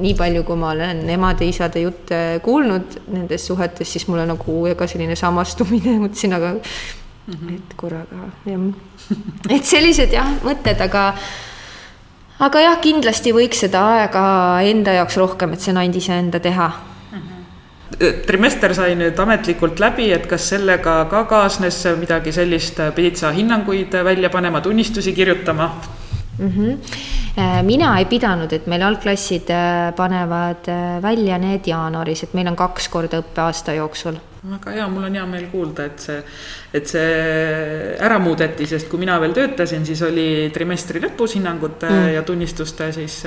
[0.00, 5.16] nii palju, kui ma olen emade-isade jutte kuulnud nendes suhetes, siis mulle nagu ka selline
[5.18, 7.54] samastumine, mõtlesin, aga mm -hmm.
[7.56, 8.60] et korraga jah,
[9.56, 11.14] et sellised jah, mõtted, aga
[12.38, 14.24] aga jah, kindlasti võiks seda aega
[14.62, 16.68] enda jaoks rohkem, et see on ainult iseenda teha
[17.12, 18.20] mhm.
[18.26, 23.92] trimester sai nüüd ametlikult läbi, et kas sellega ka kaasnes midagi sellist, pidid sa hinnanguid
[24.04, 25.99] välja panema, tunnistusi kirjutama
[26.40, 26.52] mm?
[26.56, 27.18] -hmm
[27.62, 32.56] mina ei pidanud, et meil algklassid äh, panevad äh, välja need jaanuaris, et meil on
[32.58, 36.16] kaks korda õppeaasta jooksul väga hea, mul on hea meel kuulda, et see,
[36.72, 42.08] et see ära muudeti, sest kui mina veel töötasin, siis oli trimestri lõpus hinnangute mm.
[42.14, 43.18] ja tunnistuste siis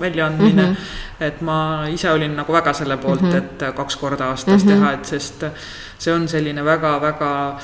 [0.00, 0.72] väljaandmine mm.
[0.72, 1.26] -hmm.
[1.28, 1.58] et ma
[1.92, 3.68] ise olin nagu väga selle poolt mm, -hmm.
[3.68, 4.74] et kaks korda aastas mm -hmm.
[4.74, 5.44] teha, et sest
[5.98, 7.60] see on selline väga-väga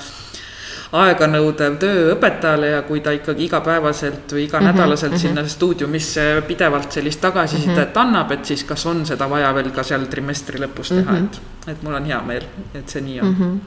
[0.96, 5.20] aeganõudev töö õpetajale ja kui ta ikkagi igapäevaselt või iganädalaselt mm -hmm.
[5.20, 8.00] sinna stuudiumisse pidevalt sellist tagasisidet mm -hmm.
[8.00, 11.24] annab, et siis kas on seda vaja veel ka seal trimestri lõpus teha mm, -hmm.
[11.24, 12.44] et, et mul on hea meel,
[12.74, 13.36] et see nii on mm.
[13.44, 13.58] -hmm.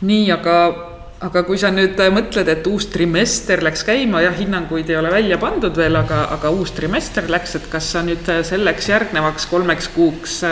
[0.00, 0.74] nii, aga
[1.20, 5.38] aga kui sa nüüd mõtled, et uus trimester läks käima, jah, hinnanguid ei ole välja
[5.38, 10.42] pandud veel, aga, aga uus trimester läks, et kas sa nüüd selleks järgnevaks kolmeks kuuks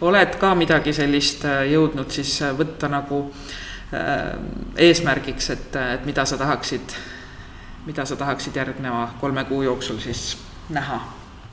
[0.00, 3.68] oled ka midagi sellist jõudnud siis võtta nagu äh, Äh,
[4.78, 6.94] eesmärgiks, et, et mida sa tahaksid,
[7.86, 10.36] mida sa tahaksid järgneva kolme kuu jooksul siis
[10.70, 11.00] näha?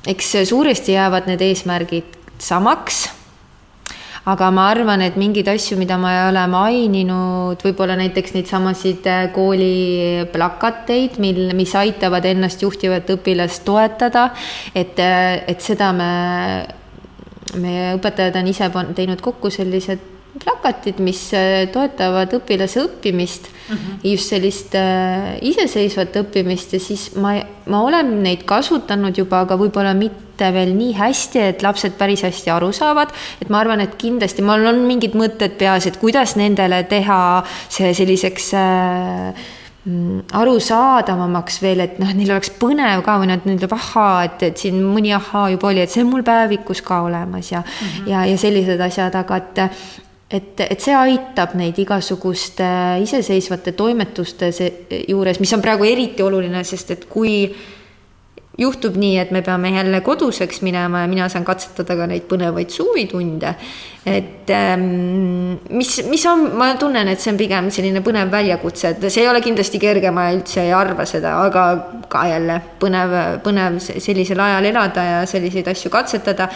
[0.08, 3.08] eks suuresti jäävad need eesmärgid samaks
[4.28, 9.08] aga ma arvan, et mingeid asju, mida ma ei ole maininud, võib-olla näiteks neid samasid
[9.08, 14.30] äh, kooli plakateid, mil, mis aitavad ennast juhtivat õpilast toetada,
[14.76, 16.12] et, äh, et seda me,
[17.64, 24.00] meie õpetajad on ise teinud kokku sellised plakatid, mis äh, toetavad õpilase õppimist mm, -hmm.
[24.12, 29.94] just sellist äh, iseseisvat õppimist ja siis ma, ma olen neid kasutanud juba, aga võib-olla
[29.98, 33.14] mitte veel nii hästi, et lapsed päris hästi aru saavad.
[33.42, 37.94] et ma arvan, et kindlasti mul on mingid mõtted peas, et kuidas nendele teha see
[37.94, 39.46] selliseks äh,
[39.88, 44.66] mm, arusaadavamaks veel, et noh, neil oleks põnev ka või nad ütleb ahaa, et, et
[44.66, 48.12] siin mõni ahaa juba oli, et see on mul päevikus ka olemas ja mm, -hmm.
[48.12, 49.64] ja, ja sellised asjad, aga et,
[50.30, 52.68] et, et see aitab neid igasuguste
[53.04, 54.52] iseseisvate toimetuste
[55.08, 57.42] juures, mis on praegu eriti oluline, sest et kui
[58.58, 62.74] juhtub nii, et me peame jälle koduseks minema ja mina saan katsetada ka neid põnevaid
[62.74, 63.54] suvitunde.
[64.08, 69.08] et ähm, mis, mis on, ma tunnen, et see on pigem selline põnev väljakutse, et
[69.12, 71.66] see ei ole kindlasti kerge, ma üldse ei arva seda, aga
[72.10, 76.50] ka jälle põnev, põnev sellisel ajal elada ja selliseid asju katsetada.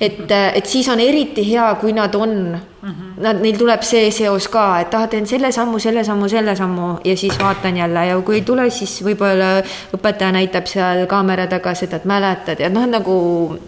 [0.00, 2.36] Et, et siis on eriti hea, kui nad on.
[2.82, 3.22] Mm, -hmm.
[3.22, 6.96] nad, neil tuleb see seos ka, et ah, teen selle sammu, selle sammu, selle sammu
[7.04, 8.06] ja siis vaatan jälle.
[8.06, 9.62] Ja kui ei tule, siis võib-olla
[9.94, 12.60] õpetaja näitab seal kaamera taga seda, et mäletad?
[12.60, 13.58] Ja noh, nagu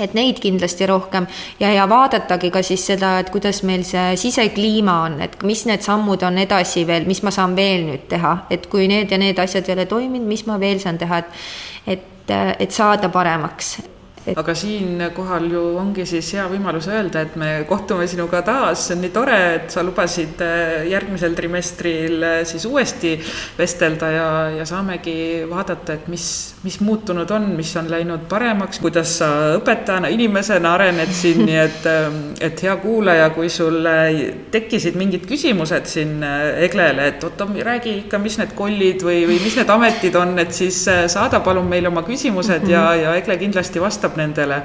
[0.00, 1.26] et neid kindlasti rohkem.
[1.60, 5.82] Ja, ja vaadatagi ka siis seda, et kuidas meil see sisekliima on, et mis need
[5.82, 9.38] sammud on edasi veel, mis ma saan veel nüüd teha, et kui need ja need
[9.38, 11.26] asjad ei ole toiminud, mis ma veel saan teha, et
[11.86, 13.76] et, et saada paremaks
[14.26, 14.38] et....
[14.38, 19.04] aga siinkohal ju ongi siis hea võimalus öelda, et me kohtume sinuga taas, see on
[19.04, 23.16] nii tore, et sa lubasid äh, järgmisel trimestril äh, siis uuesti
[23.58, 24.28] vestelda ja,
[24.60, 25.16] ja saamegi
[25.50, 29.28] vaadata, et mis, mis muutunud on, mis on läinud paremaks, kuidas sa
[29.58, 33.84] õpetajana, inimesena arened siin, nii et, ähm, et hea kuulaja, kui sul
[34.50, 39.40] tekkisid mingid küsimused siin äh, Eglele, et oota, räägi ikka, mis need kollid või, või
[39.42, 43.82] mis need ametid on, et siis saada palun meile oma küsimused ja, ja Egle kindlasti
[43.82, 44.62] vastab vastab nendele.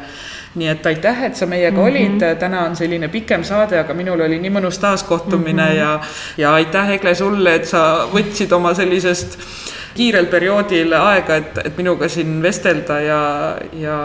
[0.55, 1.89] nii et aitäh, et sa meiega mm -hmm.
[1.89, 5.77] olid, täna on selline pikem saade, aga minul oli nii mõnus taaskohtumine mm -hmm.
[5.77, 5.99] ja,
[6.38, 9.38] ja aitäh, Egle, sulle, et sa võtsid oma sellisest
[9.95, 13.22] kiirel perioodil aega, et, et minuga siin vestelda ja,
[13.80, 13.98] ja,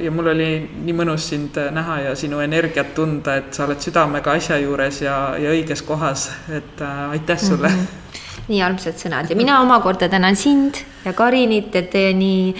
[0.00, 0.50] ja mul oli
[0.84, 5.18] nii mõnus sind näha ja sinu energiat tunda, et sa oled südamega asja juures ja,
[5.40, 7.84] ja õiges kohas, et äh, aitäh sulle mm.
[7.84, 8.00] -hmm
[8.44, 12.52] nii armsad sõnad ja mina omakorda tänan sind ja Karinit, et te nii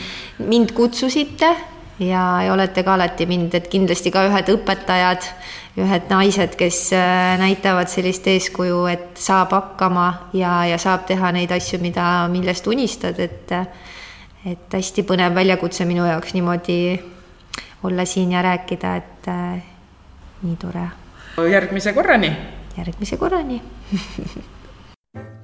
[0.49, 1.51] mind kutsusite
[1.99, 5.29] ja, ja olete ka alati mind, et kindlasti ka ühed õpetajad,
[5.75, 11.53] ühed naised, kes äh, näitavad sellist eeskuju, et saab hakkama ja, ja saab teha neid
[11.55, 13.59] asju, mida, millest unistad, et
[14.45, 16.79] et hästi põnev väljakutse minu jaoks niimoodi
[17.89, 19.63] olla siin ja rääkida, et äh,
[20.43, 20.89] nii tore
[21.51, 22.37] järgmise korrani!
[22.77, 23.63] järgmise korrani